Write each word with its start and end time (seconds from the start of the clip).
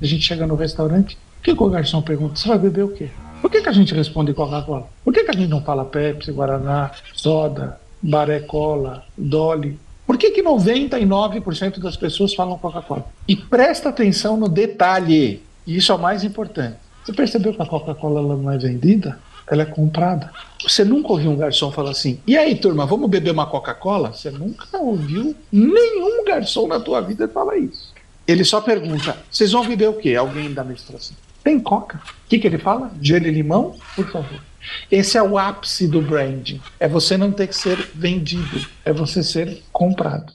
A 0.00 0.04
gente 0.06 0.22
chega 0.22 0.46
no 0.46 0.54
restaurante, 0.54 1.16
o 1.38 1.42
que, 1.42 1.50
o 1.52 1.70
garçom 1.70 2.02
pergunta? 2.02 2.36
Você 2.36 2.48
vai 2.48 2.58
beber 2.58 2.84
o 2.84 2.88
quê? 2.88 3.08
Por 3.40 3.50
que, 3.50 3.62
que 3.62 3.68
a 3.68 3.72
gente 3.72 3.94
responde 3.94 4.34
Coca-Cola? 4.34 4.88
Por 5.04 5.12
que, 5.12 5.24
que 5.24 5.30
a 5.30 5.34
gente 5.34 5.48
não 5.48 5.62
fala 5.62 5.84
Pepsi, 5.84 6.32
Guaraná, 6.32 6.90
soda, 7.14 7.80
Baré 8.02 8.40
Cola, 8.40 9.04
Dolly? 9.16 9.78
Por 10.06 10.18
que, 10.18 10.30
que 10.30 10.42
99% 10.42 11.78
das 11.78 11.96
pessoas 11.96 12.34
falam 12.34 12.58
Coca-Cola? 12.58 13.06
E 13.26 13.36
presta 13.36 13.88
atenção 13.88 14.36
no 14.36 14.48
detalhe, 14.48 15.42
e 15.66 15.76
isso 15.76 15.92
é 15.92 15.94
o 15.94 15.98
mais 15.98 16.24
importante. 16.24 16.76
Você 17.04 17.12
percebeu 17.12 17.54
que 17.54 17.62
a 17.62 17.66
Coca-Cola 17.66 18.22
não 18.36 18.50
é 18.50 18.58
vendida? 18.58 19.18
Ela 19.48 19.62
é 19.62 19.66
comprada. 19.66 20.32
Você 20.60 20.84
nunca 20.84 21.12
ouviu 21.12 21.30
um 21.30 21.36
garçom 21.36 21.70
falar 21.70 21.90
assim: 21.90 22.18
e 22.26 22.36
aí, 22.36 22.56
turma, 22.56 22.84
vamos 22.84 23.08
beber 23.08 23.30
uma 23.30 23.46
Coca-Cola? 23.46 24.12
Você 24.12 24.30
nunca 24.30 24.76
ouviu 24.78 25.34
nenhum 25.52 26.24
garçom 26.24 26.66
na 26.66 26.80
tua 26.80 27.00
vida 27.00 27.28
falar 27.28 27.56
isso. 27.56 27.95
Ele 28.26 28.44
só 28.44 28.60
pergunta: 28.60 29.16
vocês 29.30 29.52
vão 29.52 29.66
beber 29.66 29.88
o 29.88 29.94
quê? 29.94 30.14
Alguém 30.14 30.52
da 30.52 30.62
administração. 30.62 31.16
Tem 31.44 31.60
Coca. 31.60 31.98
O 31.98 32.28
que, 32.28 32.38
que 32.38 32.46
ele 32.46 32.58
fala? 32.58 32.90
Gelo 33.00 33.26
e 33.26 33.30
limão? 33.30 33.76
Por 33.94 34.10
favor. 34.10 34.40
Esse 34.90 35.16
é 35.16 35.22
o 35.22 35.38
ápice 35.38 35.86
do 35.86 36.02
branding. 36.02 36.60
É 36.80 36.88
você 36.88 37.16
não 37.16 37.30
ter 37.30 37.46
que 37.46 37.54
ser 37.54 37.78
vendido, 37.94 38.66
é 38.84 38.92
você 38.92 39.22
ser 39.22 39.62
comprado. 39.72 40.32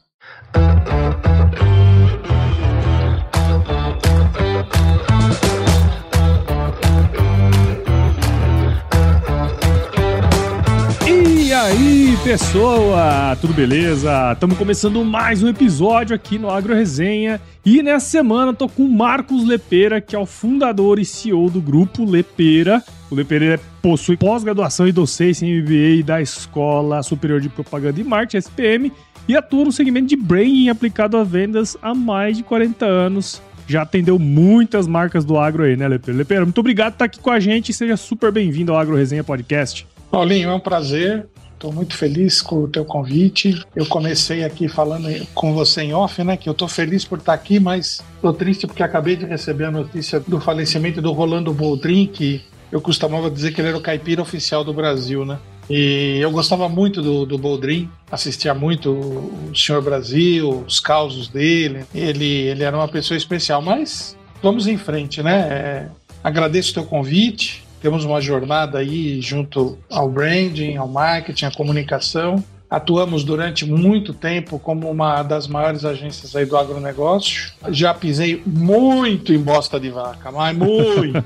Pessoa? 12.23 13.35
Tudo 13.41 13.51
beleza? 13.51 14.33
Estamos 14.33 14.55
começando 14.55 15.03
mais 15.03 15.41
um 15.41 15.47
episódio 15.47 16.15
aqui 16.15 16.37
no 16.37 16.51
Agro 16.51 16.75
Resenha. 16.75 17.41
E 17.65 17.81
nessa 17.81 18.05
semana 18.05 18.53
tô 18.53 18.69
com 18.69 18.83
o 18.83 18.89
Marcos 18.89 19.43
Lepeira, 19.43 19.99
que 19.99 20.15
é 20.15 20.19
o 20.19 20.25
fundador 20.25 20.99
e 20.99 21.05
CEO 21.05 21.49
do 21.49 21.59
grupo 21.59 22.05
Lepeira. 22.05 22.83
O 23.09 23.15
Lepeira 23.15 23.59
possui 23.81 24.17
pós-graduação 24.17 24.87
e 24.87 24.91
docência 24.91 25.47
em 25.47 25.61
MBA 25.61 26.03
da 26.05 26.21
Escola 26.21 27.01
Superior 27.01 27.41
de 27.41 27.49
Propaganda 27.49 27.99
e 27.99 28.03
Marketing, 28.03 28.37
SPM, 28.37 28.91
e 29.27 29.35
atua 29.35 29.65
no 29.65 29.71
segmento 29.71 30.07
de 30.07 30.15
branding 30.15 30.69
aplicado 30.69 31.17
a 31.17 31.23
vendas 31.23 31.75
há 31.81 31.95
mais 31.95 32.37
de 32.37 32.43
40 32.43 32.85
anos 32.85 33.41
já 33.67 33.83
atendeu 33.83 34.19
muitas 34.19 34.85
marcas 34.85 35.23
do 35.23 35.37
agro 35.37 35.63
aí, 35.63 35.77
né, 35.77 35.87
Lepeira? 35.87 36.17
Lepeira, 36.17 36.43
muito 36.43 36.57
obrigado 36.59 36.91
por 36.91 36.95
estar 36.95 37.05
aqui 37.05 37.19
com 37.21 37.31
a 37.31 37.39
gente 37.39 37.69
e 37.69 37.73
seja 37.73 37.95
super 37.95 38.29
bem-vindo 38.29 38.73
ao 38.73 38.77
Agro 38.77 38.97
Resenha 38.97 39.23
Podcast. 39.23 39.87
Paulinho, 40.09 40.49
é 40.49 40.53
um 40.53 40.59
prazer. 40.59 41.25
Estou 41.61 41.71
muito 41.71 41.95
feliz 41.95 42.41
com 42.41 42.63
o 42.63 42.67
teu 42.67 42.83
convite. 42.83 43.63
Eu 43.75 43.85
comecei 43.85 44.43
aqui 44.43 44.67
falando 44.67 45.07
com 45.35 45.53
você 45.53 45.83
em 45.83 45.93
off, 45.93 46.23
né? 46.23 46.35
Que 46.35 46.49
eu 46.49 46.53
estou 46.53 46.67
feliz 46.67 47.05
por 47.05 47.19
estar 47.19 47.33
aqui, 47.33 47.59
mas 47.59 48.01
estou 48.15 48.33
triste 48.33 48.65
porque 48.65 48.81
acabei 48.81 49.15
de 49.15 49.27
receber 49.27 49.65
a 49.65 49.71
notícia 49.71 50.19
do 50.19 50.41
falecimento 50.41 51.03
do 51.03 51.11
Rolando 51.11 51.53
Boldrin, 51.53 52.07
que 52.07 52.41
eu 52.71 52.81
costumava 52.81 53.29
dizer 53.29 53.53
que 53.53 53.61
ele 53.61 53.67
era 53.67 53.77
o 53.77 53.81
caipira 53.81 54.23
oficial 54.23 54.63
do 54.63 54.73
Brasil, 54.73 55.23
né? 55.23 55.37
E 55.69 56.17
eu 56.19 56.31
gostava 56.31 56.67
muito 56.67 56.99
do, 56.99 57.27
do 57.27 57.37
Boldrin, 57.37 57.87
assistia 58.11 58.55
muito 58.55 58.91
o 58.91 59.55
Senhor 59.55 59.83
Brasil, 59.83 60.63
os 60.65 60.79
causos 60.79 61.27
dele. 61.27 61.85
Ele, 61.93 62.25
ele 62.25 62.63
era 62.63 62.75
uma 62.75 62.87
pessoa 62.87 63.15
especial, 63.15 63.61
mas 63.61 64.17
vamos 64.41 64.65
em 64.65 64.79
frente, 64.79 65.21
né? 65.21 65.37
É, 65.41 65.87
agradeço 66.23 66.71
o 66.71 66.73
teu 66.73 66.85
convite 66.85 67.63
temos 67.81 68.05
uma 68.05 68.21
jornada 68.21 68.77
aí 68.77 69.19
junto 69.21 69.77
ao 69.89 70.09
branding, 70.09 70.77
ao 70.77 70.87
marketing, 70.87 71.45
à 71.45 71.51
comunicação. 71.51 72.43
Atuamos 72.69 73.23
durante 73.25 73.65
muito 73.65 74.13
tempo 74.13 74.57
como 74.57 74.89
uma 74.89 75.23
das 75.23 75.45
maiores 75.45 75.83
agências 75.83 76.35
aí 76.35 76.45
do 76.45 76.55
agronegócio. 76.55 77.51
Já 77.69 77.93
pisei 77.93 78.41
muito 78.45 79.33
em 79.33 79.39
bosta 79.39 79.77
de 79.79 79.89
vaca, 79.89 80.31
mas 80.31 80.55
muito. 80.55 81.25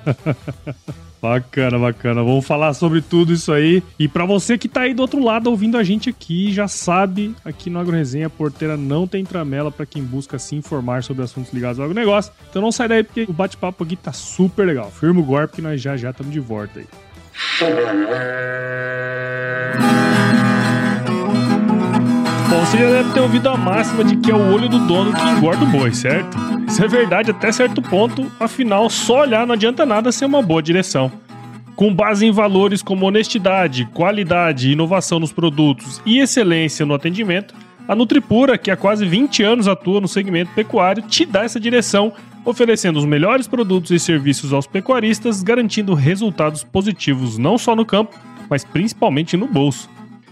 Bacana, 1.25 1.79
bacana. 1.79 2.23
Vamos 2.23 2.45
falar 2.45 2.73
sobre 2.75 3.01
tudo 3.01 3.33
isso 3.33 3.51
aí. 3.51 3.81
E 3.97 4.07
para 4.07 4.25
você 4.25 4.59
que 4.59 4.67
tá 4.67 4.81
aí 4.81 4.93
do 4.93 5.01
outro 5.01 5.23
lado 5.23 5.49
ouvindo 5.49 5.75
a 5.75 5.83
gente 5.83 6.07
aqui, 6.07 6.53
já 6.53 6.67
sabe, 6.67 7.35
aqui 7.43 7.67
no 7.67 7.79
AgroResenha, 7.79 8.27
a 8.27 8.29
porteira 8.29 8.77
não 8.77 9.07
tem 9.07 9.25
tramela 9.25 9.71
para 9.71 9.87
quem 9.87 10.03
busca 10.03 10.37
se 10.37 10.55
informar 10.55 11.03
sobre 11.03 11.23
assuntos 11.23 11.51
ligados 11.51 11.79
ao 11.79 11.85
agronegócio. 11.85 12.31
Então 12.47 12.61
não 12.61 12.71
sai 12.71 12.87
daí 12.87 13.03
porque 13.03 13.25
o 13.27 13.33
bate-papo 13.33 13.83
aqui 13.83 13.95
tá 13.95 14.13
super 14.13 14.67
legal. 14.67 14.91
Firma 14.91 15.19
o 15.19 15.23
golpe 15.23 15.55
que 15.55 15.61
nós 15.63 15.81
já 15.81 15.97
já 15.97 16.11
estamos 16.11 16.31
de 16.31 16.39
volta 16.39 16.79
aí. 16.79 16.87
Bom, 22.49 22.65
você 22.65 22.77
já 22.77 22.89
deve 22.89 23.13
ter 23.13 23.19
ouvido 23.19 23.49
a 23.49 23.57
máxima 23.57 24.03
de 24.03 24.15
que 24.17 24.29
é 24.29 24.35
o 24.35 24.53
olho 24.53 24.69
do 24.69 24.79
dono 24.87 25.11
que 25.11 25.23
engorda 25.23 25.63
o 25.63 25.67
boi, 25.67 25.91
certo? 25.91 26.54
Isso 26.75 26.83
é 26.83 26.89
verdade 26.89 27.31
até 27.31 27.53
certo 27.53 27.81
ponto, 27.81 28.29
afinal, 28.37 28.89
só 28.89 29.21
olhar 29.21 29.47
não 29.47 29.53
adianta 29.53 29.85
nada 29.85 30.11
ser 30.11 30.25
uma 30.25 30.41
boa 30.41 30.61
direção. 30.61 31.09
Com 31.73 31.95
base 31.95 32.25
em 32.25 32.31
valores 32.31 32.81
como 32.81 33.05
honestidade, 33.05 33.85
qualidade, 33.93 34.73
inovação 34.73 35.17
nos 35.17 35.31
produtos 35.31 36.01
e 36.05 36.19
excelência 36.19 36.85
no 36.85 36.93
atendimento, 36.93 37.55
a 37.87 37.95
Nutripura, 37.95 38.57
que 38.57 38.69
há 38.69 38.75
quase 38.75 39.05
20 39.05 39.41
anos 39.41 39.69
atua 39.69 40.01
no 40.01 40.07
segmento 40.09 40.51
pecuário, 40.53 41.01
te 41.03 41.25
dá 41.25 41.45
essa 41.45 41.61
direção, 41.61 42.11
oferecendo 42.43 42.99
os 42.99 43.05
melhores 43.05 43.47
produtos 43.47 43.91
e 43.91 43.97
serviços 43.97 44.51
aos 44.51 44.67
pecuaristas, 44.67 45.41
garantindo 45.41 45.93
resultados 45.93 46.61
positivos 46.61 47.37
não 47.37 47.57
só 47.57 47.73
no 47.73 47.85
campo, 47.85 48.19
mas 48.49 48.65
principalmente 48.65 49.37
no 49.37 49.47
bolso. 49.47 49.94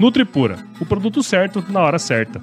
Nutripura, 0.00 0.56
o 0.80 0.86
produto 0.86 1.22
certo 1.22 1.62
na 1.68 1.80
hora 1.80 1.98
certa. 1.98 2.40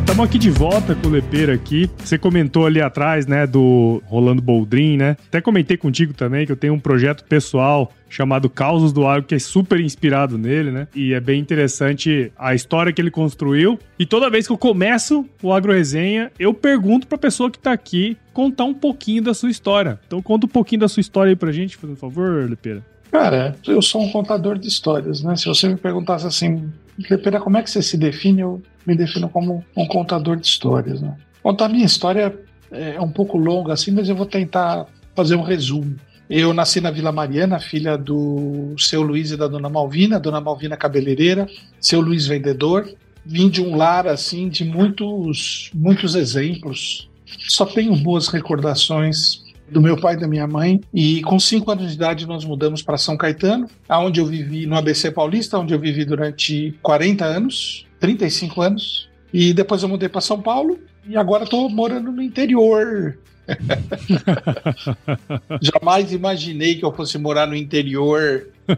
Estamos 0.00 0.24
aqui 0.24 0.38
de 0.38 0.50
volta 0.50 0.96
com 0.96 1.06
o 1.06 1.10
Lepeira 1.10 1.54
aqui. 1.54 1.88
Você 1.98 2.18
comentou 2.18 2.66
ali 2.66 2.80
atrás, 2.80 3.28
né, 3.28 3.46
do 3.46 4.02
Rolando 4.06 4.42
Boldrin, 4.42 4.96
né? 4.96 5.16
Até 5.28 5.40
comentei 5.40 5.76
contigo 5.76 6.12
também 6.12 6.44
que 6.44 6.50
eu 6.50 6.56
tenho 6.56 6.74
um 6.74 6.80
projeto 6.80 7.24
pessoal 7.24 7.92
chamado 8.12 8.50
Causos 8.50 8.92
do 8.92 9.06
Agro, 9.06 9.26
que 9.26 9.34
é 9.34 9.38
super 9.38 9.80
inspirado 9.80 10.36
nele, 10.36 10.70
né? 10.70 10.86
E 10.94 11.14
é 11.14 11.20
bem 11.20 11.40
interessante 11.40 12.30
a 12.38 12.54
história 12.54 12.92
que 12.92 13.00
ele 13.00 13.10
construiu. 13.10 13.78
E 13.98 14.04
toda 14.04 14.28
vez 14.28 14.46
que 14.46 14.52
eu 14.52 14.58
começo 14.58 15.26
o 15.42 15.52
Agro 15.52 15.72
Resenha, 15.72 16.30
eu 16.38 16.52
pergunto 16.52 17.06
pra 17.06 17.16
pessoa 17.16 17.50
que 17.50 17.58
tá 17.58 17.72
aqui 17.72 18.16
contar 18.34 18.64
um 18.64 18.74
pouquinho 18.74 19.22
da 19.22 19.32
sua 19.32 19.50
história. 19.50 19.98
Então 20.06 20.20
conta 20.20 20.46
um 20.46 20.48
pouquinho 20.48 20.82
da 20.82 20.88
sua 20.88 21.00
história 21.00 21.30
aí 21.30 21.36
pra 21.36 21.50
gente, 21.50 21.78
por 21.78 21.94
favor, 21.96 22.48
Lepeira. 22.48 22.84
Cara, 23.10 23.56
eu 23.66 23.80
sou 23.80 24.02
um 24.02 24.10
contador 24.10 24.58
de 24.58 24.68
histórias, 24.68 25.22
né? 25.22 25.34
Se 25.36 25.46
você 25.46 25.68
me 25.68 25.76
perguntasse 25.76 26.26
assim, 26.26 26.70
Lepeira, 27.10 27.40
como 27.40 27.56
é 27.56 27.62
que 27.62 27.70
você 27.70 27.82
se 27.82 27.96
define? 27.96 28.42
Eu 28.42 28.62
me 28.86 28.94
defino 28.94 29.28
como 29.28 29.64
um 29.76 29.86
contador 29.86 30.36
de 30.36 30.46
histórias. 30.46 31.00
Né? 31.00 31.16
Contar 31.42 31.66
a 31.66 31.68
minha 31.68 31.86
história 31.86 32.34
é 32.70 33.00
um 33.00 33.10
pouco 33.10 33.38
longa 33.38 33.72
assim, 33.72 33.90
mas 33.90 34.08
eu 34.08 34.16
vou 34.16 34.26
tentar 34.26 34.86
fazer 35.14 35.34
um 35.36 35.42
resumo. 35.42 35.94
Eu 36.28 36.54
nasci 36.54 36.80
na 36.80 36.90
Vila 36.90 37.12
Mariana, 37.12 37.58
filha 37.58 37.96
do 37.96 38.74
seu 38.78 39.02
Luiz 39.02 39.30
e 39.30 39.36
da 39.36 39.48
dona 39.48 39.68
Malvina, 39.68 40.18
dona 40.18 40.40
Malvina 40.40 40.76
cabeleireira, 40.76 41.46
seu 41.80 42.00
Luiz 42.00 42.26
vendedor. 42.26 42.88
Vim 43.24 43.48
de 43.48 43.62
um 43.62 43.76
lar 43.76 44.06
assim 44.06 44.48
de 44.48 44.64
muitos 44.64 45.70
muitos 45.74 46.14
exemplos. 46.14 47.08
Só 47.48 47.64
tenho 47.64 47.94
boas 47.96 48.28
recordações 48.28 49.42
do 49.70 49.80
meu 49.80 49.96
pai 49.96 50.14
e 50.14 50.20
da 50.20 50.28
minha 50.28 50.46
mãe. 50.46 50.80
E 50.92 51.22
com 51.22 51.38
cinco 51.38 51.70
anos 51.70 51.88
de 51.88 51.94
idade 51.94 52.26
nós 52.26 52.44
mudamos 52.44 52.82
para 52.82 52.98
São 52.98 53.16
Caetano, 53.16 53.68
aonde 53.88 54.20
eu 54.20 54.26
vivi 54.26 54.66
no 54.66 54.76
ABC 54.76 55.10
Paulista, 55.10 55.58
onde 55.58 55.72
eu 55.72 55.78
vivi 55.78 56.04
durante 56.04 56.74
40 56.82 57.24
anos. 57.24 57.86
35 57.98 58.60
anos. 58.60 59.08
E 59.32 59.54
depois 59.54 59.82
eu 59.82 59.88
mudei 59.88 60.08
para 60.08 60.20
São 60.20 60.42
Paulo 60.42 60.78
e 61.06 61.16
agora 61.16 61.44
estou 61.44 61.68
morando 61.70 62.12
no 62.12 62.20
interior. 62.20 63.16
Jamais 65.60 66.12
imaginei 66.12 66.76
que 66.76 66.84
eu 66.84 66.92
fosse 66.92 67.18
morar 67.18 67.46
no 67.46 67.56
interior. 67.56 68.48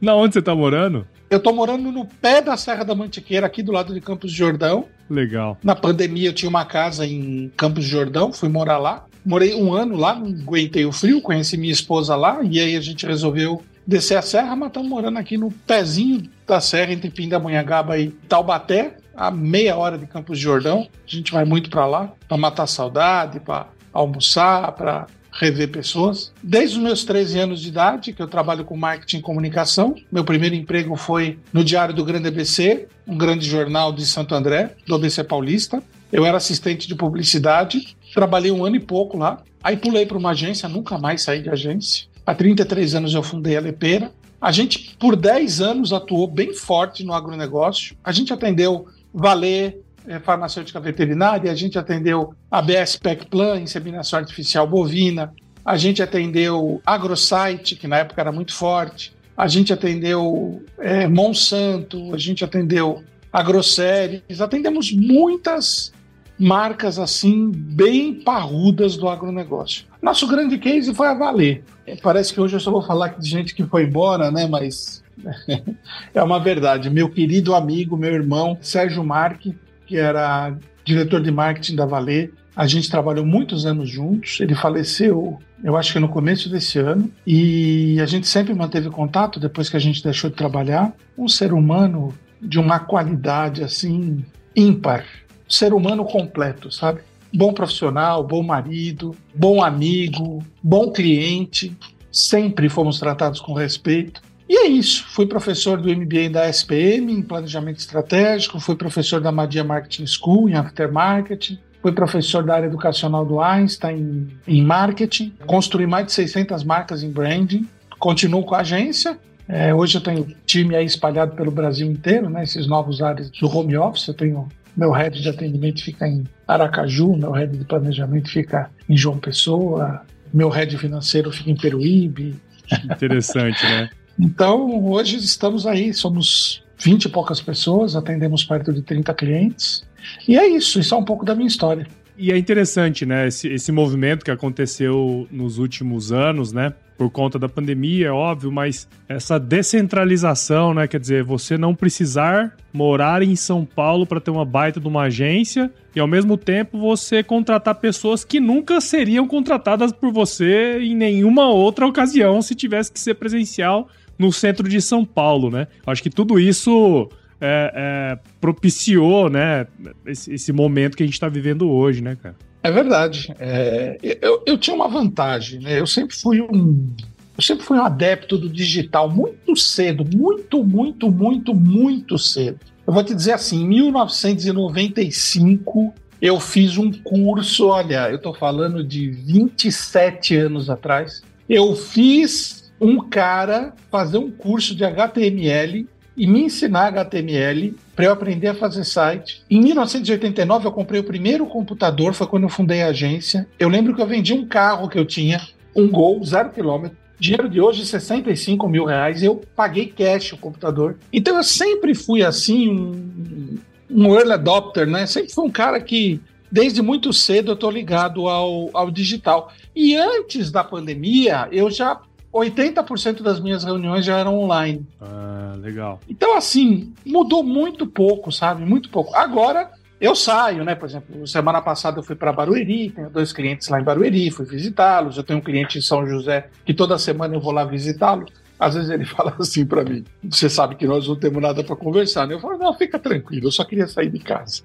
Na 0.00 0.14
onde 0.14 0.34
você 0.34 0.40
está 0.40 0.54
morando? 0.54 1.06
Eu 1.28 1.38
estou 1.38 1.52
morando 1.52 1.90
no 1.90 2.06
pé 2.06 2.40
da 2.40 2.56
Serra 2.56 2.84
da 2.84 2.94
Mantiqueira, 2.94 3.46
aqui 3.46 3.62
do 3.62 3.72
lado 3.72 3.92
de 3.92 4.00
Campos 4.00 4.30
de 4.30 4.38
Jordão. 4.38 4.86
Legal. 5.10 5.58
Na 5.62 5.74
pandemia 5.74 6.28
eu 6.28 6.32
tinha 6.32 6.48
uma 6.48 6.64
casa 6.64 7.06
em 7.06 7.50
Campos 7.56 7.84
de 7.84 7.90
Jordão, 7.90 8.32
fui 8.32 8.48
morar 8.48 8.78
lá. 8.78 9.04
Morei 9.24 9.54
um 9.54 9.74
ano 9.74 9.96
lá, 9.96 10.14
não 10.14 10.28
aguentei 10.28 10.86
o 10.86 10.92
frio, 10.92 11.20
conheci 11.20 11.56
minha 11.56 11.72
esposa 11.72 12.14
lá, 12.14 12.38
e 12.44 12.60
aí 12.60 12.76
a 12.76 12.80
gente 12.80 13.04
resolveu 13.04 13.60
descer 13.84 14.16
a 14.16 14.22
serra, 14.22 14.54
mas 14.54 14.68
estamos 14.68 14.88
morando 14.88 15.18
aqui 15.18 15.36
no 15.36 15.50
pezinho 15.50 16.30
da 16.46 16.60
serra, 16.60 16.92
entre 16.92 17.10
Pindamonhangaba 17.10 17.98
e 17.98 18.08
Taubaté, 18.08 18.96
a 19.16 19.30
meia 19.30 19.76
hora 19.76 19.98
de 19.98 20.06
Campos 20.06 20.38
de 20.38 20.44
Jordão. 20.44 20.86
A 21.06 21.10
gente 21.10 21.32
vai 21.32 21.44
muito 21.44 21.70
para 21.70 21.86
lá, 21.86 22.12
para 22.28 22.36
matar 22.36 22.68
saudade, 22.68 23.40
para 23.40 23.66
almoçar, 23.96 24.72
para 24.72 25.06
rever 25.32 25.70
pessoas. 25.70 26.32
Desde 26.42 26.76
os 26.76 26.82
meus 26.82 27.04
13 27.04 27.38
anos 27.38 27.60
de 27.60 27.68
idade, 27.68 28.12
que 28.12 28.22
eu 28.22 28.26
trabalho 28.26 28.64
com 28.64 28.76
marketing 28.76 29.18
e 29.18 29.22
comunicação. 29.22 29.94
Meu 30.10 30.24
primeiro 30.24 30.54
emprego 30.54 30.96
foi 30.96 31.38
no 31.52 31.62
Diário 31.62 31.94
do 31.94 32.04
Grande 32.04 32.28
ABC, 32.28 32.88
um 33.06 33.16
grande 33.16 33.48
jornal 33.48 33.92
de 33.92 34.06
Santo 34.06 34.34
André, 34.34 34.74
do 34.86 34.94
ABC 34.94 35.22
Paulista. 35.24 35.82
Eu 36.12 36.24
era 36.24 36.36
assistente 36.36 36.88
de 36.88 36.94
publicidade, 36.94 37.96
trabalhei 38.14 38.50
um 38.50 38.64
ano 38.64 38.76
e 38.76 38.80
pouco 38.80 39.18
lá. 39.18 39.42
Aí 39.62 39.76
pulei 39.76 40.06
para 40.06 40.16
uma 40.16 40.30
agência, 40.30 40.68
nunca 40.68 40.96
mais 40.96 41.22
saí 41.22 41.42
de 41.42 41.50
agência. 41.50 42.06
Há 42.24 42.34
33 42.34 42.94
anos 42.94 43.14
eu 43.14 43.22
fundei 43.22 43.56
a 43.56 43.60
Lepeira. 43.60 44.12
A 44.40 44.52
gente, 44.52 44.96
por 44.98 45.16
10 45.16 45.60
anos, 45.60 45.92
atuou 45.92 46.26
bem 46.26 46.54
forte 46.54 47.02
no 47.04 47.12
agronegócio. 47.12 47.96
A 48.04 48.12
gente 48.12 48.32
atendeu 48.32 48.86
Valer, 49.12 49.80
farmacêutica 50.20 50.80
veterinária, 50.80 51.50
a 51.50 51.54
gente 51.54 51.78
atendeu 51.78 52.34
a 52.50 52.62
BS 52.62 52.96
PEC 52.96 53.26
Plan, 53.26 53.60
inseminação 53.60 54.18
artificial 54.18 54.66
bovina, 54.66 55.32
a 55.64 55.76
gente 55.76 56.02
atendeu 56.02 56.80
AgroSite, 56.86 57.76
que 57.76 57.88
na 57.88 57.98
época 57.98 58.20
era 58.20 58.30
muito 58.30 58.54
forte, 58.54 59.12
a 59.36 59.48
gente 59.48 59.72
atendeu 59.72 60.62
é, 60.78 61.06
Monsanto, 61.06 62.14
a 62.14 62.18
gente 62.18 62.44
atendeu 62.44 63.02
AgroSéries, 63.32 64.40
atendemos 64.40 64.92
muitas 64.92 65.92
marcas 66.38 66.98
assim 66.98 67.50
bem 67.50 68.14
parrudas 68.14 68.96
do 68.96 69.08
agronegócio. 69.08 69.84
Nosso 70.00 70.26
grande 70.26 70.58
case 70.58 70.94
foi 70.94 71.08
a 71.08 71.14
Valer. 71.14 71.64
Parece 72.02 72.32
que 72.32 72.40
hoje 72.40 72.56
eu 72.56 72.60
só 72.60 72.70
vou 72.70 72.82
falar 72.82 73.08
de 73.18 73.28
gente 73.28 73.54
que 73.54 73.64
foi 73.64 73.84
embora, 73.84 74.30
né? 74.30 74.46
Mas 74.46 75.02
é 76.14 76.22
uma 76.22 76.38
verdade. 76.38 76.90
Meu 76.90 77.08
querido 77.08 77.54
amigo, 77.54 77.96
meu 77.96 78.12
irmão, 78.12 78.58
Sérgio 78.60 79.02
Marque, 79.04 79.56
que 79.86 79.96
era 79.96 80.54
diretor 80.84 81.22
de 81.22 81.30
marketing 81.30 81.76
da 81.76 81.86
Valer. 81.86 82.32
A 82.54 82.66
gente 82.66 82.90
trabalhou 82.90 83.24
muitos 83.24 83.66
anos 83.66 83.88
juntos. 83.88 84.40
Ele 84.40 84.54
faleceu, 84.54 85.38
eu 85.62 85.76
acho 85.76 85.92
que 85.92 85.98
no 85.98 86.08
começo 86.08 86.48
desse 86.48 86.78
ano. 86.78 87.10
E 87.26 87.98
a 88.00 88.06
gente 88.06 88.26
sempre 88.26 88.54
manteve 88.54 88.88
contato 88.90 89.38
depois 89.38 89.68
que 89.68 89.76
a 89.76 89.80
gente 89.80 90.02
deixou 90.02 90.30
de 90.30 90.36
trabalhar. 90.36 90.94
Um 91.16 91.28
ser 91.28 91.52
humano 91.52 92.14
de 92.40 92.58
uma 92.58 92.78
qualidade 92.78 93.62
assim 93.62 94.24
ímpar. 94.54 95.04
ser 95.48 95.72
humano 95.74 96.04
completo, 96.04 96.72
sabe? 96.72 97.00
Bom 97.32 97.52
profissional, 97.52 98.24
bom 98.24 98.42
marido, 98.42 99.14
bom 99.34 99.62
amigo, 99.62 100.42
bom 100.62 100.90
cliente. 100.90 101.76
Sempre 102.10 102.68
fomos 102.68 102.98
tratados 102.98 103.40
com 103.40 103.52
respeito. 103.52 104.22
E 104.48 104.58
é 104.58 104.68
isso. 104.68 105.04
Fui 105.08 105.26
professor 105.26 105.80
do 105.80 105.88
MBA 105.88 106.30
da 106.30 106.48
SPM 106.48 107.12
em 107.12 107.22
planejamento 107.22 107.78
estratégico, 107.78 108.60
fui 108.60 108.76
professor 108.76 109.20
da 109.20 109.32
Madia 109.32 109.64
Marketing 109.64 110.06
School 110.06 110.48
em 110.48 110.54
aftermarketing, 110.54 111.58
fui 111.82 111.92
professor 111.92 112.44
da 112.44 112.54
área 112.54 112.66
educacional 112.66 113.24
do 113.24 113.40
Einstein 113.40 114.28
em, 114.46 114.62
marketing, 114.62 115.32
construí 115.46 115.86
mais 115.86 116.06
de 116.06 116.12
600 116.12 116.62
marcas 116.62 117.02
em 117.02 117.10
branding, 117.10 117.68
continuo 117.98 118.44
com 118.44 118.54
a 118.54 118.60
agência. 118.60 119.18
É, 119.48 119.74
hoje 119.74 119.96
eu 119.96 120.00
tenho 120.00 120.26
time 120.44 120.74
aí 120.74 120.84
espalhado 120.84 121.34
pelo 121.36 121.50
Brasil 121.50 121.90
inteiro, 121.90 122.28
né? 122.28 122.42
Esses 122.42 122.66
novos 122.66 123.00
áreas 123.00 123.30
do 123.30 123.48
home 123.48 123.76
office. 123.76 124.08
Eu 124.08 124.14
tenho 124.14 124.48
meu 124.76 124.90
head 124.90 125.20
de 125.22 125.28
atendimento 125.28 125.82
fica 125.82 126.06
em 126.06 126.24
Aracaju, 126.46 127.16
meu 127.16 127.30
head 127.32 127.56
de 127.56 127.64
planejamento 127.64 128.30
fica 128.30 128.70
em 128.88 128.96
João 128.96 129.18
Pessoa, 129.18 130.02
meu 130.34 130.48
head 130.50 130.76
financeiro 130.76 131.32
fica 131.32 131.50
em 131.50 131.56
Peruíbe. 131.56 132.36
Interessante, 132.84 133.64
né? 133.64 133.88
Então, 134.18 134.84
hoje 134.86 135.16
estamos 135.16 135.66
aí, 135.66 135.92
somos 135.92 136.62
20 136.78 137.04
e 137.04 137.08
poucas 137.08 137.40
pessoas, 137.40 137.96
atendemos 137.96 138.44
perto 138.44 138.72
de 138.72 138.82
30 138.82 139.12
clientes. 139.14 139.84
E 140.26 140.38
é 140.38 140.46
isso, 140.46 140.78
isso 140.78 140.94
é 140.94 140.98
um 140.98 141.04
pouco 141.04 141.24
da 141.24 141.34
minha 141.34 141.48
história. 141.48 141.86
E 142.18 142.32
é 142.32 142.38
interessante, 142.38 143.04
né, 143.04 143.28
esse, 143.28 143.46
esse 143.48 143.70
movimento 143.70 144.24
que 144.24 144.30
aconteceu 144.30 145.28
nos 145.30 145.58
últimos 145.58 146.12
anos, 146.12 146.50
né, 146.50 146.72
por 146.96 147.10
conta 147.10 147.38
da 147.38 147.46
pandemia, 147.46 148.06
é 148.06 148.10
óbvio, 148.10 148.50
mas 148.50 148.88
essa 149.06 149.38
descentralização, 149.38 150.72
né, 150.72 150.88
quer 150.88 150.98
dizer, 150.98 151.22
você 151.22 151.58
não 151.58 151.74
precisar 151.74 152.56
morar 152.72 153.22
em 153.22 153.36
São 153.36 153.66
Paulo 153.66 154.06
para 154.06 154.18
ter 154.18 154.30
uma 154.30 154.46
baita 154.46 154.80
de 154.80 154.88
uma 154.88 155.02
agência 155.02 155.70
e 155.94 156.00
ao 156.00 156.06
mesmo 156.06 156.38
tempo 156.38 156.78
você 156.78 157.22
contratar 157.22 157.74
pessoas 157.74 158.24
que 158.24 158.40
nunca 158.40 158.80
seriam 158.80 159.28
contratadas 159.28 159.92
por 159.92 160.10
você 160.10 160.78
em 160.80 160.94
nenhuma 160.94 161.50
outra 161.50 161.86
ocasião 161.86 162.40
se 162.40 162.54
tivesse 162.54 162.90
que 162.90 163.00
ser 163.00 163.14
presencial 163.14 163.90
no 164.18 164.32
centro 164.32 164.68
de 164.68 164.80
São 164.80 165.04
Paulo, 165.04 165.50
né? 165.50 165.66
Acho 165.86 166.02
que 166.02 166.10
tudo 166.10 166.38
isso 166.38 167.08
é, 167.40 167.72
é, 167.74 168.18
propiciou, 168.40 169.28
né, 169.28 169.66
esse, 170.06 170.32
esse, 170.32 170.52
momento 170.52 170.96
que 170.96 171.02
a 171.02 171.06
gente 171.06 171.14
está 171.14 171.28
vivendo 171.28 171.70
hoje, 171.70 172.02
né, 172.02 172.16
cara? 172.20 172.36
É 172.62 172.70
verdade. 172.70 173.34
É, 173.38 173.98
eu, 174.20 174.42
eu 174.46 174.58
tinha 174.58 174.74
uma 174.74 174.88
vantagem, 174.88 175.60
né? 175.60 175.78
Eu 175.78 175.86
sempre 175.86 176.16
fui 176.16 176.40
um 176.40 176.90
eu 177.36 177.42
sempre 177.42 177.66
fui 177.66 177.76
um 177.76 177.84
adepto 177.84 178.38
do 178.38 178.48
digital 178.48 179.10
muito 179.10 179.54
cedo, 179.56 180.06
muito, 180.16 180.64
muito, 180.64 181.10
muito, 181.10 181.54
muito 181.54 182.18
cedo. 182.18 182.60
Eu 182.86 182.94
vou 182.94 183.04
te 183.04 183.14
dizer 183.14 183.32
assim, 183.32 183.62
em 183.62 183.68
1995 183.68 185.92
eu 186.20 186.40
fiz 186.40 186.76
um 186.78 186.90
curso, 186.90 187.66
olha, 187.66 188.08
eu 188.08 188.16
estou 188.16 188.32
falando 188.32 188.82
de 188.82 189.10
27 189.10 190.34
anos 190.34 190.70
atrás. 190.70 191.22
Eu 191.46 191.76
fiz 191.76 192.65
um 192.80 193.00
cara 193.08 193.74
fazer 193.90 194.18
um 194.18 194.30
curso 194.30 194.74
de 194.74 194.84
HTML 194.84 195.86
e 196.16 196.26
me 196.26 196.42
ensinar 196.42 196.88
HTML 196.88 197.76
para 197.94 198.06
eu 198.06 198.12
aprender 198.12 198.48
a 198.48 198.54
fazer 198.54 198.84
site. 198.84 199.42
Em 199.50 199.60
1989 199.60 200.66
eu 200.66 200.72
comprei 200.72 201.00
o 201.00 201.04
primeiro 201.04 201.46
computador, 201.46 202.14
foi 202.14 202.26
quando 202.26 202.44
eu 202.44 202.48
fundei 202.48 202.82
a 202.82 202.88
agência. 202.88 203.46
Eu 203.58 203.68
lembro 203.68 203.94
que 203.94 204.00
eu 204.00 204.06
vendi 204.06 204.32
um 204.32 204.46
carro 204.46 204.88
que 204.88 204.98
eu 204.98 205.04
tinha, 205.04 205.40
um 205.74 205.88
Gol, 205.88 206.24
zero 206.24 206.50
quilômetro. 206.50 206.96
Dinheiro 207.18 207.48
de 207.48 207.60
hoje, 207.60 207.86
65 207.86 208.68
mil 208.68 208.84
reais. 208.84 209.22
Eu 209.22 209.42
paguei 209.54 209.86
cash 209.86 210.32
o 210.32 210.38
computador. 210.38 210.98
Então 211.12 211.36
eu 211.36 211.42
sempre 211.42 211.94
fui 211.94 212.22
assim, 212.22 212.68
um, 212.68 213.58
um 213.90 214.14
early 214.14 214.32
adopter, 214.32 214.86
né? 214.86 215.06
Sempre 215.06 215.32
fui 215.32 215.44
um 215.44 215.50
cara 215.50 215.80
que 215.80 216.20
desde 216.50 216.82
muito 216.82 217.12
cedo 217.12 217.52
eu 217.52 217.54
estou 217.54 217.70
ligado 217.70 218.28
ao, 218.28 218.70
ao 218.74 218.90
digital. 218.90 219.52
E 219.74 219.96
antes 219.96 220.50
da 220.50 220.62
pandemia, 220.62 221.48
eu 221.50 221.70
já 221.70 221.98
80% 222.36 223.22
das 223.22 223.40
minhas 223.40 223.64
reuniões 223.64 224.04
já 224.04 224.18
eram 224.18 224.38
online. 224.38 224.86
Ah, 225.00 225.54
legal. 225.58 226.00
Então, 226.08 226.36
assim, 226.36 226.92
mudou 227.04 227.42
muito 227.42 227.86
pouco, 227.86 228.30
sabe? 228.30 228.64
Muito 228.64 228.90
pouco. 228.90 229.14
Agora, 229.14 229.70
eu 230.00 230.14
saio, 230.14 230.64
né? 230.64 230.74
Por 230.74 230.88
exemplo, 230.88 231.26
semana 231.26 231.62
passada 231.62 231.98
eu 231.98 232.02
fui 232.02 232.14
para 232.14 232.32
Barueri, 232.32 232.90
tenho 232.90 233.10
dois 233.10 233.32
clientes 233.32 233.68
lá 233.68 233.80
em 233.80 233.84
Barueri, 233.84 234.30
fui 234.30 234.44
visitá-los. 234.44 235.16
Eu 235.16 235.24
tenho 235.24 235.38
um 235.38 235.42
cliente 235.42 235.78
em 235.78 235.82
São 235.82 236.06
José 236.06 236.48
que 236.64 236.74
toda 236.74 236.98
semana 236.98 237.34
eu 237.34 237.40
vou 237.40 237.52
lá 237.52 237.64
visitá-lo. 237.64 238.26
Às 238.58 238.74
vezes 238.74 238.90
ele 238.90 239.04
fala 239.06 239.34
assim 239.38 239.64
para 239.64 239.84
mim: 239.84 240.04
Você 240.24 240.50
sabe 240.50 240.76
que 240.76 240.86
nós 240.86 241.08
não 241.08 241.16
temos 241.16 241.40
nada 241.40 241.64
para 241.64 241.76
conversar, 241.76 242.26
né? 242.26 242.34
Eu 242.34 242.40
falo: 242.40 242.58
Não, 242.58 242.74
fica 242.74 242.98
tranquilo, 242.98 243.46
eu 243.46 243.52
só 243.52 243.64
queria 243.64 243.86
sair 243.86 244.10
de 244.10 244.18
casa. 244.18 244.62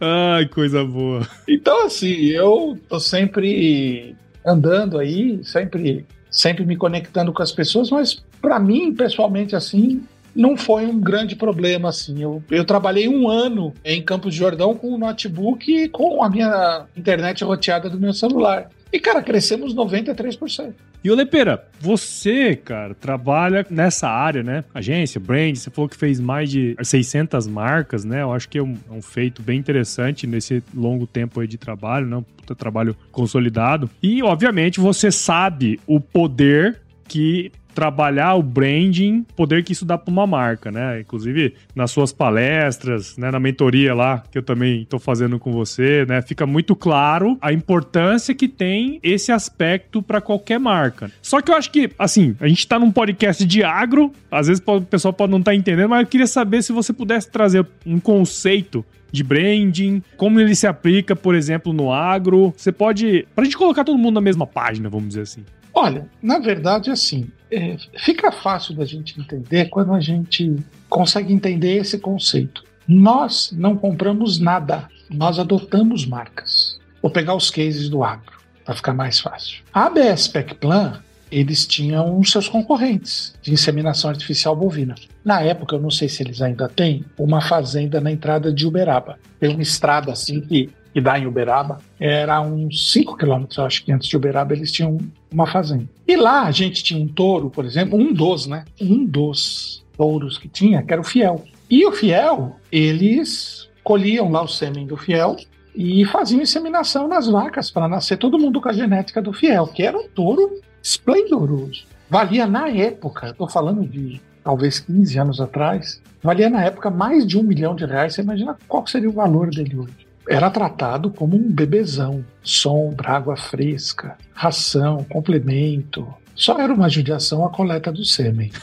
Ai, 0.00 0.46
coisa 0.46 0.84
boa. 0.84 1.26
Então, 1.48 1.86
assim, 1.86 2.26
eu 2.26 2.78
tô 2.88 2.98
sempre 2.98 4.16
andando 4.44 4.98
aí, 4.98 5.40
sempre, 5.44 6.06
sempre 6.30 6.64
me 6.64 6.76
conectando 6.76 7.32
com 7.32 7.42
as 7.42 7.52
pessoas, 7.52 7.90
mas 7.90 8.22
para 8.40 8.58
mim, 8.58 8.94
pessoalmente, 8.94 9.54
assim, 9.54 10.02
não 10.34 10.56
foi 10.56 10.86
um 10.86 11.00
grande 11.00 11.34
problema, 11.34 11.88
assim. 11.88 12.22
Eu, 12.22 12.42
eu 12.50 12.64
trabalhei 12.64 13.08
um 13.08 13.28
ano 13.28 13.74
em 13.84 14.02
Campos 14.02 14.32
de 14.32 14.38
Jordão 14.38 14.74
com 14.74 14.94
o 14.94 14.98
notebook 14.98 15.70
e 15.70 15.88
com 15.88 16.22
a 16.22 16.30
minha 16.30 16.86
internet 16.96 17.42
roteada 17.44 17.90
do 17.90 17.98
meu 17.98 18.12
celular. 18.12 18.68
E, 18.92 18.98
cara, 18.98 19.22
crescemos 19.22 19.74
93%. 19.74 20.72
E 21.02 21.10
o 21.10 21.14
Lepeira, 21.14 21.64
você, 21.80 22.56
cara, 22.56 22.94
trabalha 22.94 23.64
nessa 23.70 24.08
área, 24.08 24.42
né? 24.42 24.64
Agência, 24.74 25.20
brand, 25.20 25.54
você 25.54 25.70
falou 25.70 25.88
que 25.88 25.96
fez 25.96 26.18
mais 26.18 26.50
de 26.50 26.74
600 26.82 27.46
marcas, 27.46 28.04
né? 28.04 28.22
Eu 28.22 28.32
acho 28.32 28.48
que 28.48 28.58
é 28.58 28.62
um, 28.62 28.76
é 28.90 28.92
um 28.92 29.02
feito 29.02 29.40
bem 29.40 29.58
interessante 29.58 30.26
nesse 30.26 30.62
longo 30.74 31.06
tempo 31.06 31.40
aí 31.40 31.46
de 31.46 31.56
trabalho, 31.56 32.06
né? 32.06 32.16
Um 32.16 32.54
trabalho 32.54 32.96
consolidado. 33.12 33.88
E, 34.02 34.22
obviamente, 34.22 34.80
você 34.80 35.12
sabe 35.12 35.78
o 35.86 36.00
poder 36.00 36.80
que 37.06 37.52
trabalhar 37.78 38.34
o 38.34 38.42
branding, 38.42 39.24
poder 39.36 39.62
que 39.62 39.70
isso 39.70 39.84
dá 39.84 39.96
para 39.96 40.10
uma 40.10 40.26
marca, 40.26 40.68
né? 40.68 40.98
Inclusive 40.98 41.54
nas 41.76 41.92
suas 41.92 42.12
palestras, 42.12 43.16
né, 43.16 43.30
na 43.30 43.38
mentoria 43.38 43.94
lá 43.94 44.24
que 44.32 44.36
eu 44.36 44.42
também 44.42 44.82
estou 44.82 44.98
fazendo 44.98 45.38
com 45.38 45.52
você, 45.52 46.04
né, 46.04 46.20
fica 46.20 46.44
muito 46.44 46.74
claro 46.74 47.38
a 47.40 47.52
importância 47.52 48.34
que 48.34 48.48
tem 48.48 48.98
esse 49.00 49.30
aspecto 49.30 50.02
para 50.02 50.20
qualquer 50.20 50.58
marca. 50.58 51.08
Só 51.22 51.40
que 51.40 51.52
eu 51.52 51.54
acho 51.54 51.70
que, 51.70 51.88
assim, 51.96 52.34
a 52.40 52.48
gente 52.48 52.58
está 52.58 52.80
num 52.80 52.90
podcast 52.90 53.46
de 53.46 53.62
agro, 53.62 54.12
às 54.28 54.48
vezes 54.48 54.60
o 54.66 54.80
pessoal 54.80 55.14
pode 55.14 55.30
não 55.30 55.38
estar 55.38 55.52
tá 55.52 55.54
entendendo, 55.54 55.90
mas 55.90 56.00
eu 56.00 56.06
queria 56.08 56.26
saber 56.26 56.64
se 56.64 56.72
você 56.72 56.92
pudesse 56.92 57.30
trazer 57.30 57.64
um 57.86 58.00
conceito 58.00 58.84
de 59.12 59.22
branding, 59.22 60.02
como 60.16 60.40
ele 60.40 60.56
se 60.56 60.66
aplica, 60.66 61.14
por 61.14 61.36
exemplo, 61.36 61.72
no 61.72 61.92
agro. 61.92 62.52
Você 62.56 62.72
pode. 62.72 63.26
Pra 63.34 63.44
gente 63.44 63.56
colocar 63.56 63.84
todo 63.84 63.96
mundo 63.96 64.16
na 64.16 64.20
mesma 64.20 64.46
página, 64.46 64.88
vamos 64.88 65.08
dizer 65.08 65.22
assim. 65.22 65.44
Olha, 65.80 66.08
na 66.20 66.40
verdade, 66.40 66.90
assim, 66.90 67.30
é, 67.52 67.76
fica 67.98 68.32
fácil 68.32 68.74
da 68.74 68.84
gente 68.84 69.18
entender 69.20 69.66
quando 69.66 69.94
a 69.94 70.00
gente 70.00 70.56
consegue 70.90 71.32
entender 71.32 71.76
esse 71.76 72.00
conceito. 72.00 72.64
Nós 72.86 73.52
não 73.52 73.76
compramos 73.76 74.40
nada, 74.40 74.88
nós 75.08 75.38
adotamos 75.38 76.04
marcas. 76.04 76.80
Vou 77.00 77.12
pegar 77.12 77.36
os 77.36 77.48
cases 77.48 77.88
do 77.88 78.02
agro, 78.02 78.38
para 78.64 78.74
ficar 78.74 78.92
mais 78.92 79.20
fácil. 79.20 79.62
A 79.72 79.86
ABS 79.86 80.28
Plan 80.58 81.00
eles 81.30 81.66
tinham 81.66 82.22
seus 82.24 82.48
concorrentes 82.48 83.34
de 83.42 83.52
inseminação 83.52 84.10
artificial 84.10 84.56
bovina. 84.56 84.94
Na 85.24 85.42
época, 85.42 85.76
eu 85.76 85.80
não 85.80 85.90
sei 85.90 86.08
se 86.08 86.22
eles 86.22 86.40
ainda 86.40 86.68
têm, 86.68 87.04
uma 87.18 87.40
fazenda 87.40 88.00
na 88.00 88.10
entrada 88.10 88.52
de 88.52 88.66
Uberaba. 88.66 89.18
Tem 89.38 89.50
uma 89.50 89.62
estrada 89.62 90.10
assim 90.10 90.40
que, 90.40 90.70
que 90.98 91.00
dá 91.00 91.16
em 91.16 91.26
Uberaba. 91.26 91.78
Era 92.00 92.40
uns 92.40 92.90
5 92.92 93.16
quilômetros, 93.16 93.60
acho 93.60 93.84
que 93.84 93.92
antes 93.92 94.08
de 94.08 94.16
Uberaba 94.16 94.52
eles 94.52 94.72
tinham 94.72 94.98
uma 95.30 95.46
fazenda. 95.46 95.84
E 96.06 96.16
lá 96.16 96.42
a 96.42 96.50
gente 96.50 96.82
tinha 96.82 97.00
um 97.00 97.06
touro, 97.06 97.48
por 97.48 97.64
exemplo, 97.64 97.96
um 97.96 98.12
dos, 98.12 98.48
né? 98.48 98.64
Um 98.80 99.04
dos 99.04 99.84
touros 99.96 100.36
que 100.38 100.48
tinha, 100.48 100.82
que 100.82 100.92
era 100.92 101.00
o 101.00 101.04
fiel. 101.04 101.44
E 101.70 101.86
o 101.86 101.92
fiel, 101.92 102.56
eles 102.72 103.68
colhiam 103.84 104.28
lá 104.28 104.42
o 104.42 104.48
sêmen 104.48 104.88
do 104.88 104.96
fiel 104.96 105.36
e 105.72 106.04
faziam 106.06 106.42
inseminação 106.42 107.06
nas 107.06 107.28
vacas 107.28 107.70
para 107.70 107.86
nascer 107.86 108.16
todo 108.16 108.38
mundo 108.38 108.60
com 108.60 108.68
a 108.68 108.72
genética 108.72 109.22
do 109.22 109.32
fiel, 109.32 109.68
que 109.68 109.84
era 109.84 109.96
um 109.96 110.08
touro 110.08 110.60
esplendoroso. 110.82 111.84
Valia 112.10 112.46
na 112.46 112.68
época, 112.68 113.28
estou 113.28 113.48
falando 113.48 113.86
de 113.86 114.20
talvez 114.42 114.80
15 114.80 115.18
anos 115.18 115.40
atrás, 115.40 116.02
valia 116.20 116.50
na 116.50 116.64
época 116.64 116.90
mais 116.90 117.24
de 117.24 117.38
um 117.38 117.44
milhão 117.44 117.76
de 117.76 117.84
reais. 117.84 118.14
Você 118.14 118.22
imagina 118.22 118.56
qual 118.66 118.84
seria 118.84 119.08
o 119.08 119.12
valor 119.12 119.50
dele 119.50 119.78
hoje? 119.78 120.07
Era 120.28 120.50
tratado 120.50 121.10
como 121.10 121.36
um 121.36 121.50
bebezão, 121.50 122.22
sombra, 122.42 123.12
água 123.12 123.34
fresca, 123.34 124.18
ração, 124.34 125.02
complemento. 125.08 126.06
Só 126.34 126.60
era 126.60 126.72
uma 126.72 126.90
judiação 126.90 127.46
a 127.46 127.48
coleta 127.48 127.90
do 127.90 128.04
sêmen. 128.04 128.52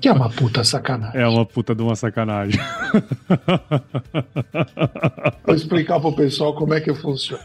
Que 0.00 0.08
é 0.08 0.12
uma 0.12 0.30
puta 0.30 0.64
sacanagem. 0.64 1.20
É 1.20 1.28
uma 1.28 1.44
puta 1.44 1.74
de 1.74 1.82
uma 1.82 1.94
sacanagem. 1.94 2.58
Vou 5.44 5.54
explicar 5.54 6.00
pro 6.00 6.14
pessoal 6.14 6.54
como 6.54 6.72
é 6.72 6.80
que 6.80 6.94
funciona. 6.94 7.44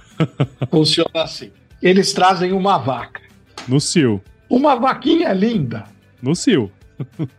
Funciona 0.72 1.24
assim. 1.24 1.52
Eles 1.82 2.14
trazem 2.14 2.54
uma 2.54 2.78
vaca. 2.78 3.20
No 3.68 3.82
Sil. 3.84 4.24
Uma 4.50 4.76
vaquinha 4.76 5.34
linda. 5.34 5.84
No 6.22 6.34
Sil. 6.34 6.72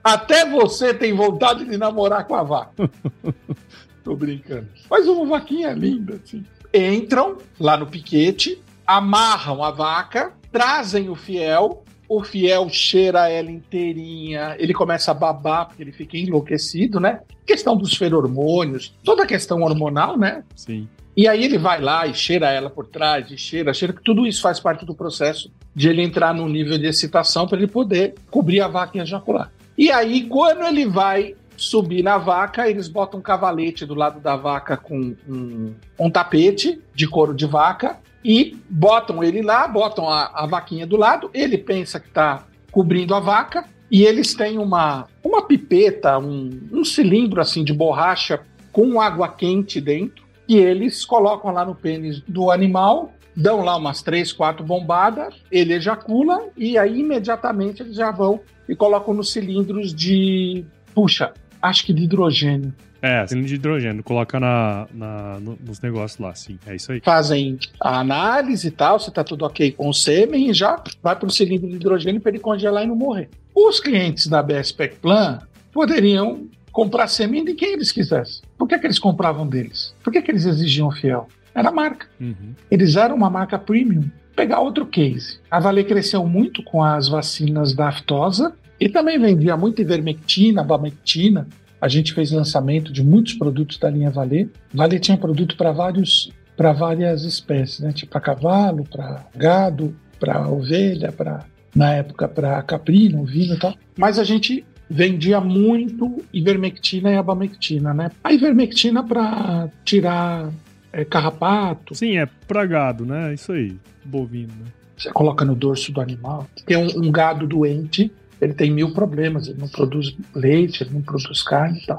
Até 0.05 0.45
você 0.45 0.93
tem 0.93 1.15
vontade 1.15 1.65
de 1.65 1.79
namorar 1.79 2.27
com 2.27 2.35
a 2.35 2.43
vaca. 2.43 2.91
Tô 4.09 4.17
brincando. 4.17 4.67
Mas 4.91 5.07
uma 5.07 5.27
vaquinha 5.27 5.71
linda, 5.73 6.19
assim. 6.25 6.43
Entram 6.73 7.37
lá 7.61 7.77
no 7.77 7.87
piquete, 7.87 8.59
amarram 8.87 9.63
a 9.63 9.71
vaca, 9.71 10.33
trazem 10.51 11.11
o 11.11 11.15
fiel, 11.15 11.85
o 12.09 12.25
fiel 12.25 12.71
cheira 12.71 13.29
ela 13.29 13.51
inteirinha, 13.51 14.57
ele 14.59 14.73
começa 14.73 15.11
a 15.11 15.15
babar 15.15 15.67
porque 15.67 15.83
ele 15.83 15.93
fica 15.93 16.17
enlouquecido, 16.17 16.99
né? 16.99 17.21
Questão 17.47 17.77
dos 17.77 17.95
feromônios, 17.95 18.95
toda 19.05 19.25
a 19.25 19.27
questão 19.27 19.61
hormonal, 19.61 20.17
né? 20.17 20.43
Sim. 20.57 20.89
E 21.15 21.29
aí 21.29 21.45
ele 21.45 21.59
vai 21.59 21.79
lá 21.79 22.07
e 22.07 22.15
cheira 22.15 22.51
ela 22.51 22.71
por 22.71 22.87
trás, 22.87 23.31
e 23.31 23.37
cheira, 23.37 23.75
cheira, 23.75 23.93
que 23.93 24.03
tudo 24.03 24.27
isso 24.27 24.41
faz 24.41 24.59
parte 24.59 24.87
do 24.87 24.95
processo 24.95 25.53
de 25.75 25.87
ele 25.91 26.01
entrar 26.01 26.33
num 26.33 26.49
nível 26.49 26.79
de 26.79 26.87
excitação 26.87 27.47
para 27.47 27.59
ele 27.59 27.67
poder 27.67 28.15
cobrir 28.31 28.63
a 28.63 28.69
vaca 28.69 28.97
e 28.97 29.01
ejacular. 29.03 29.53
E 29.77 29.91
aí, 29.93 30.25
quando 30.25 30.65
ele 30.65 30.87
vai 30.87 31.37
subir 31.59 32.03
na 32.03 32.17
vaca, 32.17 32.69
eles 32.69 32.89
botam 32.89 33.21
um 33.21 33.23
cavalete 33.23 33.85
do 33.85 33.95
lado 33.95 34.21
da 34.21 34.37
vaca 34.37 34.77
com 34.77 35.15
um, 35.29 35.75
um 35.99 36.11
tapete 36.11 36.81
de 36.95 37.07
couro 37.07 37.35
de 37.35 37.47
vaca 37.47 37.99
e 38.25 38.57
botam 38.71 39.23
ele 39.23 39.43
lá, 39.43 39.67
botam 39.67 40.09
a, 40.09 40.31
a 40.35 40.47
vaquinha 40.47 40.87
do 40.87 40.97
lado, 40.97 41.31
ele 41.35 41.59
pensa 41.59 42.01
que 42.01 42.09
está 42.09 42.47
cobrindo 42.71 43.15
a 43.15 43.21
vaca, 43.21 43.65
e 43.91 44.05
eles 44.05 44.35
têm 44.35 44.59
uma, 44.59 45.07
uma 45.25 45.43
pipeta, 45.43 46.19
um, 46.19 46.51
um 46.71 46.85
cilindro 46.85 47.41
assim 47.41 47.65
de 47.65 47.73
borracha 47.73 48.41
com 48.71 49.01
água 49.01 49.29
quente 49.29 49.81
dentro, 49.81 50.25
e 50.47 50.57
eles 50.57 51.05
colocam 51.05 51.53
lá 51.53 51.65
no 51.65 51.75
pênis 51.75 52.21
do 52.29 52.51
animal, 52.51 53.13
dão 53.35 53.65
lá 53.65 53.77
umas 53.77 54.03
três, 54.03 54.33
quatro 54.33 54.65
bombadas, 54.65 55.35
ele 55.51 55.75
ejacula 55.75 56.49
e 56.57 56.77
aí 56.77 57.01
imediatamente 57.01 57.83
eles 57.83 57.97
já 57.97 58.11
vão 58.11 58.41
e 58.69 58.75
colocam 58.77 59.15
nos 59.15 59.33
cilindros 59.33 59.95
de, 59.95 60.65
puxa, 60.95 61.33
acho 61.61 61.85
que 61.85 61.93
de 61.93 62.05
hidrogênio. 62.05 62.75
É, 63.01 63.25
cilindro 63.27 63.49
de 63.49 63.55
hidrogênio, 63.55 64.03
coloca 64.03 64.41
na, 64.41 64.89
na, 64.93 65.39
nos 65.41 65.81
negócios 65.81 66.19
lá, 66.19 66.35
sim, 66.35 66.59
é 66.67 66.75
isso 66.75 66.91
aí. 66.91 67.01
Fazem 67.01 67.59
a 67.81 68.01
análise 68.01 68.67
e 68.67 68.71
tal, 68.71 68.99
se 68.99 69.11
tá 69.13 69.23
tudo 69.23 69.45
ok 69.45 69.71
com 69.71 69.89
o 69.89 69.95
sêmen, 69.95 70.53
já 70.53 70.83
vai 71.01 71.15
para 71.15 71.29
o 71.29 71.31
cilindro 71.31 71.69
de 71.69 71.77
hidrogênio 71.77 72.21
para 72.21 72.33
ele 72.33 72.41
congelar 72.41 72.83
e 72.83 72.87
não 72.89 72.97
morrer. 72.97 73.29
Os 73.55 73.79
clientes 73.79 74.27
da 74.27 74.43
BSPEC 74.43 74.97
Plan 74.97 75.39
poderiam 75.73 76.49
comprar 76.73 77.07
sêmen 77.09 77.45
de 77.45 77.55
quem 77.55 77.75
eles 77.75 77.93
quisessem. 77.93 78.43
Por 78.57 78.69
que, 78.69 78.79
que 78.79 78.87
eles 78.87 78.99
compravam 78.99 79.47
deles? 79.47 79.95
Por 80.03 80.13
que, 80.13 80.21
que 80.21 80.31
eles 80.31 80.45
exigiam 80.45 80.91
fiel? 80.91 81.29
Era 81.55 81.71
marca. 81.73 82.07
Uhum. 82.21 82.55
Eles 82.71 82.97
eram 82.97 83.17
uma 83.17 83.31
marca 83.31 83.59
premium. 83.59 84.09
Pegar 84.37 84.61
outro 84.61 84.87
case. 84.87 85.41
A 85.51 85.59
Vale 85.59 85.83
cresceu 85.83 86.25
muito 86.25 86.63
com 86.63 86.83
as 86.83 87.09
vacinas 87.09 87.75
da 87.75 87.89
aftosa 87.89 88.55
e 88.81 88.89
também 88.89 89.19
vendia 89.19 89.57
muito 89.57 89.83
ivermectina, 89.83 90.61
abamectina. 90.61 91.47
A 91.81 91.89
gente 91.89 92.13
fez 92.13 92.33
lançamento 92.33 92.93
de 92.93 93.03
muitos 93.03 93.35
produtos 93.35 93.79
da 93.79 93.89
linha 93.89 94.11
Vale. 94.11 94.51
Vale 94.73 94.99
tinha 94.99 95.17
produto 95.17 95.57
para 95.57 95.73
vários 95.73 96.31
para 96.57 96.73
várias 96.73 97.23
espécies, 97.23 97.79
né? 97.79 97.93
Tipo 97.93 98.13
para 98.13 98.21
cavalo, 98.21 98.85
para 98.85 99.25
gado, 99.37 99.95
para 100.19 100.49
ovelha, 100.49 101.13
para 101.13 101.45
na 101.75 101.95
época 101.95 102.27
para 102.27 102.61
caprino, 102.63 103.25
vinho 103.25 103.55
e 103.55 103.59
tal. 103.59 103.75
Mas 103.97 104.19
a 104.19 104.25
gente 104.25 104.65
vendia 104.91 105.41
muito 105.41 106.25
ivermectina 106.33 107.13
e 107.13 107.17
abamectina, 107.17 107.95
né? 107.95 108.11
A 108.25 108.33
ivermectina 108.33 109.05
para 109.05 109.69
tirar 109.85 110.51
é, 110.93 111.05
carrapato. 111.05 111.95
Sim, 111.95 112.19
é 112.19 112.27
pra 112.27 112.65
gado, 112.67 113.05
né? 113.05 113.35
Isso 113.35 113.53
aí, 113.53 113.77
bovino, 114.05 114.53
né? 114.59 114.67
Você 114.97 115.13
coloca 115.13 115.45
no 115.45 115.55
dorso 115.55 115.93
do 115.93 116.01
animal. 116.01 116.49
Tem 116.67 116.77
um, 116.77 117.07
um, 117.07 117.13
gado 117.13 117.47
doente, 117.47 118.11
ele 118.41 118.55
tem 118.55 118.71
mil 118.71 118.93
problemas, 118.93 119.49
ele 119.49 119.59
não 119.59 119.69
produz 119.69 120.17
leite, 120.35 120.83
ele 120.83 120.95
não 120.95 121.03
produz 121.03 121.43
carne 121.43 121.79
e 121.79 121.87
tal. 121.87 121.99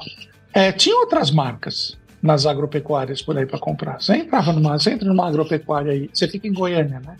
É, 0.52 0.72
tinha 0.72 0.96
outras 0.96 1.30
marcas 1.30 1.98
nas 2.22 2.46
agropecuárias 2.46 3.22
por 3.22 3.36
aí 3.36 3.46
para 3.46 3.58
comprar. 3.58 4.00
Você 4.00 4.16
entrava 4.16 4.52
numa, 4.52 4.78
você 4.78 4.90
entra 4.90 5.08
numa 5.08 5.26
agropecuária 5.26 5.92
aí, 5.92 6.10
você 6.12 6.28
fica 6.28 6.46
em 6.46 6.52
Goiânia, 6.52 7.00
né? 7.00 7.16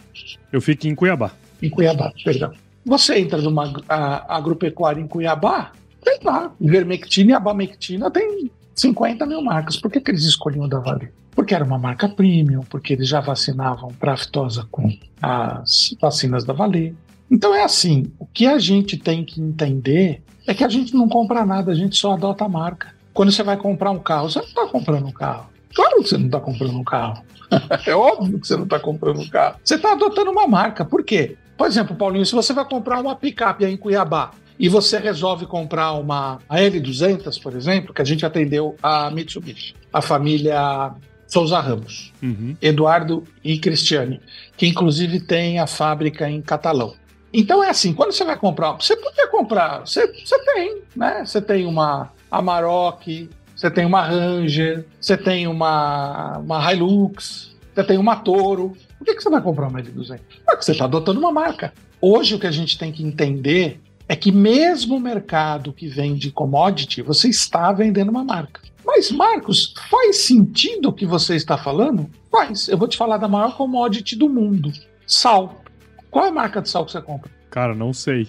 Eu 0.52 0.60
fico 0.60 0.86
em 0.86 0.94
Cuiabá. 0.94 1.30
Em 1.62 1.70
Cuiabá, 1.70 2.12
perdão. 2.24 2.52
Você 2.84 3.18
entra 3.18 3.40
numa 3.40 3.72
a, 3.88 4.36
agropecuária 4.36 5.00
em 5.00 5.06
Cuiabá, 5.06 5.72
tem 6.02 6.18
lá, 6.24 6.52
ivermectina 6.60 7.32
e 7.32 7.34
abamectina 7.34 8.10
tem 8.10 8.50
50 8.74 9.26
mil 9.26 9.42
marcas. 9.42 9.76
Por 9.76 9.90
que, 9.90 10.00
que 10.00 10.10
eles 10.10 10.24
escolhiam 10.24 10.68
da 10.68 10.78
Vale? 10.78 11.10
Porque 11.32 11.54
era 11.54 11.64
uma 11.64 11.78
marca 11.78 12.08
premium, 12.08 12.62
porque 12.68 12.94
eles 12.94 13.08
já 13.08 13.20
vacinavam 13.20 13.92
para 13.98 14.14
aftosa 14.14 14.66
com 14.70 14.90
as 15.22 15.94
vacinas 16.00 16.44
da 16.44 16.52
Vale. 16.52 16.96
Então 17.30 17.54
é 17.54 17.62
assim, 17.62 18.10
o 18.18 18.26
que 18.26 18.46
a 18.46 18.58
gente 18.58 18.96
tem 18.96 19.24
que 19.24 19.40
entender 19.40 20.22
é 20.46 20.54
que 20.54 20.64
a 20.64 20.68
gente 20.68 20.94
não 20.94 21.08
compra 21.08 21.46
nada, 21.46 21.70
a 21.70 21.74
gente 21.74 21.96
só 21.96 22.14
adota 22.14 22.44
a 22.44 22.48
marca. 22.48 22.92
Quando 23.14 23.30
você 23.30 23.42
vai 23.42 23.56
comprar 23.56 23.90
um 23.90 23.98
carro, 23.98 24.30
você 24.30 24.40
não 24.40 24.46
está 24.46 24.66
comprando 24.66 25.06
um 25.06 25.12
carro. 25.12 25.48
Claro 25.74 26.02
que 26.02 26.08
você 26.08 26.18
não 26.18 26.26
está 26.26 26.40
comprando 26.40 26.76
um 26.76 26.84
carro. 26.84 27.22
é 27.86 27.94
óbvio 27.94 28.38
que 28.38 28.46
você 28.46 28.56
não 28.56 28.64
está 28.64 28.78
comprando 28.78 29.20
um 29.20 29.28
carro. 29.28 29.56
Você 29.62 29.76
está 29.76 29.92
adotando 29.92 30.30
uma 30.30 30.46
marca. 30.46 30.84
Por 30.84 31.04
quê? 31.04 31.36
Por 31.56 31.66
exemplo, 31.66 31.94
Paulinho, 31.94 32.24
se 32.26 32.34
você 32.34 32.52
vai 32.52 32.64
comprar 32.64 33.00
uma 33.00 33.14
picape 33.14 33.64
aí 33.64 33.74
em 33.74 33.76
Cuiabá 33.76 34.32
e 34.58 34.68
você 34.68 34.98
resolve 34.98 35.46
comprar 35.46 35.92
uma 35.92 36.38
L200, 36.50 37.40
por 37.40 37.54
exemplo, 37.54 37.94
que 37.94 38.02
a 38.02 38.04
gente 38.04 38.24
atendeu 38.24 38.76
a 38.82 39.10
Mitsubishi, 39.10 39.74
a 39.92 40.00
família 40.00 40.92
Souza 41.26 41.60
Ramos, 41.60 42.12
uhum. 42.22 42.56
Eduardo 42.60 43.24
e 43.44 43.58
Cristiane, 43.58 44.20
que 44.56 44.66
inclusive 44.66 45.20
tem 45.20 45.60
a 45.60 45.66
fábrica 45.66 46.28
em 46.28 46.42
Catalão. 46.42 46.94
Então 47.32 47.62
é 47.62 47.70
assim, 47.70 47.92
quando 47.92 48.12
você 48.12 48.24
vai 48.24 48.36
comprar, 48.36 48.72
você 48.72 48.96
podia 48.96 49.28
comprar, 49.28 49.80
você, 49.80 50.06
você 50.06 50.38
tem, 50.44 50.82
né? 50.96 51.24
Você 51.24 51.40
tem 51.40 51.66
uma 51.66 52.10
Amarok, 52.30 53.30
você 53.54 53.70
tem 53.70 53.84
uma 53.84 54.02
Ranger, 54.02 54.86
você 55.00 55.16
tem 55.16 55.46
uma, 55.46 56.38
uma 56.38 56.72
Hilux, 56.72 57.56
você 57.74 57.84
tem 57.84 57.98
uma 57.98 58.16
Toro, 58.16 58.76
por 58.98 59.04
que, 59.04 59.14
que 59.14 59.22
você 59.22 59.30
vai 59.30 59.40
comprar 59.40 59.68
uma 59.68 59.80
L200? 59.80 60.20
Porque 60.44 60.62
você 60.62 60.72
está 60.72 60.84
adotando 60.84 61.20
uma 61.20 61.32
marca. 61.32 61.72
Hoje 62.00 62.34
o 62.34 62.38
que 62.38 62.46
a 62.46 62.50
gente 62.50 62.76
tem 62.76 62.92
que 62.92 63.02
entender 63.02 63.80
é 64.08 64.16
que 64.16 64.32
mesmo 64.32 64.96
o 64.96 65.00
mercado 65.00 65.72
que 65.72 65.88
vende 65.88 66.30
commodity, 66.30 67.00
você 67.00 67.28
está 67.28 67.72
vendendo 67.72 68.10
uma 68.10 68.24
marca. 68.24 68.60
Mas, 68.84 69.10
Marcos, 69.10 69.72
faz 69.88 70.16
sentido 70.16 70.88
o 70.88 70.92
que 70.92 71.06
você 71.06 71.36
está 71.36 71.56
falando? 71.56 72.10
Faz. 72.30 72.68
Eu 72.68 72.76
vou 72.76 72.88
te 72.88 72.96
falar 72.96 73.18
da 73.18 73.28
maior 73.28 73.56
commodity 73.56 74.16
do 74.16 74.28
mundo: 74.28 74.72
sal. 75.06 75.62
Qual 76.10 76.24
é 76.24 76.28
a 76.28 76.32
marca 76.32 76.60
de 76.60 76.68
sal 76.68 76.84
que 76.84 76.92
você 76.92 77.00
compra? 77.00 77.30
Cara, 77.50 77.74
não 77.74 77.92
sei. 77.92 78.28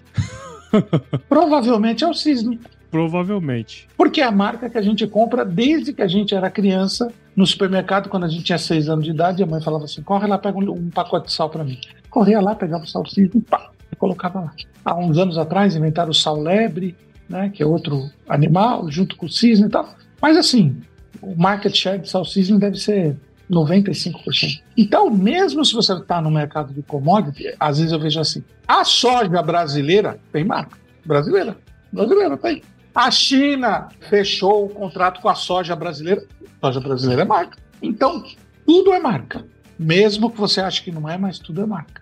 Provavelmente 1.28 2.04
é 2.04 2.08
o 2.08 2.14
Cisne. 2.14 2.60
Provavelmente. 2.90 3.88
Porque 3.96 4.22
é 4.22 4.26
a 4.26 4.32
marca 4.32 4.70
que 4.70 4.78
a 4.78 4.82
gente 4.82 5.08
compra 5.08 5.46
desde 5.46 5.94
que 5.94 6.02
a 6.02 6.08
gente 6.08 6.36
era 6.36 6.50
criança 6.50 7.12
no 7.36 7.48
supermercado, 7.48 8.10
quando 8.10 8.26
a 8.26 8.28
gente 8.28 8.44
tinha 8.44 8.58
seis 8.58 8.90
anos 8.90 9.06
de 9.06 9.12
idade, 9.12 9.42
a 9.42 9.46
mãe 9.46 9.62
falava 9.62 9.86
assim: 9.86 10.02
corre 10.02 10.28
lá, 10.28 10.38
pega 10.38 10.58
um, 10.58 10.72
um 10.72 10.90
pacote 10.90 11.28
de 11.28 11.34
sal 11.34 11.50
para 11.50 11.64
mim. 11.64 11.80
Corria 12.10 12.42
lá, 12.42 12.54
pegava 12.54 12.84
o 12.84 12.88
sal 12.88 13.06
Cisne 13.06 13.32
e 13.36 13.42
pá, 13.42 13.72
e 13.92 13.96
colocava 13.96 14.42
lá. 14.42 14.54
Há 14.84 14.96
uns 14.96 15.18
anos 15.18 15.38
atrás 15.38 15.76
inventaram 15.76 16.12
o 16.12 16.14
sal 16.14 16.40
lebre, 16.40 16.96
né, 17.30 17.50
que 17.50 17.64
é 17.64 17.66
outro 17.66 18.10
animal, 18.28 18.92
junto 18.92 19.16
com 19.16 19.26
o 19.26 19.30
cisne 19.30 19.68
e 19.68 19.70
tal. 19.70 19.96
Mas 20.22 20.36
assim, 20.36 20.76
o 21.22 21.34
market 21.36 21.74
share 21.74 22.00
de 22.00 22.10
sal 22.10 22.26
cisne 22.26 22.60
deve 22.60 22.78
ser 22.78 23.16
95%. 23.52 24.62
Então, 24.78 25.10
mesmo 25.10 25.64
se 25.66 25.74
você 25.74 25.94
está 25.94 26.22
no 26.22 26.32
mercado 26.32 26.74
de 26.74 26.82
commodity, 26.82 27.54
às 27.60 27.78
vezes 27.78 27.92
eu 27.92 28.00
vejo 28.00 28.20
assim: 28.20 28.44
a 28.68 28.84
soja 28.84 29.42
brasileira 29.42 30.20
tem 30.32 30.44
marca. 30.44 30.78
Brasileira. 31.06 31.58
Brasileira 31.92 32.38
tem. 32.38 32.64
A 32.96 33.12
China 33.12 33.90
fechou 34.10 34.66
o 34.66 34.70
contrato 34.70 35.22
com 35.22 35.30
a 35.30 35.36
soja 35.36 35.76
brasileira. 35.76 36.24
Soja 36.60 36.80
brasileira 36.80 37.22
é 37.24 37.26
marca. 37.26 37.58
Então, 37.82 38.24
tudo 38.66 38.94
é 38.94 39.00
marca. 39.00 39.46
Mesmo 39.78 40.30
que 40.30 40.38
você 40.38 40.62
ache 40.62 40.84
que 40.84 40.92
não 40.92 41.10
é, 41.10 41.18
mas 41.18 41.40
tudo 41.40 41.62
é 41.62 41.66
marca. 41.66 42.02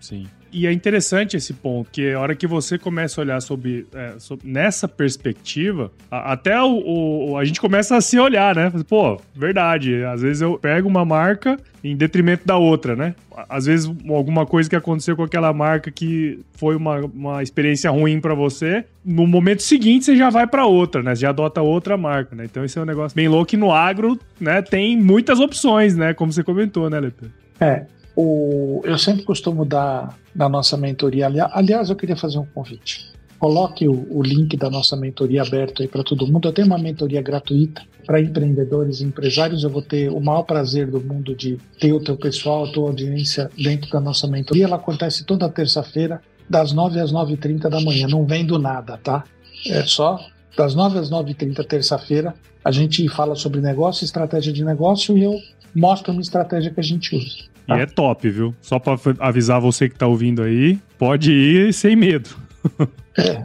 Sim. 0.00 0.26
E 0.52 0.66
é 0.66 0.72
interessante 0.72 1.36
esse 1.36 1.54
ponto, 1.54 1.90
que 1.90 2.12
a 2.12 2.20
hora 2.20 2.34
que 2.36 2.46
você 2.46 2.76
começa 2.76 3.18
a 3.18 3.24
olhar 3.24 3.40
sobre, 3.40 3.86
é, 3.94 4.14
sobre 4.18 4.46
nessa 4.46 4.86
perspectiva, 4.86 5.90
a, 6.10 6.32
até 6.32 6.60
o, 6.60 7.30
o, 7.30 7.38
a 7.38 7.44
gente 7.44 7.58
começa 7.58 7.96
a 7.96 8.00
se 8.02 8.18
olhar, 8.18 8.54
né? 8.54 8.70
Pô, 8.86 9.18
verdade. 9.34 10.04
Às 10.04 10.20
vezes 10.20 10.42
eu 10.42 10.58
pego 10.58 10.86
uma 10.86 11.06
marca 11.06 11.56
em 11.82 11.96
detrimento 11.96 12.46
da 12.46 12.56
outra, 12.56 12.94
né? 12.94 13.14
Às 13.48 13.64
vezes 13.64 13.90
alguma 14.08 14.44
coisa 14.44 14.68
que 14.68 14.76
aconteceu 14.76 15.16
com 15.16 15.22
aquela 15.22 15.52
marca 15.54 15.90
que 15.90 16.40
foi 16.52 16.76
uma, 16.76 17.00
uma 17.00 17.42
experiência 17.42 17.90
ruim 17.90 18.20
para 18.20 18.34
você, 18.34 18.84
no 19.02 19.26
momento 19.26 19.62
seguinte 19.62 20.04
você 20.04 20.16
já 20.16 20.28
vai 20.28 20.46
para 20.46 20.66
outra, 20.66 21.02
né? 21.02 21.14
Você 21.14 21.22
já 21.22 21.30
adota 21.30 21.62
outra 21.62 21.96
marca, 21.96 22.36
né? 22.36 22.44
Então 22.44 22.62
esse 22.62 22.78
é 22.78 22.82
um 22.82 22.84
negócio 22.84 23.16
bem 23.16 23.26
louco 23.26 23.54
e 23.54 23.58
no 23.58 23.72
agro, 23.72 24.18
né, 24.38 24.60
tem 24.60 25.00
muitas 25.00 25.40
opções, 25.40 25.96
né? 25.96 26.12
Como 26.12 26.30
você 26.30 26.44
comentou, 26.44 26.90
né, 26.90 27.00
Lepe? 27.00 27.26
É, 27.58 27.86
o, 28.16 28.80
eu 28.84 28.98
sempre 28.98 29.22
costumo 29.24 29.64
dar 29.64 30.16
na 30.34 30.48
nossa 30.48 30.76
mentoria. 30.76 31.26
Aliás, 31.52 31.90
eu 31.90 31.96
queria 31.96 32.16
fazer 32.16 32.38
um 32.38 32.46
convite. 32.46 33.10
Coloque 33.38 33.88
o, 33.88 34.06
o 34.10 34.22
link 34.22 34.56
da 34.56 34.70
nossa 34.70 34.96
mentoria 34.96 35.42
aberto 35.42 35.82
aí 35.82 35.88
para 35.88 36.04
todo 36.04 36.26
mundo. 36.26 36.46
Eu 36.46 36.52
tenho 36.52 36.66
uma 36.66 36.78
mentoria 36.78 37.20
gratuita 37.20 37.82
para 38.06 38.20
empreendedores 38.20 39.00
e 39.00 39.04
empresários. 39.04 39.64
Eu 39.64 39.70
vou 39.70 39.82
ter 39.82 40.10
o 40.10 40.20
maior 40.20 40.42
prazer 40.42 40.88
do 40.88 41.00
mundo 41.00 41.34
de 41.34 41.58
ter 41.80 41.92
o 41.92 42.00
teu 42.00 42.16
pessoal, 42.16 42.64
a 42.64 42.72
tua 42.72 42.88
audiência 42.88 43.50
dentro 43.56 43.90
da 43.90 44.00
nossa 44.00 44.28
mentoria. 44.28 44.64
Ela 44.64 44.76
acontece 44.76 45.24
toda 45.24 45.48
terça-feira, 45.48 46.20
das 46.48 46.72
9 46.72 47.00
às 47.00 47.12
9h30 47.12 47.68
da 47.68 47.80
manhã. 47.80 48.06
Não 48.06 48.24
vendo 48.24 48.58
nada, 48.58 48.96
tá? 48.98 49.24
É 49.66 49.82
só 49.84 50.20
das 50.56 50.74
9 50.74 50.98
às 50.98 51.10
9h30, 51.10 51.64
terça-feira. 51.66 52.34
A 52.64 52.70
gente 52.70 53.08
fala 53.08 53.34
sobre 53.34 53.60
negócio, 53.60 54.04
estratégia 54.04 54.52
de 54.52 54.64
negócio 54.64 55.16
e 55.16 55.24
eu 55.24 55.34
mostro 55.74 56.12
uma 56.12 56.20
estratégia 56.20 56.70
que 56.70 56.78
a 56.78 56.82
gente 56.82 57.16
usa. 57.16 57.51
E 57.68 57.72
é 57.72 57.86
top, 57.86 58.28
viu? 58.28 58.54
Só 58.60 58.78
pra 58.78 58.96
avisar 59.18 59.60
você 59.60 59.88
que 59.88 59.96
tá 59.96 60.06
ouvindo 60.06 60.42
aí, 60.42 60.78
pode 60.98 61.32
ir 61.32 61.72
sem 61.72 61.96
medo. 61.96 62.30
É, 63.14 63.44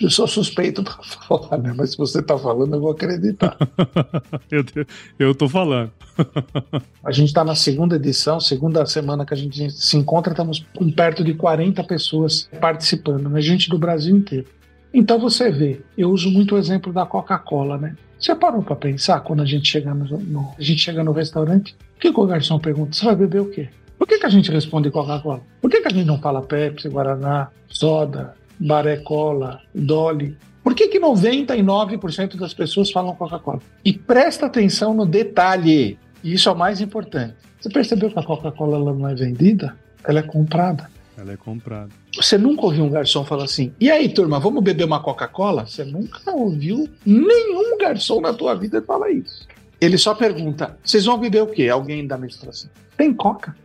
eu 0.00 0.08
sou 0.08 0.26
suspeito 0.26 0.82
pra 0.82 0.96
falar, 1.28 1.58
né? 1.58 1.74
Mas 1.76 1.90
se 1.90 1.98
você 1.98 2.22
tá 2.22 2.38
falando, 2.38 2.76
eu 2.76 2.80
vou 2.80 2.92
acreditar. 2.92 3.54
eu, 4.50 4.64
eu 5.18 5.34
tô 5.34 5.48
falando. 5.50 5.92
a 7.04 7.12
gente 7.12 7.30
tá 7.30 7.44
na 7.44 7.54
segunda 7.54 7.96
edição, 7.96 8.40
segunda 8.40 8.86
semana 8.86 9.26
que 9.26 9.34
a 9.34 9.36
gente 9.36 9.70
se 9.70 9.98
encontra, 9.98 10.32
estamos 10.32 10.64
com 10.74 10.90
perto 10.90 11.22
de 11.22 11.34
40 11.34 11.84
pessoas 11.84 12.48
participando, 12.58 13.28
né? 13.28 13.38
Gente 13.42 13.68
do 13.68 13.78
Brasil 13.78 14.16
inteiro. 14.16 14.46
Então 14.94 15.18
você 15.18 15.50
vê, 15.50 15.82
eu 15.98 16.10
uso 16.10 16.30
muito 16.30 16.54
o 16.54 16.58
exemplo 16.58 16.90
da 16.90 17.04
Coca-Cola, 17.04 17.76
né? 17.76 17.94
Você 18.18 18.34
parou 18.34 18.62
para 18.62 18.76
pensar 18.76 19.20
quando 19.20 19.42
a 19.42 19.44
gente 19.44 19.68
chega 19.68 19.92
no, 19.94 20.18
no, 20.18 20.54
a 20.58 20.62
gente 20.62 20.80
chega 20.80 21.04
no 21.04 21.12
restaurante? 21.12 21.76
O 21.96 22.00
que, 22.00 22.12
que 22.12 22.20
o 22.20 22.26
garçom 22.26 22.58
pergunta? 22.58 22.96
Você 22.96 23.04
vai 23.04 23.16
beber 23.16 23.40
o 23.40 23.50
quê? 23.50 23.68
Por 23.98 24.06
que, 24.06 24.18
que 24.18 24.26
a 24.26 24.30
gente 24.30 24.50
responde 24.50 24.90
Coca-Cola? 24.90 25.40
Por 25.60 25.70
que, 25.70 25.80
que 25.80 25.88
a 25.88 25.90
gente 25.90 26.06
não 26.06 26.18
fala 26.18 26.42
Pepsi, 26.42 26.88
Guaraná, 26.88 27.48
soda, 27.68 28.34
Baré 28.58 28.96
Cola, 28.98 29.60
Dolly? 29.74 30.36
Por 30.62 30.74
que, 30.74 30.88
que 30.88 30.98
99% 30.98 32.36
das 32.36 32.52
pessoas 32.52 32.90
falam 32.90 33.14
Coca-Cola? 33.14 33.60
E 33.84 33.92
presta 33.92 34.46
atenção 34.46 34.92
no 34.92 35.06
detalhe, 35.06 35.98
e 36.22 36.34
isso 36.34 36.48
é 36.48 36.52
o 36.52 36.56
mais 36.56 36.80
importante. 36.80 37.34
Você 37.60 37.68
percebeu 37.70 38.10
que 38.10 38.18
a 38.18 38.22
Coca-Cola 38.22 38.78
não 38.92 39.08
é 39.08 39.14
vendida? 39.14 39.76
Ela 40.04 40.20
é 40.20 40.22
comprada. 40.22 40.90
Ela 41.16 41.32
é 41.32 41.36
comprada. 41.36 41.88
Você 42.14 42.36
nunca 42.36 42.66
ouviu 42.66 42.84
um 42.84 42.90
garçom 42.90 43.24
falar 43.24 43.44
assim: 43.44 43.72
e 43.80 43.90
aí, 43.90 44.08
turma, 44.08 44.38
vamos 44.38 44.62
beber 44.62 44.84
uma 44.84 45.02
Coca-Cola? 45.02 45.66
Você 45.66 45.84
nunca 45.84 46.30
ouviu 46.30 46.88
nenhum 47.04 47.78
garçom 47.78 48.20
na 48.20 48.34
tua 48.34 48.54
vida 48.54 48.82
falar 48.82 49.10
isso. 49.10 49.46
Ele 49.80 49.96
só 49.96 50.14
pergunta: 50.14 50.78
vocês 50.84 51.06
vão 51.06 51.18
beber 51.18 51.42
o 51.42 51.46
quê? 51.46 51.68
Alguém 51.68 52.06
da 52.06 52.16
administração. 52.16 52.70
Tem 52.96 53.14
Coca? 53.14 53.56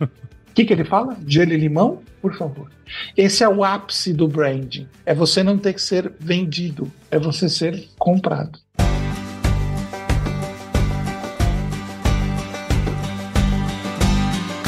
O 0.00 0.08
que, 0.54 0.64
que 0.64 0.72
ele 0.72 0.84
fala? 0.84 1.16
Gelo 1.26 1.52
e 1.52 1.56
limão? 1.56 2.02
Por 2.22 2.34
favor. 2.34 2.70
Esse 3.16 3.44
é 3.44 3.48
o 3.48 3.62
ápice 3.62 4.12
do 4.12 4.26
branding. 4.26 4.88
É 5.04 5.14
você 5.14 5.42
não 5.42 5.58
ter 5.58 5.74
que 5.74 5.82
ser 5.82 6.12
vendido, 6.18 6.90
é 7.10 7.18
você 7.18 7.48
ser 7.48 7.88
comprado. 7.98 8.58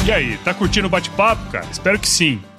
E 0.09 0.11
aí, 0.11 0.37
tá 0.39 0.55
curtindo 0.55 0.87
o 0.87 0.89
bate-papo, 0.89 1.51
cara? 1.51 1.67
Espero 1.71 1.99
que 1.99 2.09
sim. 2.09 2.41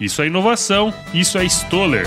Isso 0.00 0.22
é 0.22 0.26
inovação, 0.26 0.94
isso 1.12 1.36
é 1.38 1.44
Stoller. 1.44 2.06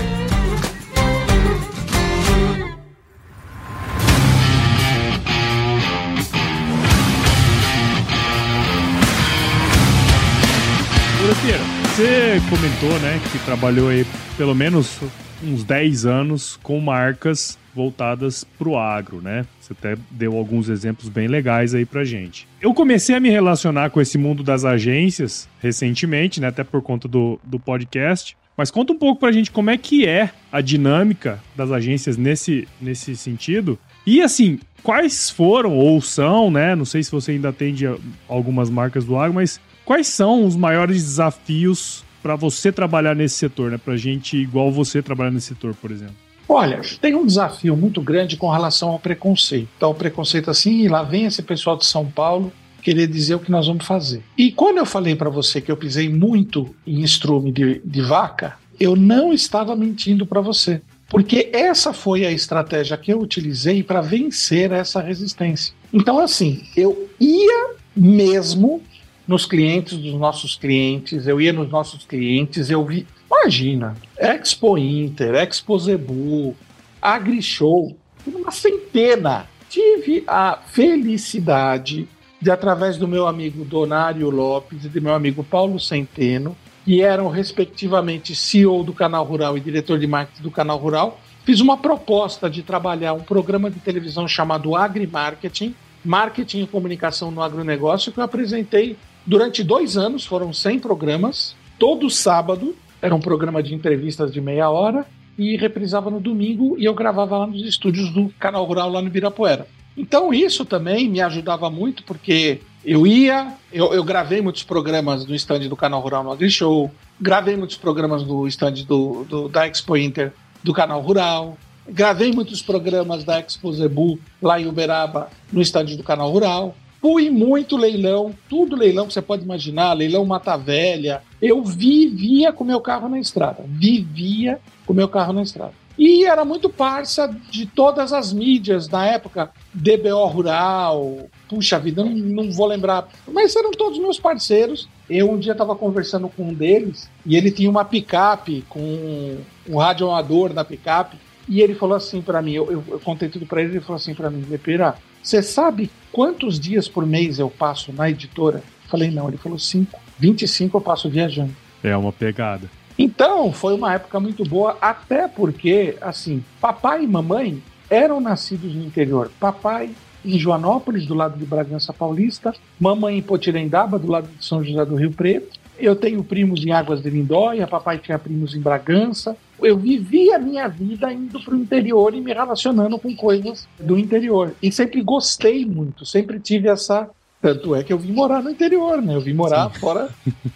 Você 11.94 12.42
comentou, 12.50 12.98
né, 12.98 13.20
que 13.30 13.38
trabalhou 13.44 13.88
aí 13.88 14.04
pelo 14.36 14.52
menos 14.52 14.98
uns 15.40 15.62
10 15.62 16.06
anos 16.06 16.58
com 16.60 16.80
marcas 16.80 17.56
voltadas 17.74 18.44
para 18.44 18.68
o 18.68 18.78
agro, 18.78 19.20
né? 19.20 19.44
Você 19.60 19.72
até 19.72 19.96
deu 20.10 20.36
alguns 20.36 20.68
exemplos 20.68 21.08
bem 21.08 21.26
legais 21.26 21.74
aí 21.74 21.84
pra 21.84 22.04
gente. 22.04 22.46
Eu 22.60 22.72
comecei 22.72 23.14
a 23.14 23.20
me 23.20 23.30
relacionar 23.30 23.90
com 23.90 24.00
esse 24.00 24.16
mundo 24.16 24.42
das 24.42 24.64
agências 24.64 25.48
recentemente, 25.60 26.40
né? 26.40 26.48
Até 26.48 26.62
por 26.62 26.82
conta 26.82 27.08
do, 27.08 27.40
do 27.42 27.58
podcast. 27.58 28.36
Mas 28.56 28.70
conta 28.70 28.92
um 28.92 28.98
pouco 28.98 29.18
pra 29.18 29.32
gente 29.32 29.50
como 29.50 29.70
é 29.70 29.76
que 29.76 30.06
é 30.06 30.30
a 30.52 30.60
dinâmica 30.60 31.40
das 31.56 31.72
agências 31.72 32.16
nesse, 32.16 32.68
nesse 32.80 33.16
sentido. 33.16 33.78
E 34.06 34.22
assim, 34.22 34.60
quais 34.82 35.28
foram 35.28 35.76
ou 35.76 36.00
são, 36.00 36.50
né? 36.50 36.76
Não 36.76 36.84
sei 36.84 37.02
se 37.02 37.10
você 37.10 37.32
ainda 37.32 37.48
atende 37.48 37.84
algumas 38.28 38.70
marcas 38.70 39.04
do 39.04 39.16
agro, 39.16 39.34
mas 39.34 39.60
quais 39.84 40.06
são 40.06 40.46
os 40.46 40.54
maiores 40.54 41.02
desafios 41.02 42.04
para 42.22 42.36
você 42.36 42.70
trabalhar 42.70 43.14
nesse 43.14 43.34
setor, 43.34 43.70
né? 43.70 43.78
Pra 43.78 43.96
gente 43.96 44.36
igual 44.36 44.70
você 44.70 45.02
trabalhar 45.02 45.30
nesse 45.30 45.48
setor, 45.48 45.74
por 45.74 45.90
exemplo. 45.90 46.14
Olha, 46.48 46.80
tem 47.00 47.14
um 47.14 47.26
desafio 47.26 47.76
muito 47.76 48.00
grande 48.00 48.36
com 48.36 48.50
relação 48.50 48.90
ao 48.90 48.98
preconceito. 48.98 49.68
Então, 49.76 49.90
o 49.90 49.94
preconceito 49.94 50.50
assim, 50.50 50.88
lá 50.88 51.02
vem 51.02 51.24
esse 51.24 51.42
pessoal 51.42 51.76
de 51.76 51.86
São 51.86 52.06
Paulo 52.06 52.52
querer 52.82 53.06
dizer 53.06 53.34
o 53.34 53.38
que 53.40 53.50
nós 53.50 53.66
vamos 53.66 53.86
fazer. 53.86 54.22
E 54.36 54.52
quando 54.52 54.76
eu 54.76 54.84
falei 54.84 55.16
para 55.16 55.30
você 55.30 55.60
que 55.60 55.72
eu 55.72 55.76
pisei 55.76 56.08
muito 56.08 56.74
em 56.86 57.00
estrume 57.00 57.50
de, 57.50 57.80
de 57.82 58.02
vaca, 58.02 58.56
eu 58.78 58.94
não 58.94 59.32
estava 59.32 59.74
mentindo 59.74 60.26
para 60.26 60.42
você. 60.42 60.82
Porque 61.08 61.50
essa 61.52 61.92
foi 61.92 62.26
a 62.26 62.30
estratégia 62.30 62.96
que 62.96 63.12
eu 63.12 63.20
utilizei 63.20 63.82
para 63.82 64.00
vencer 64.00 64.72
essa 64.72 65.00
resistência. 65.00 65.72
Então, 65.92 66.18
assim, 66.18 66.64
eu 66.76 67.08
ia 67.20 67.74
mesmo 67.96 68.82
nos 69.26 69.46
clientes 69.46 69.96
dos 69.98 70.14
nossos 70.14 70.54
clientes, 70.54 71.26
eu 71.26 71.40
ia 71.40 71.52
nos 71.52 71.70
nossos 71.70 72.04
clientes, 72.04 72.70
eu 72.70 72.84
vi. 72.84 73.06
Imagina, 73.26 73.96
Expo 74.18 74.78
Inter, 74.78 75.34
Expo 75.34 75.78
Zebu, 75.78 76.54
AgriShow, 77.00 77.96
uma 78.26 78.50
centena. 78.50 79.46
Tive 79.68 80.24
a 80.26 80.58
felicidade 80.66 82.08
de, 82.40 82.50
através 82.50 82.96
do 82.96 83.08
meu 83.08 83.26
amigo 83.26 83.64
Donário 83.64 84.28
Lopes 84.30 84.84
e 84.84 84.88
do 84.88 85.02
meu 85.02 85.14
amigo 85.14 85.42
Paulo 85.42 85.80
Centeno, 85.80 86.56
que 86.84 87.02
eram 87.02 87.28
respectivamente 87.28 88.36
CEO 88.36 88.84
do 88.84 88.92
Canal 88.92 89.24
Rural 89.24 89.56
e 89.56 89.60
diretor 89.60 89.98
de 89.98 90.06
marketing 90.06 90.42
do 90.42 90.50
Canal 90.50 90.76
Rural, 90.76 91.18
fiz 91.44 91.60
uma 91.60 91.76
proposta 91.76 92.48
de 92.48 92.62
trabalhar 92.62 93.14
um 93.14 93.22
programa 93.22 93.70
de 93.70 93.80
televisão 93.80 94.28
chamado 94.28 94.76
Agrimarketing, 94.76 95.74
Marketing 96.04 96.62
e 96.62 96.66
Comunicação 96.66 97.30
no 97.30 97.42
Agronegócio, 97.42 98.12
que 98.12 98.20
eu 98.20 98.24
apresentei 98.24 98.96
durante 99.26 99.62
dois 99.62 99.96
anos, 99.96 100.24
foram 100.24 100.52
100 100.52 100.80
programas, 100.80 101.54
todo 101.78 102.10
sábado, 102.10 102.74
era 103.00 103.14
um 103.14 103.20
programa 103.20 103.62
de 103.62 103.74
entrevistas 103.74 104.32
de 104.32 104.40
meia 104.40 104.70
hora, 104.70 105.06
e 105.36 105.56
reprisava 105.56 106.10
no 106.10 106.20
domingo, 106.20 106.76
e 106.78 106.84
eu 106.84 106.94
gravava 106.94 107.38
lá 107.38 107.46
nos 107.46 107.62
estúdios 107.62 108.10
do 108.10 108.32
Canal 108.38 108.64
Rural, 108.64 108.90
lá 108.90 109.02
no 109.02 109.08
Ibirapuera. 109.08 109.66
Então 109.96 110.32
isso 110.34 110.64
também 110.64 111.08
me 111.08 111.20
ajudava 111.20 111.70
muito, 111.70 112.02
porque 112.02 112.60
eu 112.84 113.06
ia, 113.06 113.54
eu, 113.72 113.92
eu 113.92 114.02
gravei 114.04 114.40
muitos 114.40 114.62
programas 114.62 115.24
no 115.24 115.34
stand 115.34 115.68
do 115.68 115.76
Canal 115.76 116.00
Rural 116.00 116.24
no 116.24 116.32
AgriShow, 116.32 116.90
gravei 117.20 117.56
muitos 117.56 117.76
programas 117.76 118.24
no 118.24 118.46
stand 118.48 118.84
do, 118.86 119.24
do, 119.24 119.48
da 119.48 119.66
Expo 119.66 119.96
Inter 119.96 120.32
do 120.62 120.72
Canal 120.72 121.00
Rural, 121.00 121.56
gravei 121.88 122.32
muitos 122.32 122.60
programas 122.60 123.24
da 123.24 123.38
Expo 123.38 123.72
Zebu 123.72 124.18
lá 124.42 124.60
em 124.60 124.66
Uberaba 124.66 125.30
no 125.52 125.62
stand 125.62 125.96
do 125.96 126.02
Canal 126.02 126.30
Rural. 126.30 126.74
Fui 127.04 127.28
muito 127.28 127.76
leilão, 127.76 128.34
tudo 128.48 128.74
leilão 128.74 129.06
que 129.06 129.12
você 129.12 129.20
pode 129.20 129.44
imaginar, 129.44 129.92
leilão 129.92 130.24
Mata 130.24 130.56
Velha. 130.56 131.20
Eu 131.38 131.62
vivia 131.62 132.50
com 132.50 132.64
meu 132.64 132.80
carro 132.80 133.10
na 133.10 133.20
estrada, 133.20 133.62
vivia 133.66 134.58
com 134.86 134.94
meu 134.94 135.06
carro 135.06 135.34
na 135.34 135.42
estrada. 135.42 135.74
E 135.98 136.24
era 136.24 136.46
muito 136.46 136.70
parça 136.70 137.28
de 137.50 137.66
todas 137.66 138.10
as 138.14 138.32
mídias 138.32 138.88
na 138.88 139.04
época, 139.04 139.50
DBO 139.74 140.24
Rural, 140.28 141.28
puxa 141.46 141.78
vida, 141.78 142.02
não, 142.02 142.10
não 142.10 142.50
vou 142.50 142.66
lembrar, 142.66 143.06
mas 143.30 143.54
eram 143.54 143.72
todos 143.72 143.98
meus 143.98 144.18
parceiros. 144.18 144.88
Eu 145.06 145.30
um 145.30 145.38
dia 145.38 145.52
estava 145.52 145.76
conversando 145.76 146.30
com 146.30 146.44
um 146.44 146.54
deles 146.54 147.10
e 147.26 147.36
ele 147.36 147.50
tinha 147.50 147.68
uma 147.68 147.84
picape 147.84 148.64
com 148.66 149.36
um 149.68 149.76
rádio 149.76 150.08
amador 150.08 150.54
na 150.54 150.64
picape 150.64 151.18
e 151.46 151.60
ele 151.60 151.74
falou 151.74 151.96
assim 151.96 152.22
para 152.22 152.40
mim, 152.40 152.52
eu, 152.52 152.72
eu, 152.72 152.84
eu, 152.88 153.00
contei 153.00 153.28
tudo 153.28 153.44
para 153.44 153.60
ele, 153.60 153.72
ele 153.72 153.80
falou 153.80 153.96
assim 153.96 154.14
para 154.14 154.30
mim, 154.30 154.46
Lepera, 154.48 154.96
você 155.24 155.42
sabe 155.42 155.90
quantos 156.12 156.60
dias 156.60 156.86
por 156.86 157.06
mês 157.06 157.38
eu 157.38 157.48
passo 157.48 157.90
na 157.94 158.10
editora? 158.10 158.62
Falei, 158.88 159.10
não, 159.10 159.28
ele 159.28 159.38
falou 159.38 159.58
cinco. 159.58 159.98
25 160.18 160.76
eu 160.76 160.80
passo 160.82 161.08
viajando. 161.08 161.56
É 161.82 161.96
uma 161.96 162.12
pegada. 162.12 162.70
Então, 162.98 163.50
foi 163.50 163.74
uma 163.74 163.94
época 163.94 164.20
muito 164.20 164.44
boa, 164.44 164.76
até 164.82 165.26
porque, 165.26 165.96
assim, 166.00 166.44
papai 166.60 167.04
e 167.04 167.08
mamãe 167.08 167.60
eram 167.88 168.20
nascidos 168.20 168.74
no 168.74 168.84
interior. 168.84 169.30
Papai 169.40 169.90
em 170.22 170.38
Joanópolis, 170.38 171.06
do 171.06 171.14
lado 171.14 171.38
de 171.38 171.44
Bragança 171.46 171.92
Paulista, 171.92 172.54
mamãe 172.78 173.16
em 173.18 173.22
Potirendaba, 173.22 173.98
do 173.98 174.10
lado 174.10 174.28
de 174.28 174.44
São 174.44 174.62
José 174.62 174.84
do 174.84 174.94
Rio 174.94 175.10
Preto. 175.10 175.58
Eu 175.78 175.96
tenho 175.96 176.22
primos 176.22 176.64
em 176.64 176.70
Águas 176.70 177.02
de 177.02 177.10
Lindóia, 177.10 177.66
papai 177.66 177.98
tinha 177.98 178.18
primos 178.18 178.54
em 178.54 178.60
Bragança. 178.60 179.36
Eu 179.60 179.76
vivi 179.76 180.32
a 180.32 180.38
minha 180.38 180.68
vida 180.68 181.12
indo 181.12 181.40
para 181.40 181.54
o 181.54 181.58
interior 181.58 182.14
e 182.14 182.20
me 182.20 182.32
relacionando 182.32 182.98
com 182.98 183.14
coisas 183.14 183.66
do 183.78 183.98
interior. 183.98 184.54
E 184.62 184.70
sempre 184.70 185.00
gostei 185.02 185.64
muito, 185.64 186.06
sempre 186.06 186.38
tive 186.38 186.68
essa. 186.68 187.08
Tanto 187.40 187.74
é 187.74 187.82
que 187.82 187.92
eu 187.92 187.98
vim 187.98 188.12
morar 188.12 188.42
no 188.42 188.50
interior, 188.50 189.02
né? 189.02 189.14
Eu 189.14 189.20
vim 189.20 189.34
morar 189.34 189.70
Sim. 189.72 189.80
fora 189.80 190.08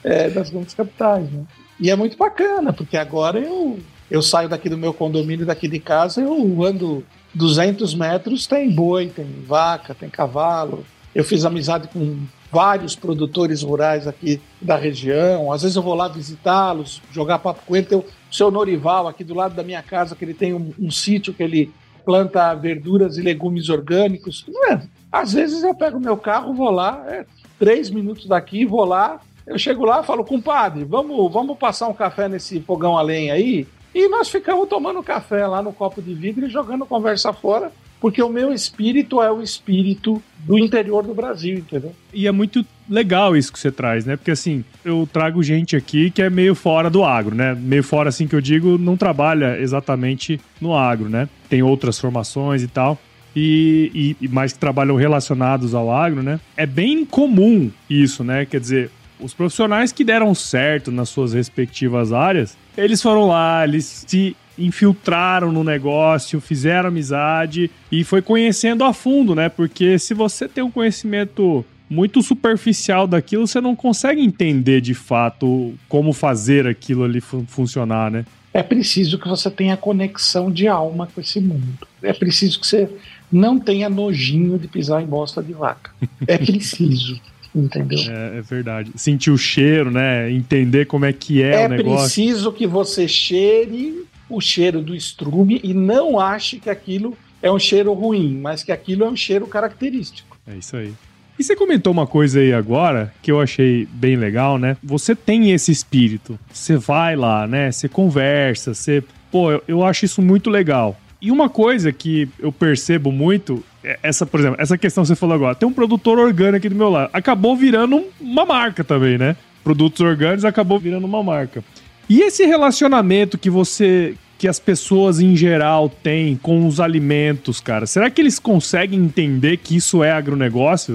é, 0.02 0.30
das 0.30 0.50
grandes 0.50 0.74
capitais, 0.74 1.30
né? 1.30 1.44
E 1.80 1.90
é 1.90 1.96
muito 1.96 2.16
bacana, 2.16 2.72
porque 2.72 2.96
agora 2.96 3.38
eu, 3.38 3.78
eu 4.10 4.22
saio 4.22 4.48
daqui 4.48 4.68
do 4.68 4.78
meu 4.78 4.94
condomínio, 4.94 5.46
daqui 5.46 5.68
de 5.68 5.78
casa, 5.78 6.20
eu 6.20 6.64
ando 6.64 7.04
200 7.34 7.94
metros, 7.94 8.46
tem 8.46 8.70
boi, 8.70 9.08
tem 9.08 9.26
vaca, 9.46 9.94
tem 9.94 10.08
cavalo. 10.08 10.84
Eu 11.14 11.24
fiz 11.24 11.44
amizade 11.44 11.88
com 11.88 12.18
vários 12.50 12.96
produtores 12.96 13.62
rurais 13.62 14.06
aqui 14.06 14.40
da 14.60 14.76
região. 14.76 15.52
Às 15.52 15.62
vezes 15.62 15.76
eu 15.76 15.82
vou 15.82 15.94
lá 15.94 16.08
visitá-los, 16.08 17.02
jogar 17.12 17.38
papo 17.38 17.62
com 17.66 17.76
ele. 17.76 17.86
Tem 17.86 17.98
o 17.98 18.04
seu 18.30 18.50
Norival 18.50 19.06
aqui 19.06 19.22
do 19.22 19.34
lado 19.34 19.54
da 19.54 19.62
minha 19.62 19.82
casa, 19.82 20.16
que 20.16 20.24
ele 20.24 20.34
tem 20.34 20.54
um, 20.54 20.72
um 20.78 20.90
sítio 20.90 21.34
que 21.34 21.42
ele 21.42 21.72
planta 22.04 22.54
verduras 22.54 23.18
e 23.18 23.22
legumes 23.22 23.68
orgânicos. 23.68 24.46
É? 24.70 24.80
Às 25.12 25.32
vezes 25.32 25.62
eu 25.62 25.74
pego 25.74 26.00
meu 26.00 26.16
carro, 26.16 26.54
vou 26.54 26.70
lá, 26.70 27.04
é, 27.06 27.26
três 27.58 27.90
minutos 27.90 28.26
daqui, 28.26 28.64
vou 28.64 28.84
lá, 28.84 29.20
eu 29.46 29.58
chego 29.58 29.84
lá 29.84 30.02
falo, 30.02 30.24
compadre, 30.24 30.84
vamos, 30.84 31.32
vamos 31.32 31.56
passar 31.58 31.88
um 31.88 31.94
café 31.94 32.28
nesse 32.28 32.60
fogão 32.60 32.96
a 32.96 33.02
lenha 33.02 33.34
aí? 33.34 33.66
E 33.94 34.08
nós 34.08 34.28
ficamos 34.28 34.68
tomando 34.68 35.02
café 35.02 35.46
lá 35.46 35.62
no 35.62 35.72
copo 35.72 36.00
de 36.00 36.14
vidro 36.14 36.46
e 36.46 36.50
jogando 36.50 36.84
conversa 36.84 37.32
fora, 37.32 37.72
porque 38.00 38.22
o 38.22 38.28
meu 38.28 38.52
espírito 38.52 39.20
é 39.20 39.30
o 39.30 39.42
espírito 39.42 40.22
do 40.40 40.58
interior 40.58 41.04
do 41.04 41.14
Brasil, 41.14 41.58
entendeu? 41.58 41.94
E 42.12 42.26
é 42.26 42.32
muito 42.32 42.64
legal 42.88 43.36
isso 43.36 43.52
que 43.52 43.58
você 43.58 43.70
traz, 43.70 44.04
né? 44.04 44.16
Porque 44.16 44.30
assim, 44.30 44.64
eu 44.84 45.08
trago 45.12 45.42
gente 45.42 45.76
aqui 45.76 46.10
que 46.10 46.22
é 46.22 46.30
meio 46.30 46.54
fora 46.54 46.88
do 46.88 47.04
agro, 47.04 47.34
né? 47.34 47.54
Meio 47.54 47.82
fora, 47.82 48.08
assim 48.08 48.26
que 48.26 48.34
eu 48.34 48.40
digo, 48.40 48.78
não 48.78 48.96
trabalha 48.96 49.60
exatamente 49.60 50.40
no 50.60 50.74
agro, 50.74 51.08
né? 51.08 51.28
Tem 51.48 51.62
outras 51.62 51.98
formações 51.98 52.62
e 52.62 52.68
tal. 52.68 52.98
E, 53.36 54.16
e, 54.20 54.28
mais 54.28 54.52
que 54.52 54.58
trabalham 54.58 54.96
relacionados 54.96 55.74
ao 55.74 55.92
agro, 55.92 56.22
né? 56.22 56.40
É 56.56 56.66
bem 56.66 57.04
comum 57.04 57.70
isso, 57.88 58.24
né? 58.24 58.46
Quer 58.46 58.58
dizer, 58.58 58.90
os 59.20 59.34
profissionais 59.34 59.92
que 59.92 60.02
deram 60.02 60.34
certo 60.34 60.90
nas 60.90 61.08
suas 61.08 61.34
respectivas 61.34 62.12
áreas, 62.12 62.56
eles 62.76 63.02
foram 63.02 63.28
lá, 63.28 63.64
eles 63.64 64.04
se 64.06 64.36
infiltraram 64.58 65.52
no 65.52 65.62
negócio, 65.62 66.40
fizeram 66.40 66.88
amizade 66.88 67.70
e 67.90 68.04
foi 68.04 68.20
conhecendo 68.20 68.84
a 68.84 68.92
fundo, 68.92 69.34
né? 69.34 69.48
Porque 69.48 69.98
se 69.98 70.14
você 70.14 70.48
tem 70.48 70.64
um 70.64 70.70
conhecimento 70.70 71.64
muito 71.88 72.22
superficial 72.22 73.06
daquilo, 73.06 73.46
você 73.46 73.60
não 73.60 73.74
consegue 73.74 74.20
entender 74.20 74.80
de 74.80 74.94
fato 74.94 75.74
como 75.88 76.12
fazer 76.12 76.66
aquilo 76.66 77.04
ali 77.04 77.20
fun 77.20 77.44
funcionar, 77.46 78.10
né? 78.10 78.24
É 78.52 78.62
preciso 78.62 79.18
que 79.18 79.28
você 79.28 79.50
tenha 79.50 79.76
conexão 79.76 80.50
de 80.50 80.66
alma 80.66 81.08
com 81.14 81.20
esse 81.20 81.40
mundo. 81.40 81.86
É 82.02 82.12
preciso 82.12 82.58
que 82.58 82.66
você 82.66 82.88
não 83.30 83.58
tenha 83.58 83.88
nojinho 83.88 84.58
de 84.58 84.66
pisar 84.66 85.02
em 85.02 85.06
bosta 85.06 85.42
de 85.42 85.52
vaca. 85.52 85.90
É 86.26 86.38
preciso. 86.38 87.20
Entendeu? 87.54 87.98
É, 88.10 88.38
é, 88.38 88.42
verdade. 88.42 88.92
Sentir 88.94 89.30
o 89.30 89.38
cheiro, 89.38 89.90
né? 89.90 90.30
Entender 90.30 90.86
como 90.86 91.04
é 91.04 91.12
que 91.12 91.42
é, 91.42 91.62
é 91.62 91.66
o 91.66 91.68
negócio. 91.68 92.22
É 92.22 92.24
preciso 92.24 92.52
que 92.52 92.66
você 92.66 93.08
cheire 93.08 94.06
o 94.28 94.40
cheiro 94.40 94.80
do 94.82 94.94
estrume 94.94 95.60
e 95.62 95.72
não 95.72 96.18
ache 96.18 96.58
que 96.58 96.70
aquilo 96.70 97.16
é 97.42 97.50
um 97.50 97.58
cheiro 97.58 97.92
ruim, 97.92 98.38
mas 98.40 98.62
que 98.62 98.72
aquilo 98.72 99.04
é 99.04 99.08
um 99.08 99.16
cheiro 99.16 99.46
característico. 99.46 100.36
É 100.46 100.56
isso 100.56 100.76
aí. 100.76 100.92
E 101.38 101.44
você 101.44 101.54
comentou 101.54 101.92
uma 101.92 102.06
coisa 102.06 102.40
aí 102.40 102.52
agora 102.52 103.14
que 103.22 103.30
eu 103.30 103.40
achei 103.40 103.86
bem 103.92 104.16
legal, 104.16 104.58
né? 104.58 104.76
Você 104.82 105.14
tem 105.14 105.52
esse 105.52 105.70
espírito. 105.70 106.38
Você 106.52 106.76
vai 106.76 107.14
lá, 107.14 107.46
né? 107.46 107.70
Você 107.70 107.88
conversa, 107.88 108.74
você. 108.74 109.04
Pô, 109.30 109.52
eu, 109.52 109.62
eu 109.68 109.84
acho 109.84 110.04
isso 110.04 110.20
muito 110.20 110.50
legal. 110.50 110.98
E 111.20 111.30
uma 111.30 111.48
coisa 111.48 111.92
que 111.92 112.28
eu 112.38 112.50
percebo 112.50 113.12
muito, 113.12 113.62
é 113.84 113.98
essa, 114.02 114.26
por 114.26 114.40
exemplo, 114.40 114.60
essa 114.60 114.76
questão 114.76 115.02
que 115.02 115.08
você 115.08 115.16
falou 115.16 115.34
agora, 115.34 115.54
tem 115.54 115.68
um 115.68 115.72
produtor 115.72 116.18
orgânico 116.18 116.56
aqui 116.56 116.68
do 116.68 116.74
meu 116.74 116.88
lado. 116.88 117.10
Acabou 117.12 117.56
virando 117.56 118.04
uma 118.20 118.44
marca 118.44 118.82
também, 118.82 119.16
né? 119.16 119.36
Produtos 119.62 120.00
orgânicos 120.00 120.44
acabou 120.44 120.78
virando 120.78 121.06
uma 121.06 121.22
marca. 121.22 121.62
E 122.08 122.22
esse 122.22 122.44
relacionamento 122.46 123.36
que 123.36 123.50
você 123.50 124.14
que 124.38 124.46
as 124.46 124.60
pessoas 124.60 125.18
em 125.18 125.34
geral 125.34 125.88
têm 125.88 126.36
com 126.36 126.64
os 126.64 126.78
alimentos, 126.78 127.60
cara? 127.60 127.86
Será 127.86 128.08
que 128.08 128.20
eles 128.20 128.38
conseguem 128.38 129.00
entender 129.00 129.56
que 129.56 129.74
isso 129.76 130.04
é 130.04 130.12
agronegócio? 130.12 130.94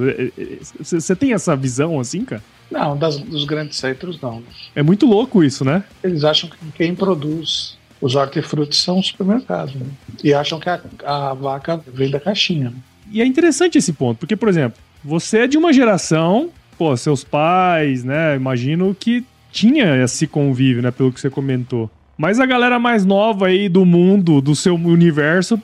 Você 0.79 1.11
é, 1.11 1.11
é, 1.11 1.15
tem 1.15 1.33
essa 1.33 1.53
visão 1.53 1.99
assim, 1.99 2.23
cara? 2.23 2.41
Não, 2.71 2.97
das, 2.97 3.17
dos 3.17 3.43
grandes 3.43 3.77
centros 3.77 4.19
não. 4.21 4.41
É 4.73 4.81
muito 4.81 5.05
louco 5.05 5.43
isso, 5.43 5.65
né? 5.65 5.83
Eles 6.01 6.23
acham 6.23 6.49
que 6.49 6.57
quem 6.73 6.95
produz 6.95 7.77
os 8.01 8.15
hortifrutos 8.15 8.81
são 8.81 9.03
supermercados, 9.03 9.75
né? 9.75 9.85
E 10.23 10.33
acham 10.33 10.59
que 10.59 10.69
a, 10.69 10.81
a, 11.05 11.33
vaca 11.33 11.81
vem 11.85 12.09
da 12.09 12.19
caixinha. 12.19 12.69
Né? 12.69 12.75
E 13.11 13.21
é 13.21 13.25
interessante 13.25 13.77
esse 13.77 13.93
ponto, 13.93 14.17
porque, 14.17 14.35
por 14.35 14.49
exemplo, 14.49 14.79
você 15.03 15.39
é 15.39 15.47
de 15.47 15.57
uma 15.57 15.71
geração, 15.71 16.49
pô, 16.77 16.95
seus 16.97 17.23
pais, 17.23 18.03
né? 18.03 18.35
Imagino 18.35 18.95
que 18.97 19.25
tinha 19.53 20.03
esse 20.03 20.25
convívio, 20.25 20.81
né? 20.81 20.91
Pelo 20.91 21.13
que 21.13 21.21
você 21.21 21.29
comentou. 21.29 21.89
Mas 22.17 22.39
a 22.39 22.45
galera 22.45 22.79
mais 22.79 23.05
nova 23.05 23.47
aí 23.47 23.69
do 23.69 23.85
mundo, 23.85 24.41
do 24.41 24.55
seu 24.55 24.75
universo, 24.75 25.61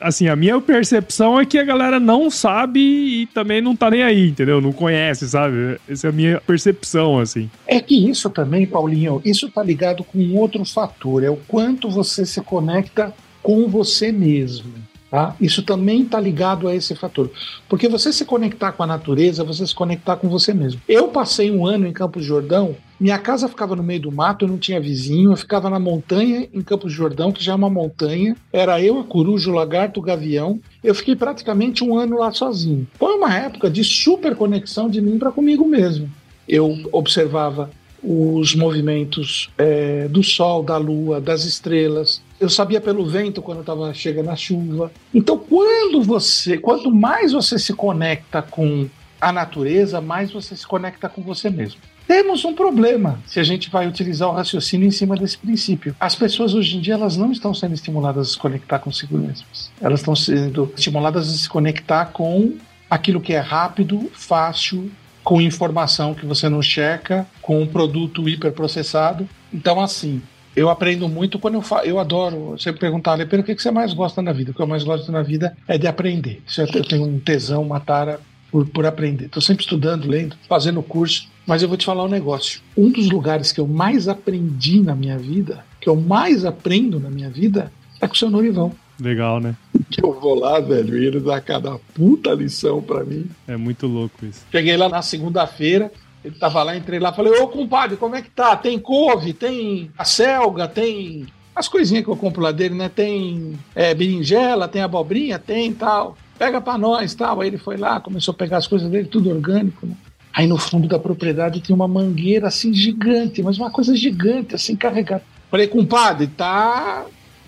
assim, 0.00 0.28
a 0.28 0.36
minha 0.36 0.60
percepção 0.60 1.40
é 1.40 1.46
que 1.46 1.58
a 1.58 1.64
galera 1.64 1.98
não 1.98 2.30
sabe 2.30 2.80
e 2.80 3.26
também 3.26 3.60
não 3.60 3.74
tá 3.74 3.90
nem 3.90 4.02
aí, 4.02 4.28
entendeu? 4.28 4.60
Não 4.60 4.72
conhece, 4.72 5.28
sabe? 5.28 5.78
Essa 5.88 6.08
é 6.08 6.10
a 6.10 6.12
minha 6.12 6.40
percepção, 6.40 7.18
assim. 7.18 7.50
É 7.66 7.80
que 7.80 8.08
isso 8.08 8.28
também, 8.30 8.66
Paulinho, 8.66 9.20
isso 9.24 9.50
tá 9.50 9.62
ligado 9.62 10.04
com 10.04 10.34
outro 10.36 10.64
fator, 10.64 11.22
é 11.22 11.30
o 11.30 11.36
quanto 11.36 11.90
você 11.90 12.24
se 12.24 12.40
conecta 12.40 13.12
com 13.42 13.68
você 13.68 14.12
mesmo. 14.12 14.72
Tá? 15.10 15.34
Isso 15.40 15.62
também 15.62 16.02
está 16.02 16.20
ligado 16.20 16.68
a 16.68 16.74
esse 16.74 16.94
fator. 16.94 17.28
Porque 17.68 17.88
você 17.88 18.12
se 18.12 18.24
conectar 18.24 18.70
com 18.72 18.84
a 18.84 18.86
natureza, 18.86 19.42
você 19.42 19.66
se 19.66 19.74
conectar 19.74 20.16
com 20.16 20.28
você 20.28 20.54
mesmo. 20.54 20.80
Eu 20.88 21.08
passei 21.08 21.50
um 21.50 21.66
ano 21.66 21.86
em 21.86 21.92
Campos 21.92 22.24
Jordão, 22.24 22.76
minha 23.00 23.18
casa 23.18 23.48
ficava 23.48 23.74
no 23.74 23.82
meio 23.82 24.02
do 24.02 24.12
mato, 24.12 24.44
eu 24.44 24.48
não 24.48 24.58
tinha 24.58 24.78
vizinho, 24.78 25.32
eu 25.32 25.36
ficava 25.36 25.70
na 25.70 25.80
montanha 25.80 26.46
em 26.52 26.60
Campos 26.60 26.92
Jordão, 26.92 27.32
que 27.32 27.42
já 27.42 27.52
é 27.52 27.54
uma 27.54 27.70
montanha. 27.70 28.36
Era 28.52 28.80
eu, 28.80 29.00
a 29.00 29.04
coruja, 29.04 29.50
o 29.50 29.54
lagarto, 29.54 29.98
o 29.98 30.02
gavião. 30.02 30.60
Eu 30.84 30.94
fiquei 30.94 31.16
praticamente 31.16 31.82
um 31.82 31.96
ano 31.96 32.18
lá 32.18 32.30
sozinho. 32.30 32.86
Foi 32.98 33.14
uma 33.14 33.34
época 33.34 33.70
de 33.70 33.82
super 33.82 34.36
conexão 34.36 34.88
de 34.88 35.00
mim 35.00 35.18
para 35.18 35.32
comigo 35.32 35.66
mesmo. 35.66 36.10
Eu 36.46 36.78
observava 36.92 37.70
os 38.02 38.54
movimentos 38.54 39.50
é, 39.56 40.06
do 40.08 40.22
sol, 40.22 40.62
da 40.62 40.76
lua, 40.76 41.20
das 41.20 41.44
estrelas. 41.44 42.22
Eu 42.40 42.48
sabia 42.48 42.80
pelo 42.80 43.04
vento 43.04 43.42
quando 43.42 43.60
estava 43.60 43.92
chegando 43.92 44.30
a 44.30 44.36
chuva. 44.36 44.90
Então, 45.14 45.38
quando 45.38 46.02
você, 46.02 46.56
quanto 46.56 46.90
mais 46.90 47.32
você 47.32 47.58
se 47.58 47.74
conecta 47.74 48.40
com 48.40 48.88
a 49.20 49.30
natureza, 49.30 50.00
mais 50.00 50.32
você 50.32 50.56
se 50.56 50.66
conecta 50.66 51.08
com 51.08 51.20
você 51.20 51.50
mesmo. 51.50 51.78
Temos 52.06 52.44
um 52.44 52.54
problema 52.54 53.20
se 53.26 53.38
a 53.38 53.42
gente 53.42 53.70
vai 53.70 53.86
utilizar 53.86 54.28
o 54.28 54.32
raciocínio 54.32 54.88
em 54.88 54.90
cima 54.90 55.14
desse 55.16 55.38
princípio. 55.38 55.94
As 56.00 56.16
pessoas 56.16 56.54
hoje 56.54 56.76
em 56.76 56.80
dia 56.80 56.94
elas 56.94 57.16
não 57.16 57.30
estão 57.30 57.54
sendo 57.54 57.74
estimuladas 57.74 58.28
a 58.28 58.30
se 58.32 58.38
conectar 58.38 58.78
consigo 58.80 59.16
mesmas. 59.16 59.70
Elas 59.80 60.00
estão 60.00 60.16
sendo 60.16 60.72
estimuladas 60.74 61.28
a 61.28 61.32
se 61.32 61.48
conectar 61.48 62.06
com 62.06 62.56
aquilo 62.88 63.20
que 63.20 63.32
é 63.32 63.38
rápido, 63.38 64.10
fácil, 64.12 64.90
com 65.22 65.40
informação 65.40 66.14
que 66.14 66.26
você 66.26 66.48
não 66.48 66.60
checa, 66.62 67.26
com 67.40 67.62
um 67.62 67.66
produto 67.66 68.28
hiperprocessado. 68.28 69.28
Então, 69.52 69.80
assim, 69.80 70.20
eu 70.54 70.68
aprendo 70.68 71.08
muito 71.08 71.38
quando 71.38 71.54
eu 71.54 71.62
falo. 71.62 71.86
Eu 71.86 71.98
adoro 71.98 72.56
sempre 72.58 72.80
perguntar, 72.80 73.14
Lepero, 73.14 73.42
o 73.42 73.44
que 73.44 73.54
você 73.54 73.70
mais 73.70 73.92
gosta 73.92 74.20
na 74.20 74.32
vida? 74.32 74.50
O 74.50 74.54
que 74.54 74.60
eu 74.60 74.66
mais 74.66 74.82
gosto 74.82 75.10
na 75.10 75.22
vida 75.22 75.56
é 75.66 75.78
de 75.78 75.86
aprender. 75.86 76.42
Eu 76.56 76.84
tenho 76.84 77.04
um 77.04 77.18
tesão, 77.18 77.62
uma 77.62 77.80
tara 77.80 78.20
por, 78.50 78.66
por 78.66 78.84
aprender. 78.84 79.26
Estou 79.26 79.42
sempre 79.42 79.64
estudando, 79.64 80.08
lendo, 80.08 80.36
fazendo 80.48 80.82
curso. 80.82 81.28
Mas 81.46 81.62
eu 81.62 81.68
vou 81.68 81.76
te 81.76 81.86
falar 81.86 82.04
um 82.04 82.08
negócio. 82.08 82.60
Um 82.76 82.90
dos 82.90 83.08
lugares 83.08 83.52
que 83.52 83.60
eu 83.60 83.66
mais 83.66 84.08
aprendi 84.08 84.80
na 84.80 84.94
minha 84.94 85.18
vida, 85.18 85.64
que 85.80 85.88
eu 85.88 85.96
mais 85.96 86.44
aprendo 86.44 87.00
na 87.00 87.10
minha 87.10 87.30
vida, 87.30 87.72
é 88.00 88.06
com 88.06 88.14
o 88.14 88.16
seu 88.16 88.30
Norivão. 88.30 88.72
Legal, 89.00 89.40
né? 89.40 89.56
Que 89.90 90.04
eu 90.04 90.12
vou 90.20 90.38
lá, 90.38 90.60
velho, 90.60 90.98
e 90.98 91.06
ele 91.06 91.20
dá 91.20 91.40
cada 91.40 91.78
puta 91.94 92.32
lição 92.34 92.82
pra 92.82 93.02
mim. 93.02 93.26
É 93.48 93.56
muito 93.56 93.86
louco 93.86 94.26
isso. 94.26 94.44
Cheguei 94.52 94.76
lá 94.76 94.88
na 94.88 95.00
segunda-feira, 95.00 95.90
ele 96.24 96.34
tava 96.36 96.62
lá, 96.62 96.76
entrei 96.76 96.98
lá, 96.98 97.12
falei, 97.12 97.32
ô 97.32 97.48
compadre, 97.48 97.96
como 97.96 98.14
é 98.14 98.22
que 98.22 98.30
tá? 98.30 98.56
Tem 98.56 98.78
couve, 98.78 99.32
tem 99.32 99.90
a 99.96 100.04
selga, 100.04 100.68
tem 100.68 101.26
as 101.54 101.68
coisinhas 101.68 102.04
que 102.04 102.10
eu 102.10 102.16
compro 102.16 102.42
lá 102.42 102.52
dele, 102.52 102.74
né? 102.74 102.88
Tem 102.88 103.58
é, 103.74 103.94
berinjela, 103.94 104.68
tem 104.68 104.82
abobrinha, 104.82 105.38
tem 105.38 105.72
tal. 105.72 106.16
Pega 106.38 106.60
pra 106.60 106.78
nós, 106.78 107.14
tal. 107.14 107.40
Aí 107.40 107.48
ele 107.48 107.58
foi 107.58 107.76
lá, 107.76 108.00
começou 108.00 108.32
a 108.32 108.36
pegar 108.36 108.58
as 108.58 108.66
coisas 108.66 108.90
dele, 108.90 109.08
tudo 109.08 109.30
orgânico, 109.30 109.86
né? 109.86 109.94
Aí 110.32 110.46
no 110.46 110.56
fundo 110.56 110.86
da 110.86 110.98
propriedade 110.98 111.60
tem 111.60 111.74
uma 111.74 111.88
mangueira 111.88 112.48
assim 112.48 112.72
gigante, 112.72 113.42
mas 113.42 113.58
uma 113.58 113.70
coisa 113.70 113.96
gigante, 113.96 114.54
assim, 114.54 114.76
carregada. 114.76 115.24
Falei, 115.50 115.66
compadre, 115.66 116.28
tá 116.28 117.04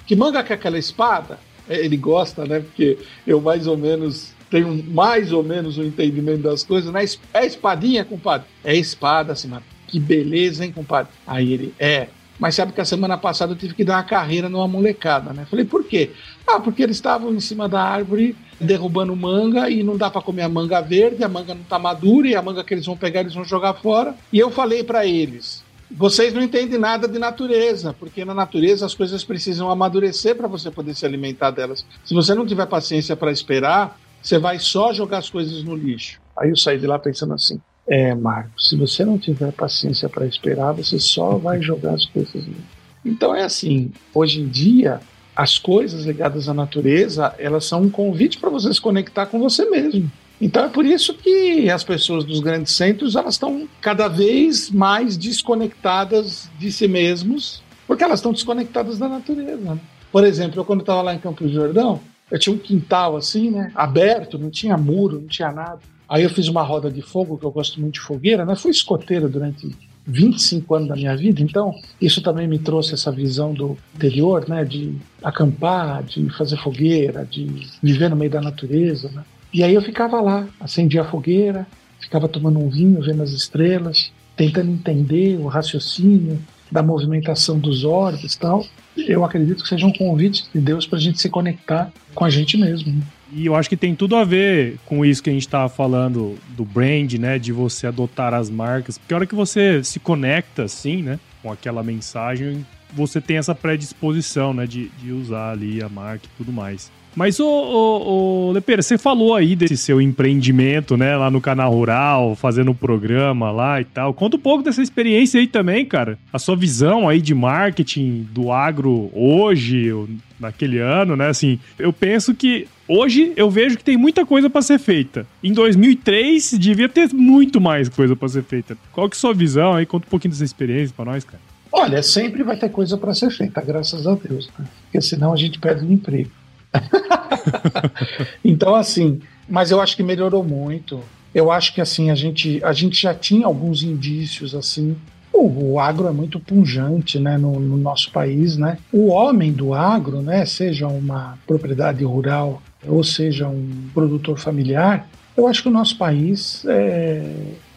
que 0.06 0.16
manga 0.16 0.42
que 0.42 0.52
é 0.52 0.56
aquela 0.56 0.78
espada? 0.78 1.38
É, 1.68 1.78
ele 1.78 1.96
gosta, 1.96 2.44
né? 2.44 2.61
Porque 2.61 2.98
eu 3.26 3.40
mais 3.40 3.66
ou 3.66 3.76
menos 3.76 4.32
tenho 4.52 4.84
mais 4.92 5.32
ou 5.32 5.42
menos 5.42 5.78
um 5.78 5.82
entendimento 5.82 6.42
das 6.42 6.62
coisas. 6.62 6.92
Né? 6.92 7.02
É 7.32 7.46
espadinha, 7.46 8.04
compadre? 8.04 8.46
É 8.62 8.76
espada, 8.76 9.32
assim, 9.32 9.48
mas 9.48 9.62
que 9.88 9.98
beleza, 9.98 10.62
hein, 10.62 10.70
compadre? 10.70 11.10
Aí 11.26 11.54
ele, 11.54 11.74
é. 11.78 12.08
Mas 12.38 12.54
sabe 12.54 12.72
que 12.72 12.80
a 12.80 12.84
semana 12.84 13.16
passada 13.16 13.52
eu 13.52 13.56
tive 13.56 13.74
que 13.74 13.84
dar 13.84 13.96
uma 13.96 14.02
carreira 14.02 14.48
numa 14.48 14.68
molecada, 14.68 15.32
né? 15.32 15.46
Falei, 15.48 15.64
por 15.64 15.84
quê? 15.84 16.10
Ah, 16.46 16.60
porque 16.60 16.82
eles 16.82 16.96
estavam 16.96 17.32
em 17.32 17.40
cima 17.40 17.68
da 17.68 17.82
árvore 17.82 18.36
derrubando 18.60 19.14
manga 19.16 19.70
e 19.70 19.82
não 19.82 19.96
dá 19.96 20.10
para 20.10 20.20
comer 20.20 20.42
a 20.42 20.48
manga 20.48 20.80
verde, 20.80 21.24
a 21.24 21.28
manga 21.28 21.54
não 21.54 21.62
tá 21.62 21.78
madura 21.78 22.28
e 22.28 22.34
a 22.34 22.42
manga 22.42 22.64
que 22.64 22.74
eles 22.74 22.86
vão 22.86 22.96
pegar 22.96 23.20
eles 23.20 23.34
vão 23.34 23.44
jogar 23.44 23.74
fora. 23.74 24.14
E 24.32 24.38
eu 24.38 24.50
falei 24.50 24.82
para 24.82 25.06
eles, 25.06 25.62
vocês 25.90 26.32
não 26.32 26.42
entendem 26.42 26.78
nada 26.78 27.06
de 27.06 27.18
natureza, 27.18 27.94
porque 27.98 28.24
na 28.24 28.34
natureza 28.34 28.86
as 28.86 28.94
coisas 28.94 29.24
precisam 29.24 29.70
amadurecer 29.70 30.34
para 30.34 30.48
você 30.48 30.70
poder 30.70 30.94
se 30.94 31.04
alimentar 31.04 31.50
delas. 31.50 31.84
Se 32.04 32.14
você 32.14 32.34
não 32.34 32.46
tiver 32.46 32.66
paciência 32.66 33.14
para 33.14 33.30
esperar, 33.30 33.98
você 34.22 34.38
vai 34.38 34.58
só 34.58 34.92
jogar 34.92 35.18
as 35.18 35.28
coisas 35.28 35.62
no 35.64 35.74
lixo. 35.74 36.20
Aí 36.37 36.50
eu 36.50 36.56
saí 36.56 36.78
de 36.78 36.87
lá 36.87 36.98
pensando 36.98 37.35
assim: 37.35 37.61
é, 37.87 38.14
Marco, 38.14 38.61
se 38.61 38.76
você 38.76 39.04
não 39.04 39.18
tiver 39.18 39.52
paciência 39.52 40.08
para 40.08 40.26
esperar, 40.26 40.72
você 40.72 40.98
só 40.98 41.37
vai 41.37 41.61
jogar 41.61 41.94
as 41.94 42.06
coisas 42.06 42.35
no 42.35 42.40
lixo. 42.40 42.82
Então 43.04 43.35
é 43.35 43.42
assim: 43.42 43.90
hoje 44.14 44.40
em 44.40 44.48
dia, 44.48 45.00
as 45.35 45.58
coisas 45.58 46.04
ligadas 46.04 46.48
à 46.48 46.54
natureza 46.54 47.35
elas 47.38 47.64
são 47.64 47.82
um 47.82 47.90
convite 47.90 48.38
para 48.38 48.50
você 48.50 48.72
se 48.72 48.80
conectar 48.80 49.26
com 49.26 49.38
você 49.38 49.68
mesmo. 49.68 50.11
Então 50.40 50.64
é 50.64 50.68
por 50.68 50.85
isso 50.85 51.14
que 51.14 51.70
as 51.70 51.85
pessoas 51.85 52.24
dos 52.24 52.40
grandes 52.40 52.74
centros 52.74 53.14
elas 53.14 53.35
estão 53.35 53.68
cada 53.80 54.08
vez 54.08 54.70
mais 54.70 55.16
desconectadas 55.16 56.50
de 56.58 56.72
si 56.72 56.88
mesmos, 56.88 57.62
porque 57.87 58.02
elas 58.02 58.18
estão 58.18 58.32
desconectadas 58.32 58.98
da 58.98 59.08
natureza. 59.08 59.74
Né? 59.74 59.78
Por 60.11 60.24
exemplo, 60.24 60.61
eu 60.61 60.64
quando 60.64 60.80
estava 60.80 61.00
lá 61.00 61.14
em 61.14 61.18
Campos 61.18 61.48
do 61.48 61.54
Jordão, 61.54 62.00
eu 62.32 62.38
tinha 62.38 62.56
um 62.56 62.58
quintal 62.58 63.14
assim, 63.14 63.50
né, 63.50 63.70
aberto, 63.74 64.38
não 64.38 64.48
tinha 64.48 64.74
muro, 64.78 65.20
não 65.20 65.28
tinha 65.28 65.52
nada. 65.52 65.80
Aí 66.08 66.22
eu 66.22 66.30
fiz 66.30 66.48
uma 66.48 66.62
roda 66.62 66.90
de 66.90 67.02
fogo, 67.02 67.36
que 67.36 67.44
eu 67.44 67.50
gosto 67.50 67.78
muito 67.78 67.94
de 67.94 68.00
fogueira, 68.00 68.44
né? 68.44 68.56
Fui 68.56 68.70
escoteiro 68.70 69.28
durante 69.28 69.70
25 70.06 70.74
anos 70.74 70.88
da 70.88 70.94
minha 70.94 71.14
vida, 71.14 71.42
então 71.42 71.74
isso 72.00 72.22
também 72.22 72.48
me 72.48 72.58
trouxe 72.58 72.94
essa 72.94 73.12
visão 73.12 73.52
do 73.52 73.76
interior, 73.94 74.48
né, 74.48 74.64
de 74.64 74.96
acampar, 75.22 76.02
de 76.02 76.28
fazer 76.30 76.56
fogueira, 76.56 77.24
de 77.24 77.68
viver 77.82 78.08
no 78.08 78.16
meio 78.16 78.30
da 78.30 78.40
natureza, 78.40 79.10
né? 79.10 79.24
E 79.52 79.62
aí 79.62 79.74
eu 79.74 79.82
ficava 79.82 80.18
lá, 80.20 80.48
acendia 80.58 81.02
a 81.02 81.04
fogueira, 81.04 81.66
ficava 82.00 82.26
tomando 82.26 82.58
um 82.58 82.70
vinho, 82.70 83.02
vendo 83.02 83.22
as 83.22 83.30
estrelas, 83.30 84.10
tentando 84.34 84.70
entender 84.70 85.38
o 85.38 85.46
raciocínio 85.46 86.38
da 86.70 86.82
movimentação 86.82 87.58
dos 87.58 87.84
orbes 87.84 88.32
e 88.34 88.38
tal. 88.38 88.64
Eu 88.96 89.24
acredito 89.24 89.62
que 89.62 89.68
seja 89.68 89.87
um 89.87 89.92
convite 89.92 90.44
de 90.55 90.61
Deus 90.61 90.87
para 90.87 90.98
a 90.98 91.00
gente 91.00 91.20
se 91.20 91.28
conectar 91.28 91.90
com 92.14 92.24
a 92.24 92.31
gente 92.31 92.57
mesmo. 92.57 92.92
Né? 92.92 93.02
E 93.33 93.46
eu 93.46 93.55
acho 93.55 93.68
que 93.68 93.76
tem 93.76 93.94
tudo 93.94 94.14
a 94.16 94.24
ver 94.24 94.78
com 94.85 95.05
isso 95.05 95.22
que 95.22 95.31
a 95.31 95.33
gente 95.33 95.46
estava 95.46 95.68
falando 95.68 96.37
do 96.50 96.64
brand, 96.64 97.14
né? 97.14 97.38
De 97.38 97.50
você 97.50 97.87
adotar 97.87 98.35
as 98.35 98.50
marcas. 98.50 98.98
Porque 98.98 99.14
a 99.14 99.16
hora 99.16 99.26
que 99.26 99.35
você 99.35 99.83
se 99.83 99.98
conecta, 99.98 100.64
assim, 100.64 101.02
né? 101.02 101.18
Com 101.42 101.50
aquela 101.50 101.83
mensagem, 101.83 102.66
você 102.92 103.20
tem 103.20 103.38
essa 103.38 103.55
predisposição, 103.55 104.52
né? 104.52 104.66
De, 104.66 104.90
de 105.02 105.12
usar 105.12 105.52
ali 105.52 105.83
a 105.83 105.88
marca 105.88 106.26
e 106.26 106.37
tudo 106.37 106.52
mais. 106.52 106.90
Mas, 107.14 107.38
ô, 107.38 107.46
ô, 107.46 108.48
ô 108.48 108.53
Lepeira, 108.53 108.83
você 108.83 108.96
falou 108.96 109.35
aí 109.35 109.55
desse 109.55 109.77
seu 109.77 110.01
empreendimento, 110.01 110.96
né, 110.96 111.16
lá 111.16 111.31
no 111.31 111.40
canal 111.40 111.72
Rural, 111.72 112.35
fazendo 112.35 112.70
um 112.70 112.75
programa 112.75 113.51
lá 113.51 113.81
e 113.81 113.85
tal. 113.85 114.14
Conta 114.14 114.37
um 114.37 114.40
pouco 114.40 114.62
dessa 114.62 114.83
experiência 114.83 115.38
aí 115.38 115.46
também, 115.46 115.85
cara. 115.85 116.18
A 116.33 116.38
sua 116.38 116.57
visão 116.57 117.09
aí 117.09 117.20
de 117.20 117.35
marketing 117.35 118.27
do 118.31 118.51
agro 118.51 119.11
hoje, 119.14 119.92
naquele 120.40 120.79
ano, 120.79 121.16
né? 121.16 121.29
Assim, 121.29 121.59
eu 121.79 121.92
penso 121.92 122.35
que 122.35 122.66
hoje 122.88 123.33
eu 123.37 123.51
vejo 123.51 123.77
que 123.77 123.85
tem 123.85 123.96
muita 123.96 124.27
coisa 124.27 124.51
para 124.51 124.61
ser 124.61 124.79
feita. 124.79 125.27
Em 125.42 125.53
2003 125.53 126.59
devia 126.59 126.88
ter 126.88 127.12
muito 127.12 127.61
mais 127.61 127.88
coisa 127.88 128.16
para 128.16 128.29
ser 128.29 128.42
feita. 128.42 128.77
Qual 128.90 129.09
que 129.09 129.14
é 129.14 129.18
a 129.18 129.20
sua 129.20 129.33
visão 129.33 129.75
aí? 129.75 129.87
Conta 129.87 130.07
um 130.07 130.11
pouquinho 130.11 130.33
dessa 130.33 130.44
experiência 130.44 130.94
para 130.96 131.12
nós, 131.12 131.25
cara. 131.25 131.40
Olha, 131.70 132.03
sempre 132.03 132.42
vai 132.42 132.57
ter 132.57 132.68
coisa 132.68 132.98
para 132.98 133.14
ser 133.14 133.31
feita, 133.31 133.61
graças 133.62 134.07
a 134.07 134.14
Deus, 134.14 134.51
né? 134.59 134.66
Porque 134.85 135.01
senão 135.01 135.33
a 135.33 135.37
gente 135.37 135.59
perde 135.59 135.87
o 135.87 135.92
emprego. 135.92 136.31
então, 138.44 138.74
assim, 138.74 139.20
mas 139.48 139.70
eu 139.70 139.80
acho 139.80 139.96
que 139.96 140.02
melhorou 140.02 140.42
muito. 140.44 141.00
Eu 141.35 141.50
acho 141.50 141.74
que 141.74 141.80
assim, 141.80 142.11
a 142.11 142.14
gente, 142.14 142.62
a 142.62 142.72
gente 142.72 143.00
já 143.00 143.14
tinha 143.14 143.46
alguns 143.46 143.82
indícios 143.82 144.54
assim. 144.54 144.96
O, 145.32 145.72
o 145.72 145.80
agro 145.80 146.06
é 146.06 146.12
muito 146.12 146.38
punjante 146.38 147.18
né, 147.18 147.38
no, 147.38 147.58
no, 147.58 147.76
nosso 147.76 148.11
país. 148.11 148.56
Né? 148.56 148.78
O 148.92 149.08
homem 149.08 149.50
do 149.52 149.72
agro, 149.72 150.20
né, 150.20 150.44
seja 150.44 150.87
uma 150.87 151.38
propriedade 151.46 152.04
rural 152.04 152.62
ou 152.87 153.02
seja 153.02 153.48
um 153.48 153.88
produtor 153.94 154.38
familiar, 154.38 155.08
eu 155.37 155.46
acho 155.46 155.62
que 155.62 155.68
o 155.68 155.72
nosso 155.72 155.96
país 155.96 156.64
é, 156.66 157.22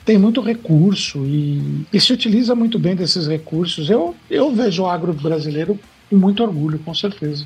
tem 0.03 0.17
muito 0.17 0.41
recurso 0.41 1.25
e, 1.25 1.86
e, 1.93 2.01
se 2.01 2.12
utiliza 2.12 2.55
muito 2.55 2.77
bem 2.77 2.95
desses 2.95 3.27
recursos. 3.27 3.89
Eu, 3.89 4.15
eu 4.29 4.53
vejo 4.53 4.84
o 4.84 4.88
agro 4.88 5.13
brasileiro 5.13 5.79
com 6.10 6.17
muito 6.17 6.43
orgulho, 6.43 6.79
com 6.79 6.93
certeza. 6.93 7.45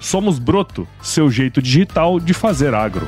Somos 0.00 0.38
Broto, 0.38 0.88
seu 1.02 1.30
jeito 1.30 1.62
digital 1.62 2.18
de 2.18 2.34
fazer 2.34 2.74
agro. 2.74 3.06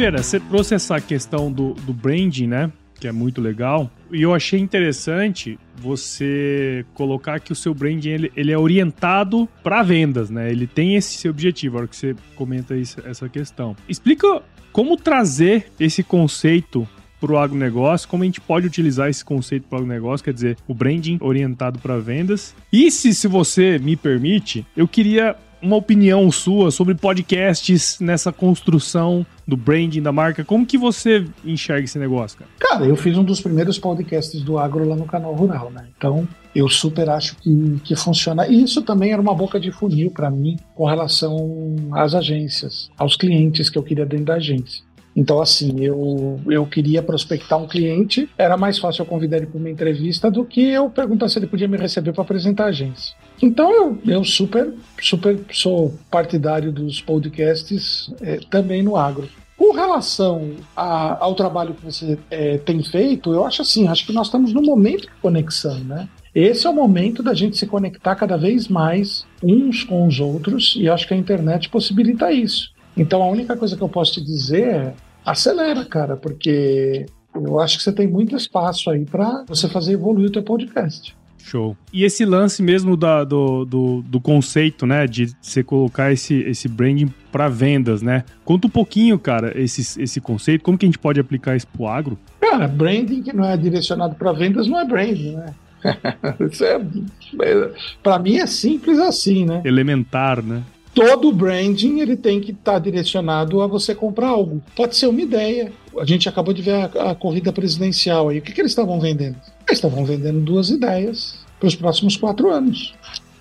Pera, 0.00 0.22
você 0.22 0.40
trouxe 0.40 0.74
essa 0.74 0.98
questão 0.98 1.52
do, 1.52 1.74
do 1.74 1.92
branding, 1.92 2.46
né? 2.46 2.72
Que 3.00 3.08
é 3.08 3.12
muito 3.12 3.40
legal. 3.40 3.90
E 4.12 4.22
eu 4.22 4.34
achei 4.34 4.60
interessante 4.60 5.58
você 5.76 6.84
colocar 6.94 7.40
que 7.40 7.52
o 7.52 7.56
seu 7.56 7.72
branding 7.72 8.10
ele, 8.10 8.32
ele 8.36 8.52
é 8.52 8.58
orientado 8.58 9.48
para 9.62 9.82
vendas, 9.82 10.28
né? 10.28 10.50
Ele 10.50 10.66
tem 10.66 10.96
esse 10.96 11.28
objetivo, 11.28 11.76
a 11.76 11.80
hora 11.80 11.88
que 11.88 11.96
você 11.96 12.14
comenta 12.36 12.76
isso, 12.76 13.00
essa 13.06 13.28
questão. 13.28 13.74
Explica 13.88 14.42
como 14.72 14.96
trazer 14.96 15.70
esse 15.80 16.02
conceito 16.02 16.86
para 17.20 17.32
o 17.32 17.38
agronegócio, 17.38 18.08
como 18.08 18.22
a 18.22 18.26
gente 18.26 18.40
pode 18.40 18.66
utilizar 18.66 19.08
esse 19.08 19.24
conceito 19.24 19.66
para 19.68 19.76
o 19.76 19.82
agronegócio, 19.82 20.24
quer 20.24 20.32
dizer, 20.32 20.56
o 20.66 20.74
branding 20.74 21.18
orientado 21.20 21.78
para 21.78 21.98
vendas. 21.98 22.54
E 22.72 22.90
se, 22.90 23.14
se 23.14 23.28
você 23.28 23.78
me 23.78 23.94
permite, 23.94 24.66
eu 24.76 24.88
queria 24.88 25.36
uma 25.62 25.76
opinião 25.76 26.30
sua 26.30 26.70
sobre 26.70 26.94
podcasts 26.94 27.98
nessa 28.00 28.32
construção 28.32 29.24
do 29.46 29.56
branding 29.56 30.00
da 30.00 30.12
marca. 30.12 30.44
Como 30.44 30.64
que 30.64 30.78
você 30.78 31.26
enxerga 31.44 31.84
esse 31.84 31.98
negócio, 31.98 32.38
cara? 32.38 32.50
Cara, 32.58 32.86
eu 32.86 32.96
fiz 32.96 33.18
um 33.18 33.24
dos 33.24 33.40
primeiros 33.40 33.78
podcasts 33.78 34.42
do 34.42 34.58
agro 34.58 34.88
lá 34.88 34.96
no 34.96 35.04
canal 35.04 35.34
Rural, 35.34 35.70
né? 35.70 35.88
Então, 35.96 36.26
eu 36.54 36.68
super 36.68 37.08
acho 37.08 37.36
que, 37.36 37.80
que 37.84 37.96
funciona. 37.96 38.46
E 38.46 38.62
isso 38.62 38.82
também 38.82 39.12
era 39.12 39.20
uma 39.20 39.34
boca 39.34 39.58
de 39.58 39.70
funil 39.70 40.10
para 40.10 40.30
mim 40.30 40.56
com 40.74 40.84
relação 40.84 41.76
às 41.92 42.14
agências, 42.14 42.90
aos 42.98 43.16
clientes 43.16 43.68
que 43.68 43.78
eu 43.78 43.82
queria 43.82 44.06
dentro 44.06 44.26
da 44.26 44.34
agência. 44.34 44.82
Então, 45.14 45.40
assim, 45.40 45.80
eu, 45.80 46.40
eu 46.48 46.64
queria 46.66 47.02
prospectar 47.02 47.58
um 47.58 47.66
cliente, 47.66 48.28
era 48.38 48.56
mais 48.56 48.78
fácil 48.78 49.02
eu 49.02 49.06
convidar 49.06 49.38
ele 49.38 49.46
para 49.46 49.58
uma 49.58 49.70
entrevista 49.70 50.30
do 50.30 50.44
que 50.44 50.60
eu 50.60 50.88
perguntar 50.88 51.28
se 51.28 51.38
ele 51.38 51.46
podia 51.46 51.66
me 51.66 51.76
receber 51.76 52.12
para 52.12 52.22
apresentar 52.22 52.64
a 52.64 52.68
agência. 52.68 53.14
Então, 53.42 53.72
eu, 53.72 53.98
eu 54.06 54.24
super, 54.24 54.72
super 55.00 55.38
sou 55.52 55.94
partidário 56.10 56.70
dos 56.70 57.00
podcasts 57.00 58.12
é, 58.20 58.38
também 58.48 58.82
no 58.82 58.96
agro. 58.96 59.28
Com 59.56 59.72
relação 59.72 60.52
a, 60.74 61.22
ao 61.22 61.34
trabalho 61.34 61.74
que 61.74 61.84
você 61.84 62.18
é, 62.30 62.56
tem 62.58 62.82
feito, 62.82 63.32
eu 63.32 63.44
acho 63.44 63.60
assim, 63.60 63.88
acho 63.88 64.06
que 64.06 64.12
nós 64.12 64.28
estamos 64.28 64.54
no 64.54 64.62
momento 64.62 65.02
de 65.02 65.20
conexão, 65.20 65.78
né? 65.80 66.08
Esse 66.34 66.66
é 66.66 66.70
o 66.70 66.72
momento 66.72 67.22
da 67.22 67.34
gente 67.34 67.58
se 67.58 67.66
conectar 67.66 68.14
cada 68.14 68.38
vez 68.38 68.68
mais 68.68 69.26
uns 69.42 69.82
com 69.82 70.06
os 70.06 70.20
outros 70.20 70.76
e 70.78 70.88
acho 70.88 71.06
que 71.06 71.12
a 71.12 71.16
internet 71.16 71.68
possibilita 71.68 72.32
isso. 72.32 72.72
Então 73.00 73.22
a 73.22 73.26
única 73.26 73.56
coisa 73.56 73.74
que 73.74 73.82
eu 73.82 73.88
posso 73.88 74.12
te 74.12 74.20
dizer 74.20 74.62
é 74.62 74.94
acelera, 75.24 75.86
cara, 75.86 76.18
porque 76.18 77.06
eu 77.34 77.58
acho 77.58 77.78
que 77.78 77.82
você 77.82 77.92
tem 77.92 78.06
muito 78.06 78.36
espaço 78.36 78.90
aí 78.90 79.06
para 79.06 79.42
você 79.48 79.66
fazer 79.70 79.94
evoluir 79.94 80.28
o 80.28 80.32
teu 80.32 80.42
podcast. 80.42 81.16
Show. 81.38 81.74
E 81.90 82.04
esse 82.04 82.26
lance 82.26 82.62
mesmo 82.62 82.98
da, 82.98 83.24
do, 83.24 83.64
do, 83.64 84.02
do, 84.02 84.20
conceito, 84.20 84.84
né, 84.84 85.06
de 85.06 85.34
você 85.40 85.64
colocar 85.64 86.12
esse, 86.12 86.34
esse 86.42 86.68
branding 86.68 87.08
para 87.32 87.48
vendas, 87.48 88.02
né? 88.02 88.22
Conta 88.44 88.66
um 88.66 88.70
pouquinho, 88.70 89.18
cara, 89.18 89.58
esse, 89.58 90.02
esse 90.02 90.20
conceito, 90.20 90.62
como 90.62 90.76
que 90.76 90.84
a 90.84 90.88
gente 90.88 90.98
pode 90.98 91.18
aplicar 91.18 91.56
isso 91.56 91.66
pro 91.68 91.86
agro? 91.86 92.18
Cara, 92.38 92.68
branding 92.68 93.22
que 93.22 93.32
não 93.32 93.46
é 93.46 93.56
direcionado 93.56 94.14
para 94.14 94.30
vendas 94.32 94.66
não 94.66 94.78
é 94.78 94.84
branding, 94.84 95.36
né? 95.36 95.54
isso 96.52 96.62
é, 96.62 96.74
é 96.76 97.70
para 98.02 98.18
mim 98.18 98.36
é 98.36 98.46
simples 98.46 98.98
assim, 98.98 99.46
né? 99.46 99.62
Elementar, 99.64 100.42
né? 100.42 100.62
Todo 100.94 101.32
branding 101.32 102.00
ele 102.00 102.16
tem 102.16 102.40
que 102.40 102.52
estar 102.52 102.72
tá 102.72 102.78
direcionado 102.78 103.60
a 103.60 103.66
você 103.66 103.94
comprar 103.94 104.28
algo. 104.28 104.62
Pode 104.74 104.96
ser 104.96 105.06
uma 105.06 105.20
ideia. 105.20 105.72
A 105.98 106.04
gente 106.04 106.28
acabou 106.28 106.52
de 106.54 106.62
ver 106.62 106.74
a, 106.74 107.10
a 107.10 107.14
corrida 107.14 107.52
presidencial 107.52 108.28
aí. 108.28 108.38
O 108.38 108.42
que, 108.42 108.52
que 108.52 108.60
eles 108.60 108.72
estavam 108.72 109.00
vendendo? 109.00 109.36
Eles 109.66 109.78
estavam 109.78 110.04
vendendo 110.04 110.40
duas 110.40 110.70
ideias 110.70 111.44
para 111.58 111.68
os 111.68 111.76
próximos 111.76 112.16
quatro 112.16 112.50
anos. 112.50 112.94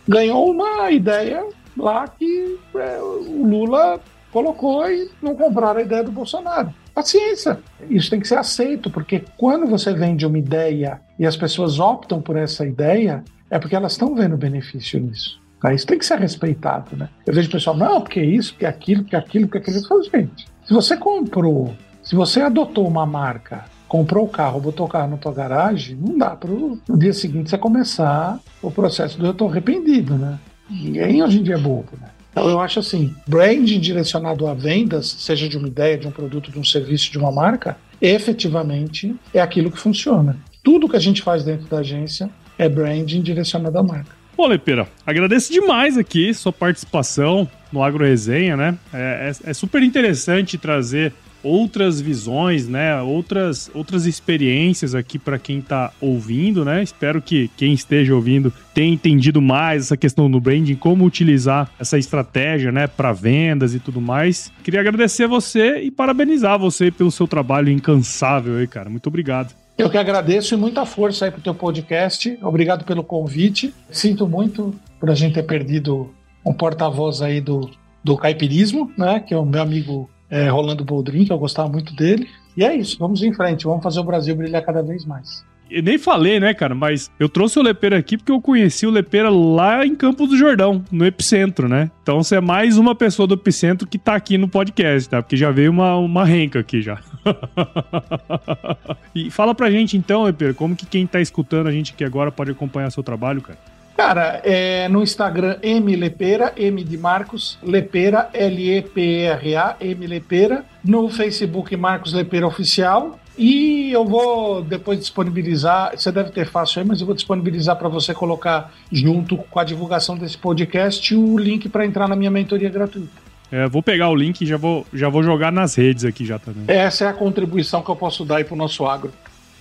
Ganhou 0.07 0.51
uma 0.51 0.91
ideia 0.91 1.45
lá 1.77 2.07
que 2.07 2.57
é, 2.75 2.99
o 2.99 3.45
Lula 3.47 3.99
colocou 4.31 4.89
e 4.89 5.09
não 5.21 5.35
compraram 5.35 5.79
a 5.79 5.83
ideia 5.83 6.03
do 6.03 6.11
Bolsonaro. 6.11 6.73
Paciência, 6.93 7.59
isso 7.89 8.09
tem 8.09 8.19
que 8.19 8.27
ser 8.27 8.37
aceito, 8.37 8.89
porque 8.89 9.23
quando 9.37 9.65
você 9.67 9.93
vende 9.93 10.25
uma 10.25 10.37
ideia 10.37 10.99
e 11.17 11.25
as 11.25 11.37
pessoas 11.37 11.79
optam 11.79 12.21
por 12.21 12.35
essa 12.35 12.65
ideia, 12.65 13.23
é 13.49 13.57
porque 13.57 13.75
elas 13.75 13.93
estão 13.93 14.13
vendo 14.13 14.35
benefício 14.35 14.99
nisso. 14.99 15.39
Tá? 15.61 15.73
Isso 15.73 15.85
tem 15.85 15.97
que 15.97 16.05
ser 16.05 16.19
respeitado, 16.19 16.95
né? 16.95 17.09
Eu 17.25 17.33
vejo 17.33 17.49
o 17.49 17.51
pessoal, 17.51 17.75
não, 17.75 18.01
porque 18.01 18.21
isso, 18.21 18.53
porque 18.53 18.65
aquilo, 18.65 19.03
porque 19.03 19.15
aquilo, 19.15 19.47
porque 19.47 19.57
aquilo. 19.57 19.77
Eu 19.77 19.87
falo, 19.87 20.03
gente, 20.03 20.47
se 20.65 20.73
você 20.73 20.95
comprou, 20.95 21.75
se 22.01 22.15
você 22.15 22.41
adotou 22.41 22.87
uma 22.87 23.05
marca, 23.05 23.65
comprou 23.87 24.25
o 24.25 24.29
carro, 24.29 24.61
botou 24.61 24.85
o 24.85 24.89
carro 24.89 25.09
na 25.11 25.17
tua 25.17 25.33
garagem, 25.33 25.95
não 25.95 26.17
dá 26.17 26.29
para 26.29 26.49
no 26.49 26.97
dia 26.97 27.11
seguinte 27.11 27.49
você 27.49 27.57
começar 27.57 28.39
o 28.61 28.71
processo 28.71 29.17
do 29.17 29.25
eu 29.25 29.33
tô 29.33 29.47
arrependido, 29.47 30.15
né? 30.15 30.39
Ninguém 30.69 31.23
hoje 31.23 31.39
em 31.39 31.43
dia 31.43 31.55
é 31.55 31.57
bobo, 31.57 31.89
né? 31.99 32.09
Então 32.31 32.47
eu 32.47 32.59
acho 32.59 32.79
assim, 32.79 33.13
branding 33.27 33.79
direcionado 33.79 34.47
a 34.47 34.53
vendas, 34.53 35.07
seja 35.07 35.49
de 35.49 35.57
uma 35.57 35.67
ideia, 35.67 35.97
de 35.97 36.07
um 36.07 36.11
produto, 36.11 36.51
de 36.51 36.59
um 36.59 36.63
serviço, 36.63 37.11
de 37.11 37.17
uma 37.17 37.31
marca, 37.31 37.75
efetivamente 37.99 39.15
é 39.33 39.41
aquilo 39.41 39.71
que 39.71 39.79
funciona. 39.79 40.37
Tudo 40.63 40.87
que 40.87 40.95
a 40.95 40.99
gente 40.99 41.21
faz 41.21 41.43
dentro 41.43 41.67
da 41.67 41.79
agência 41.79 42.29
é 42.57 42.69
branding 42.69 43.21
direcionado 43.21 43.77
à 43.77 43.83
marca. 43.83 44.18
Pô, 44.39 44.47
Lepeira, 44.47 44.87
agradeço 45.05 45.51
demais 45.51 45.97
aqui 45.97 46.33
sua 46.33 46.53
participação 46.53 47.45
no 47.73 47.83
Agro 47.83 48.05
Resenha, 48.05 48.55
né? 48.55 48.77
É, 48.93 49.33
é, 49.45 49.49
é, 49.49 49.53
super 49.53 49.83
interessante 49.83 50.57
trazer 50.57 51.11
outras 51.43 51.99
visões, 51.99 52.65
né? 52.65 53.01
Outras, 53.01 53.69
outras 53.73 54.05
experiências 54.05 54.95
aqui 54.95 55.19
para 55.19 55.37
quem 55.37 55.59
está 55.59 55.91
ouvindo, 55.99 56.63
né? 56.63 56.81
Espero 56.81 57.21
que 57.21 57.51
quem 57.57 57.73
esteja 57.73 58.15
ouvindo 58.15 58.53
tenha 58.73 58.93
entendido 58.93 59.41
mais 59.41 59.87
essa 59.87 59.97
questão 59.97 60.31
do 60.31 60.39
branding, 60.39 60.75
como 60.75 61.03
utilizar 61.03 61.69
essa 61.77 61.97
estratégia, 61.97 62.71
né, 62.71 62.87
para 62.87 63.11
vendas 63.11 63.75
e 63.75 63.79
tudo 63.79 63.99
mais. 63.99 64.53
Queria 64.63 64.79
agradecer 64.79 65.27
você 65.27 65.81
e 65.81 65.91
parabenizar 65.91 66.57
você 66.57 66.89
pelo 66.89 67.11
seu 67.11 67.27
trabalho 67.27 67.69
incansável 67.69 68.55
aí, 68.55 68.67
cara. 68.67 68.89
Muito 68.89 69.07
obrigado. 69.07 69.53
Eu 69.79 69.89
que 69.89 69.97
agradeço 69.97 70.53
e 70.53 70.57
muita 70.57 70.85
força 70.85 71.23
aí 71.23 71.31
pro 71.31 71.39
teu 71.39 71.55
podcast. 71.55 72.37
Obrigado 72.41 72.83
pelo 72.83 73.01
convite. 73.01 73.73
Sinto 73.89 74.27
muito 74.27 74.75
por 74.99 75.09
a 75.09 75.15
gente 75.15 75.35
ter 75.35 75.43
perdido 75.43 76.13
um 76.45 76.51
porta-voz 76.51 77.21
aí 77.21 77.39
do, 77.39 77.71
do 78.03 78.17
caipirismo, 78.17 78.91
né? 78.97 79.21
Que 79.21 79.33
é 79.33 79.37
o 79.37 79.45
meu 79.45 79.61
amigo 79.61 80.09
é, 80.29 80.49
Rolando 80.49 80.83
Boldrin, 80.83 81.23
que 81.23 81.31
eu 81.31 81.39
gostava 81.39 81.69
muito 81.69 81.95
dele. 81.95 82.27
E 82.57 82.65
é 82.65 82.75
isso, 82.75 82.97
vamos 82.99 83.23
em 83.23 83.33
frente, 83.33 83.63
vamos 83.63 83.81
fazer 83.81 84.01
o 84.01 84.03
Brasil 84.03 84.35
brilhar 84.35 84.65
cada 84.65 84.83
vez 84.83 85.05
mais. 85.05 85.45
Eu 85.69 85.83
nem 85.83 85.97
falei, 85.97 86.39
né, 86.39 86.53
cara? 86.53 86.73
Mas 86.73 87.11
eu 87.19 87.29
trouxe 87.29 87.59
o 87.59 87.61
Lepeira 87.61 87.97
aqui 87.97 88.17
porque 88.17 88.31
eu 88.31 88.41
conheci 88.41 88.87
o 88.87 88.89
Lepeira 88.89 89.29
lá 89.29 89.85
em 89.85 89.95
Campos 89.95 90.29
do 90.29 90.37
Jordão, 90.37 90.83
no 90.91 91.05
Epicentro, 91.05 91.69
né? 91.69 91.91
Então 92.01 92.23
você 92.23 92.37
é 92.37 92.41
mais 92.41 92.77
uma 92.77 92.95
pessoa 92.95 93.27
do 93.27 93.35
Epicentro 93.35 93.87
que 93.87 93.97
tá 93.97 94.15
aqui 94.15 94.37
no 94.37 94.47
podcast, 94.47 95.07
tá? 95.07 95.21
Porque 95.21 95.37
já 95.37 95.51
veio 95.51 95.71
uma, 95.71 95.95
uma 95.95 96.25
renca 96.25 96.59
aqui 96.59 96.81
já. 96.81 96.99
e 99.13 99.29
fala 99.29 99.53
pra 99.53 99.69
gente 99.69 99.95
então, 99.95 100.23
Lepeira, 100.23 100.53
como 100.53 100.75
que 100.75 100.85
quem 100.85 101.05
tá 101.05 101.21
escutando 101.21 101.67
a 101.67 101.71
gente 101.71 101.93
aqui 101.93 102.03
agora 102.03 102.31
pode 102.31 102.51
acompanhar 102.51 102.89
seu 102.91 103.03
trabalho, 103.03 103.41
cara? 103.41 103.59
Cara, 103.95 104.39
é 104.45 104.87
no 104.87 105.03
Instagram 105.03 105.57
M 105.61 105.93
Lepera, 105.93 106.53
M 106.55 106.81
de 106.85 106.97
Marcos, 106.97 107.59
Lepera, 107.61 108.29
L-E-P-E-R-A, 108.33 109.75
M 109.81 110.07
Lepera. 110.07 110.63
No 110.81 111.09
Facebook 111.09 111.75
Marcos 111.75 112.13
Lepera 112.13 112.47
Oficial. 112.47 113.19
E 113.39 113.89
eu 113.93 114.03
vou 114.03 114.61
depois 114.61 114.99
disponibilizar, 114.99 115.97
você 115.97 116.11
deve 116.11 116.29
ter 116.29 116.45
fácil 116.45 116.81
aí, 116.81 116.85
mas 116.85 116.99
eu 116.99 117.05
vou 117.05 117.15
disponibilizar 117.15 117.77
para 117.77 117.87
você 117.87 118.13
colocar 118.13 118.73
junto 118.91 119.37
com 119.37 119.59
a 119.59 119.63
divulgação 119.63 120.17
desse 120.17 120.37
podcast 120.37 121.15
o 121.15 121.37
link 121.37 121.69
para 121.69 121.85
entrar 121.85 122.09
na 122.09 122.17
minha 122.17 122.29
mentoria 122.29 122.69
gratuita. 122.69 123.29
É, 123.49 123.65
vou 123.65 123.81
pegar 123.81 124.09
o 124.09 124.15
link 124.15 124.41
e 124.41 124.45
já 124.45 124.57
vou, 124.57 124.85
já 124.93 125.07
vou 125.07 125.23
jogar 125.23 125.53
nas 125.53 125.73
redes 125.73 126.03
aqui 126.03 126.25
já 126.25 126.37
também. 126.37 126.65
Essa 126.67 127.05
é 127.05 127.07
a 127.07 127.13
contribuição 127.13 127.81
que 127.81 127.89
eu 127.89 127.95
posso 127.95 128.25
dar 128.25 128.37
aí 128.37 128.43
pro 128.43 128.57
nosso 128.57 128.85
agro. 128.85 129.13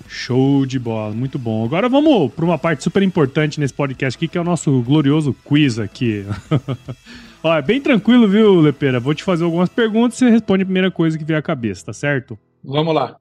Show 0.09 0.67
de 0.67 0.79
bola, 0.79 1.15
muito 1.15 1.39
bom. 1.39 1.65
Agora 1.65 1.89
vamos 1.89 2.33
para 2.33 2.45
uma 2.45 2.59
parte 2.59 2.83
super 2.83 3.05
importante 3.05 3.61
nesse 3.61 3.75
podcast 3.75 4.17
aqui, 4.17 4.27
que 4.27 4.37
é 4.37 4.41
o 4.41 4.45
nosso 4.45 4.83
glorioso 4.83 5.33
quiz 5.45 5.79
aqui. 5.79 6.27
Ó, 7.45 7.57
é 7.57 7.63
bem 7.63 7.81
tranquilo, 7.81 8.27
viu, 8.27 8.61
Lepeira? 8.61 8.99
Vou 8.99 9.15
te 9.15 9.23
fazer 9.23 9.45
algumas 9.45 9.69
perguntas 9.69 10.17
e 10.17 10.25
você 10.25 10.31
responde 10.31 10.63
a 10.63 10.67
primeira 10.67 10.91
coisa 10.91 11.17
que 11.17 11.25
vier 11.25 11.39
à 11.39 11.43
cabeça, 11.43 11.87
tá 11.87 11.93
certo? 11.93 12.37
Vamos 12.65 12.93
lá. 12.93 13.17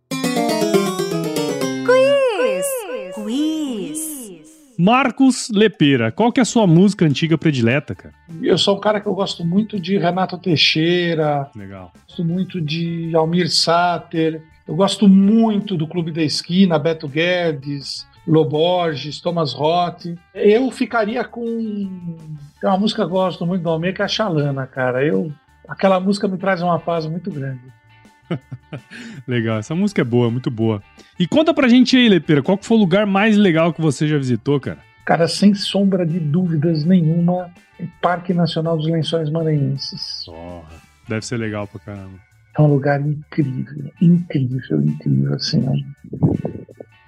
Marcos 4.78 5.50
Lepeira, 5.52 6.12
qual 6.12 6.32
que 6.32 6.40
é 6.40 6.44
a 6.44 6.46
sua 6.46 6.68
música 6.68 7.06
antiga 7.06 7.38
predileta, 7.38 7.96
cara? 7.96 8.14
Eu 8.42 8.58
sou 8.58 8.78
um 8.78 8.80
cara 8.80 9.02
que 9.02 9.08
eu 9.08 9.14
gosto 9.16 9.44
muito 9.44 9.80
de 9.80 9.98
Renato 9.98 10.38
Teixeira. 10.38 11.50
Legal. 11.56 11.92
Gosto 12.08 12.24
muito 12.24 12.62
de 12.62 13.12
Almir 13.16 13.50
Sater. 13.52 14.44
Eu 14.68 14.76
gosto 14.76 15.08
muito 15.08 15.76
do 15.76 15.88
Clube 15.88 16.12
da 16.12 16.22
Esquina, 16.22 16.78
Beto 16.78 17.08
Guedes, 17.08 18.06
Loborges, 18.28 19.20
Thomas 19.20 19.54
Roth. 19.54 20.06
Eu 20.36 20.70
ficaria 20.70 21.24
com. 21.24 21.44
Tem 22.62 22.70
uma 22.70 22.78
música 22.78 23.02
que 23.02 23.08
eu 23.08 23.10
gosto 23.10 23.46
muito 23.46 23.64
do 23.64 23.70
Almir, 23.70 23.96
que 23.96 24.02
é 24.02 24.06
a 24.06 24.08
Xalana, 24.08 24.68
cara. 24.68 25.04
Eu... 25.04 25.32
Aquela 25.68 26.00
música 26.00 26.28
me 26.28 26.38
traz 26.38 26.62
uma 26.62 26.80
paz 26.80 27.06
muito 27.06 27.30
grande. 27.30 27.62
legal, 29.28 29.60
essa 29.60 29.76
música 29.76 30.02
é 30.02 30.06
boa, 30.06 30.30
muito 30.30 30.52
boa. 30.52 30.82
E 31.20 31.28
conta 31.28 31.54
pra 31.54 31.68
gente 31.68 31.96
aí, 31.96 32.10
Lepeira, 32.10 32.42
qual 32.42 32.58
foi 32.62 32.78
o 32.78 32.80
lugar 32.80 33.06
mais 33.06 33.38
legal 33.38 33.74
que 33.74 33.82
você 33.82 34.08
já 34.08 34.18
visitou, 34.18 34.60
cara? 34.60 34.80
Cara, 35.06 35.28
sem 35.28 35.54
sombra 35.54 36.06
de 36.06 36.20
dúvidas 36.20 36.84
nenhuma, 36.84 37.50
Parque 38.02 38.34
Nacional 38.34 38.78
dos 38.78 38.88
Lençóis 38.88 39.30
Maranhenses. 39.30 40.24
Porra, 40.26 40.68
deve 41.08 41.26
ser 41.26 41.38
legal 41.38 41.68
pra 41.68 41.80
caramba. 41.80 42.20
É 42.58 42.62
um 42.62 42.68
lugar 42.68 43.00
incrível, 43.00 43.92
incrível, 44.02 44.82
incrível, 44.82 45.34
assim. 45.36 45.64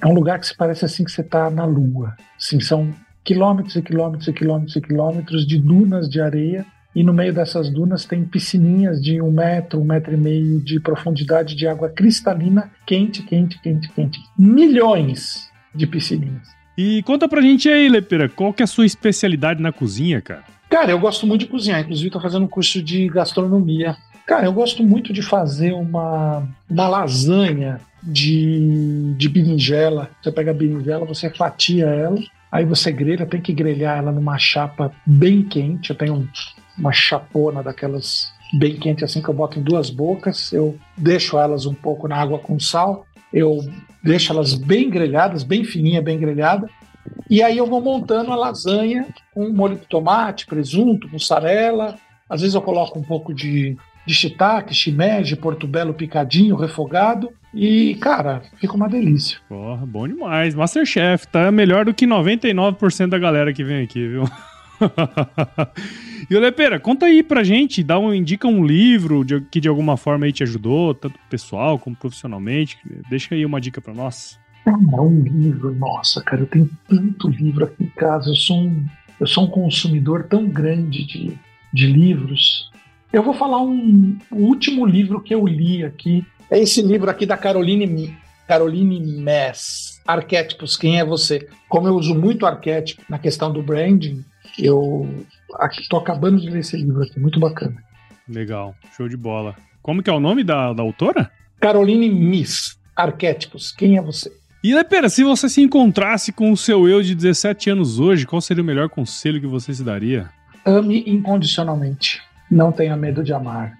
É 0.01 0.07
um 0.07 0.13
lugar 0.13 0.39
que 0.39 0.47
se 0.47 0.55
parece 0.55 0.85
assim 0.85 1.03
que 1.03 1.11
você 1.11 1.21
está 1.21 1.49
na 1.49 1.65
Lua. 1.65 2.15
Assim, 2.37 2.61
são 2.61 2.93
quilômetros 3.23 3.75
e 3.75 3.81
quilômetros 3.81 4.27
e 4.27 4.33
quilômetros 4.33 4.75
e 4.75 4.81
quilômetros 4.81 5.45
de 5.45 5.59
dunas 5.59 6.07
de 6.07 6.21
areia 6.21 6.65
e 6.95 7.03
no 7.03 7.13
meio 7.13 7.33
dessas 7.33 7.69
dunas 7.69 8.05
tem 8.05 8.23
piscininhas 8.23 9.01
de 9.01 9.21
um 9.21 9.31
metro, 9.31 9.79
um 9.79 9.85
metro 9.85 10.13
e 10.13 10.17
meio 10.17 10.59
de 10.59 10.79
profundidade 10.79 11.55
de 11.55 11.67
água 11.67 11.89
cristalina, 11.89 12.71
quente, 12.85 13.23
quente, 13.23 13.61
quente, 13.61 13.89
quente. 13.89 14.19
Milhões 14.37 15.49
de 15.73 15.85
piscininhas. 15.85 16.47
E 16.77 17.03
conta 17.03 17.27
pra 17.27 17.41
gente 17.41 17.69
aí, 17.69 17.89
Lepera, 17.89 18.29
qual 18.29 18.53
que 18.53 18.63
é 18.63 18.65
a 18.65 18.67
sua 18.67 18.85
especialidade 18.85 19.61
na 19.61 19.71
cozinha, 19.71 20.21
cara? 20.21 20.43
Cara, 20.69 20.91
eu 20.91 20.99
gosto 20.99 21.27
muito 21.27 21.41
de 21.41 21.47
cozinhar. 21.47 21.81
Inclusive, 21.81 22.07
estou 22.07 22.21
fazendo 22.21 22.45
um 22.45 22.47
curso 22.47 22.81
de 22.81 23.07
gastronomia 23.09 23.95
Cara, 24.29 24.45
eu 24.45 24.53
gosto 24.53 24.83
muito 24.83 25.11
de 25.11 25.23
fazer 25.23 25.73
uma, 25.73 26.47
uma 26.69 26.87
lasanha 26.87 27.81
de, 28.03 29.15
de 29.17 29.27
berinjela. 29.27 30.11
Você 30.21 30.31
pega 30.31 30.51
a 30.51 30.53
berinjela, 30.53 31.03
você 31.03 31.31
fatia 31.31 31.87
ela, 31.87 32.19
aí 32.51 32.63
você 32.63 32.91
grelha, 32.91 33.25
tem 33.25 33.41
que 33.41 33.51
grelhar 33.51 33.97
ela 33.97 34.11
numa 34.11 34.37
chapa 34.37 34.91
bem 35.03 35.41
quente. 35.41 35.89
Eu 35.89 35.95
tenho 35.95 36.29
uma 36.79 36.91
chapona 36.91 37.61
daquelas 37.61 38.31
bem 38.57 38.75
quente 38.77 39.03
assim 39.03 39.21
que 39.21 39.29
eu 39.29 39.33
boto 39.33 39.59
em 39.59 39.63
duas 39.63 39.89
bocas. 39.89 40.51
Eu 40.51 40.77
deixo 40.97 41.37
elas 41.37 41.65
um 41.65 41.73
pouco 41.73 42.07
na 42.07 42.15
água 42.15 42.39
com 42.39 42.59
sal. 42.59 43.05
Eu 43.31 43.59
deixo 44.03 44.31
elas 44.31 44.55
bem 44.55 44.89
grelhadas, 44.89 45.43
bem 45.43 45.63
fininha, 45.63 46.01
bem 46.01 46.19
grelhada. 46.19 46.69
E 47.29 47.43
aí 47.43 47.57
eu 47.57 47.67
vou 47.67 47.81
montando 47.81 48.31
a 48.31 48.35
lasanha 48.35 49.07
com 49.33 49.49
molho 49.49 49.75
de 49.75 49.85
tomate, 49.85 50.47
presunto, 50.47 51.07
mussarela. 51.09 51.95
Às 52.27 52.41
vezes 52.41 52.55
eu 52.55 52.61
coloco 52.61 52.97
um 52.97 53.03
pouco 53.03 53.33
de 53.33 53.77
de 54.09 54.15
shiitake, 54.15 54.73
shimeji, 54.73 55.35
portobello 55.35 55.93
picadinho, 55.93 56.55
refogado. 56.55 57.29
E, 57.53 57.93
cara, 58.01 58.41
fica 58.59 58.73
uma 58.73 58.89
delícia. 58.89 59.37
Porra, 59.47 59.85
bom 59.85 60.07
demais. 60.07 60.55
Masterchef, 60.55 61.27
tá 61.27 61.51
melhor 61.51 61.85
do 61.85 61.93
que 61.93 62.07
99% 62.07 63.07
da 63.07 63.19
galera 63.19 63.53
que 63.53 63.63
vem 63.63 63.83
aqui, 63.83 64.07
viu? 64.07 64.23
e 66.29 66.35
o 66.35 66.39
Lepeira, 66.39 66.79
conta 66.79 67.05
aí 67.05 67.21
pra 67.21 67.43
gente, 67.43 67.83
dá 67.83 67.99
um, 67.99 68.13
indica 68.13 68.47
um 68.47 68.65
livro 68.65 69.23
de, 69.23 69.41
que 69.41 69.59
de 69.59 69.67
alguma 69.67 69.97
forma 69.97 70.25
aí 70.25 70.31
te 70.31 70.43
ajudou, 70.43 70.93
tanto 70.93 71.19
pessoal 71.29 71.77
como 71.77 71.95
profissionalmente. 71.95 72.77
Deixa 73.09 73.35
aí 73.35 73.45
uma 73.45 73.61
dica 73.61 73.81
pra 73.81 73.93
nós. 73.93 74.39
Ah, 74.65 75.01
um 75.01 75.21
livro, 75.21 75.73
nossa, 75.75 76.21
cara, 76.21 76.41
eu 76.41 76.47
tenho 76.47 76.69
tanto 76.87 77.29
livro 77.29 77.65
aqui 77.65 77.83
em 77.83 77.89
casa, 77.89 78.29
eu 78.29 78.35
sou 78.35 78.57
um, 78.57 78.85
eu 79.19 79.27
sou 79.27 79.45
um 79.45 79.47
consumidor 79.47 80.27
tão 80.27 80.47
grande 80.47 81.05
de, 81.05 81.37
de 81.73 81.87
livros. 81.87 82.69
Eu 83.11 83.23
vou 83.23 83.33
falar 83.33 83.61
um 83.61 84.17
o 84.31 84.43
último 84.43 84.85
livro 84.85 85.21
que 85.21 85.33
eu 85.33 85.47
li 85.47 85.83
aqui. 85.83 86.25
É 86.51 86.59
esse 86.59 86.81
livro 86.81 87.09
aqui 87.09 87.25
da 87.25 87.37
Caroline, 87.37 88.15
Caroline 88.47 88.99
Mess, 88.99 90.01
Arquétipos, 90.05 90.75
Quem 90.75 90.99
é 90.99 91.05
Você? 91.05 91.47
Como 91.67 91.87
eu 91.87 91.95
uso 91.95 92.15
muito 92.15 92.45
arquétipo 92.45 93.01
na 93.09 93.19
questão 93.19 93.51
do 93.51 93.61
branding, 93.61 94.23
eu 94.65 95.25
estou 95.71 95.99
acabando 95.99 96.39
de 96.39 96.49
ler 96.49 96.59
esse 96.59 96.77
livro 96.77 97.03
aqui, 97.03 97.19
muito 97.19 97.39
bacana. 97.39 97.83
Legal, 98.27 98.75
show 98.95 99.07
de 99.07 99.17
bola. 99.17 99.55
Como 99.81 100.03
que 100.03 100.09
é 100.09 100.13
o 100.13 100.19
nome 100.19 100.43
da, 100.43 100.73
da 100.73 100.83
autora? 100.83 101.31
Caroline 101.59 102.09
Miss, 102.09 102.77
Arquétipos, 102.95 103.71
Quem 103.71 103.97
é 103.97 104.01
Você? 104.01 104.31
E 104.61 104.73
Lepera, 104.73 105.07
se 105.07 105.23
você 105.23 105.47
se 105.47 105.61
encontrasse 105.61 106.33
com 106.33 106.51
o 106.51 106.57
seu 106.57 106.87
eu 106.87 107.01
de 107.01 107.15
17 107.15 107.69
anos 107.69 107.97
hoje, 107.97 108.27
qual 108.27 108.41
seria 108.41 108.61
o 108.61 108.65
melhor 108.65 108.89
conselho 108.89 109.39
que 109.39 109.47
você 109.47 109.73
se 109.73 109.83
daria? 109.83 110.29
Ame 110.65 111.03
incondicionalmente. 111.07 112.21
Não 112.51 112.69
tenha 112.69 112.97
medo 112.97 113.23
de 113.23 113.31
amar. 113.31 113.78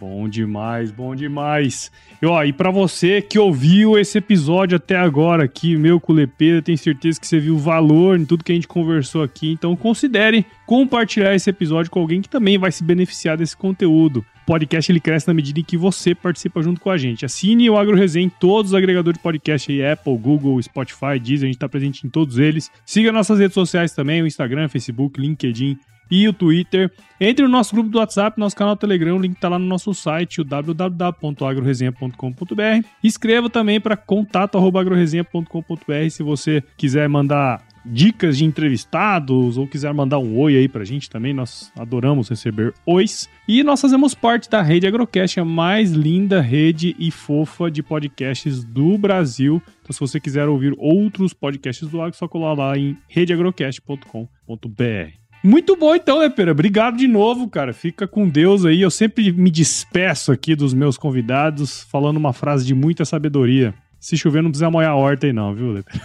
Bom 0.00 0.26
demais, 0.30 0.90
bom 0.90 1.14
demais. 1.14 1.92
E, 2.22 2.26
ó, 2.26 2.42
e 2.42 2.54
para 2.54 2.70
você 2.70 3.20
que 3.20 3.38
ouviu 3.38 3.98
esse 3.98 4.16
episódio 4.16 4.76
até 4.76 4.96
agora 4.96 5.44
aqui, 5.44 5.76
meu 5.76 6.00
culepeira, 6.00 6.62
tenho 6.62 6.78
certeza 6.78 7.20
que 7.20 7.26
você 7.26 7.38
viu 7.38 7.58
valor 7.58 8.18
em 8.18 8.24
tudo 8.24 8.42
que 8.42 8.50
a 8.50 8.54
gente 8.54 8.66
conversou 8.66 9.22
aqui, 9.22 9.52
então 9.52 9.76
considere 9.76 10.46
compartilhar 10.64 11.34
esse 11.34 11.50
episódio 11.50 11.90
com 11.90 12.00
alguém 12.00 12.22
que 12.22 12.30
também 12.30 12.56
vai 12.56 12.72
se 12.72 12.82
beneficiar 12.82 13.36
desse 13.36 13.54
conteúdo. 13.54 14.24
O 14.44 14.46
podcast 14.46 14.90
ele 14.90 15.00
cresce 15.00 15.28
na 15.28 15.34
medida 15.34 15.60
em 15.60 15.64
que 15.64 15.76
você 15.76 16.14
participa 16.14 16.62
junto 16.62 16.80
com 16.80 16.88
a 16.88 16.96
gente. 16.96 17.26
Assine 17.26 17.68
o 17.68 17.76
AgroResenha 17.76 18.24
em 18.24 18.30
todos 18.30 18.70
os 18.70 18.74
agregadores 18.74 19.18
de 19.18 19.22
podcast 19.22 19.70
aí, 19.70 19.84
Apple, 19.84 20.16
Google, 20.16 20.62
Spotify, 20.62 21.18
Deezer, 21.22 21.44
a 21.44 21.48
gente 21.48 21.56
está 21.56 21.68
presente 21.68 22.06
em 22.06 22.10
todos 22.10 22.38
eles. 22.38 22.70
Siga 22.86 23.12
nossas 23.12 23.38
redes 23.38 23.52
sociais 23.52 23.92
também, 23.92 24.22
o 24.22 24.26
Instagram, 24.26 24.66
Facebook, 24.68 25.20
LinkedIn, 25.20 25.78
e 26.10 26.26
o 26.28 26.32
Twitter. 26.32 26.90
Entre 27.20 27.44
no 27.44 27.50
nosso 27.50 27.74
grupo 27.74 27.90
do 27.90 27.98
WhatsApp, 27.98 28.40
nosso 28.40 28.56
canal 28.56 28.76
Telegram, 28.76 29.16
o 29.16 29.20
link 29.20 29.34
está 29.34 29.48
lá 29.48 29.58
no 29.58 29.66
nosso 29.66 29.92
site, 29.92 30.40
o 30.40 30.44
www.agroresenha.com.br. 30.44 32.86
Escreva 33.04 33.50
também 33.50 33.78
para 33.78 33.94
contato@agroresenha.com.br 33.96 36.10
se 36.10 36.22
você 36.22 36.62
quiser 36.76 37.08
mandar 37.08 37.62
dicas 37.84 38.38
de 38.38 38.44
entrevistados 38.44 39.56
ou 39.56 39.66
quiser 39.66 39.92
mandar 39.92 40.18
um 40.18 40.38
oi 40.38 40.56
aí 40.56 40.68
pra 40.68 40.84
gente 40.84 41.08
também, 41.08 41.32
nós 41.32 41.72
adoramos 41.78 42.28
receber 42.28 42.74
ois. 42.84 43.28
E 43.48 43.62
nós 43.62 43.80
fazemos 43.80 44.14
parte 44.14 44.50
da 44.50 44.62
Rede 44.62 44.86
Agrocast, 44.86 45.40
a 45.40 45.44
mais 45.44 45.92
linda 45.92 46.40
rede 46.40 46.94
e 46.98 47.10
fofa 47.10 47.70
de 47.70 47.82
podcasts 47.82 48.64
do 48.64 48.96
Brasil. 48.98 49.62
Então, 49.82 49.92
se 49.92 50.00
você 50.00 50.20
quiser 50.20 50.48
ouvir 50.48 50.74
outros 50.78 51.32
podcasts 51.32 51.88
do 51.88 52.00
Agro, 52.00 52.16
só 52.16 52.28
colar 52.28 52.54
lá 52.54 52.76
em 52.76 52.96
redeagrocast.com.br. 53.08 55.29
Muito 55.42 55.74
bom 55.74 55.94
então, 55.94 56.20
né, 56.20 56.28
Pera? 56.28 56.52
Obrigado 56.52 56.96
de 56.96 57.08
novo, 57.08 57.48
cara. 57.48 57.72
Fica 57.72 58.06
com 58.06 58.28
Deus 58.28 58.64
aí. 58.64 58.82
Eu 58.82 58.90
sempre 58.90 59.32
me 59.32 59.50
despeço 59.50 60.30
aqui 60.30 60.54
dos 60.54 60.74
meus 60.74 60.98
convidados 60.98 61.82
falando 61.84 62.18
uma 62.18 62.32
frase 62.32 62.66
de 62.66 62.74
muita 62.74 63.04
sabedoria. 63.04 63.74
Se 63.98 64.16
chover, 64.16 64.42
não 64.42 64.50
precisa 64.50 64.70
molhar 64.70 64.92
a 64.92 64.96
horta 64.96 65.26
aí 65.26 65.32
não, 65.32 65.54
viu, 65.54 65.72
Lepera? 65.72 66.00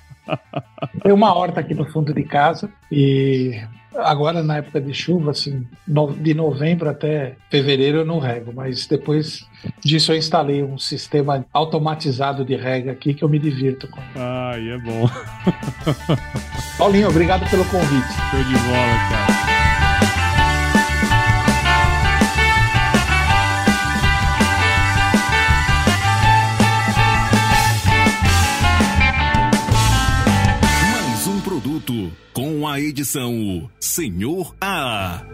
Tem 1.02 1.12
uma 1.12 1.34
horta 1.34 1.60
aqui 1.60 1.74
no 1.74 1.84
fundo 1.84 2.12
de 2.12 2.22
casa 2.22 2.70
e 2.90 3.60
agora 3.94 4.42
na 4.42 4.58
época 4.58 4.80
de 4.80 4.94
chuva, 4.94 5.32
assim, 5.32 5.66
de 6.18 6.34
novembro 6.34 6.88
até 6.88 7.36
fevereiro 7.50 7.98
eu 7.98 8.04
não 8.04 8.18
rego, 8.18 8.52
mas 8.54 8.86
depois 8.86 9.46
disso 9.84 10.12
eu 10.12 10.16
instalei 10.16 10.62
um 10.62 10.78
sistema 10.78 11.44
automatizado 11.52 12.44
de 12.44 12.56
rega 12.56 12.92
aqui 12.92 13.14
que 13.14 13.24
eu 13.24 13.28
me 13.28 13.38
divirto 13.38 13.88
com. 13.88 14.00
Ah, 14.16 14.54
é 14.56 14.78
bom. 14.78 15.08
Paulinho, 16.78 17.08
obrigado 17.08 17.48
pelo 17.50 17.64
convite. 17.66 18.12
Show 18.30 18.44
de 18.44 18.54
bola, 18.54 18.96
cara. 19.10 19.59
Edição 32.78 33.68
Senhor 33.80 34.54
A. 34.60 35.24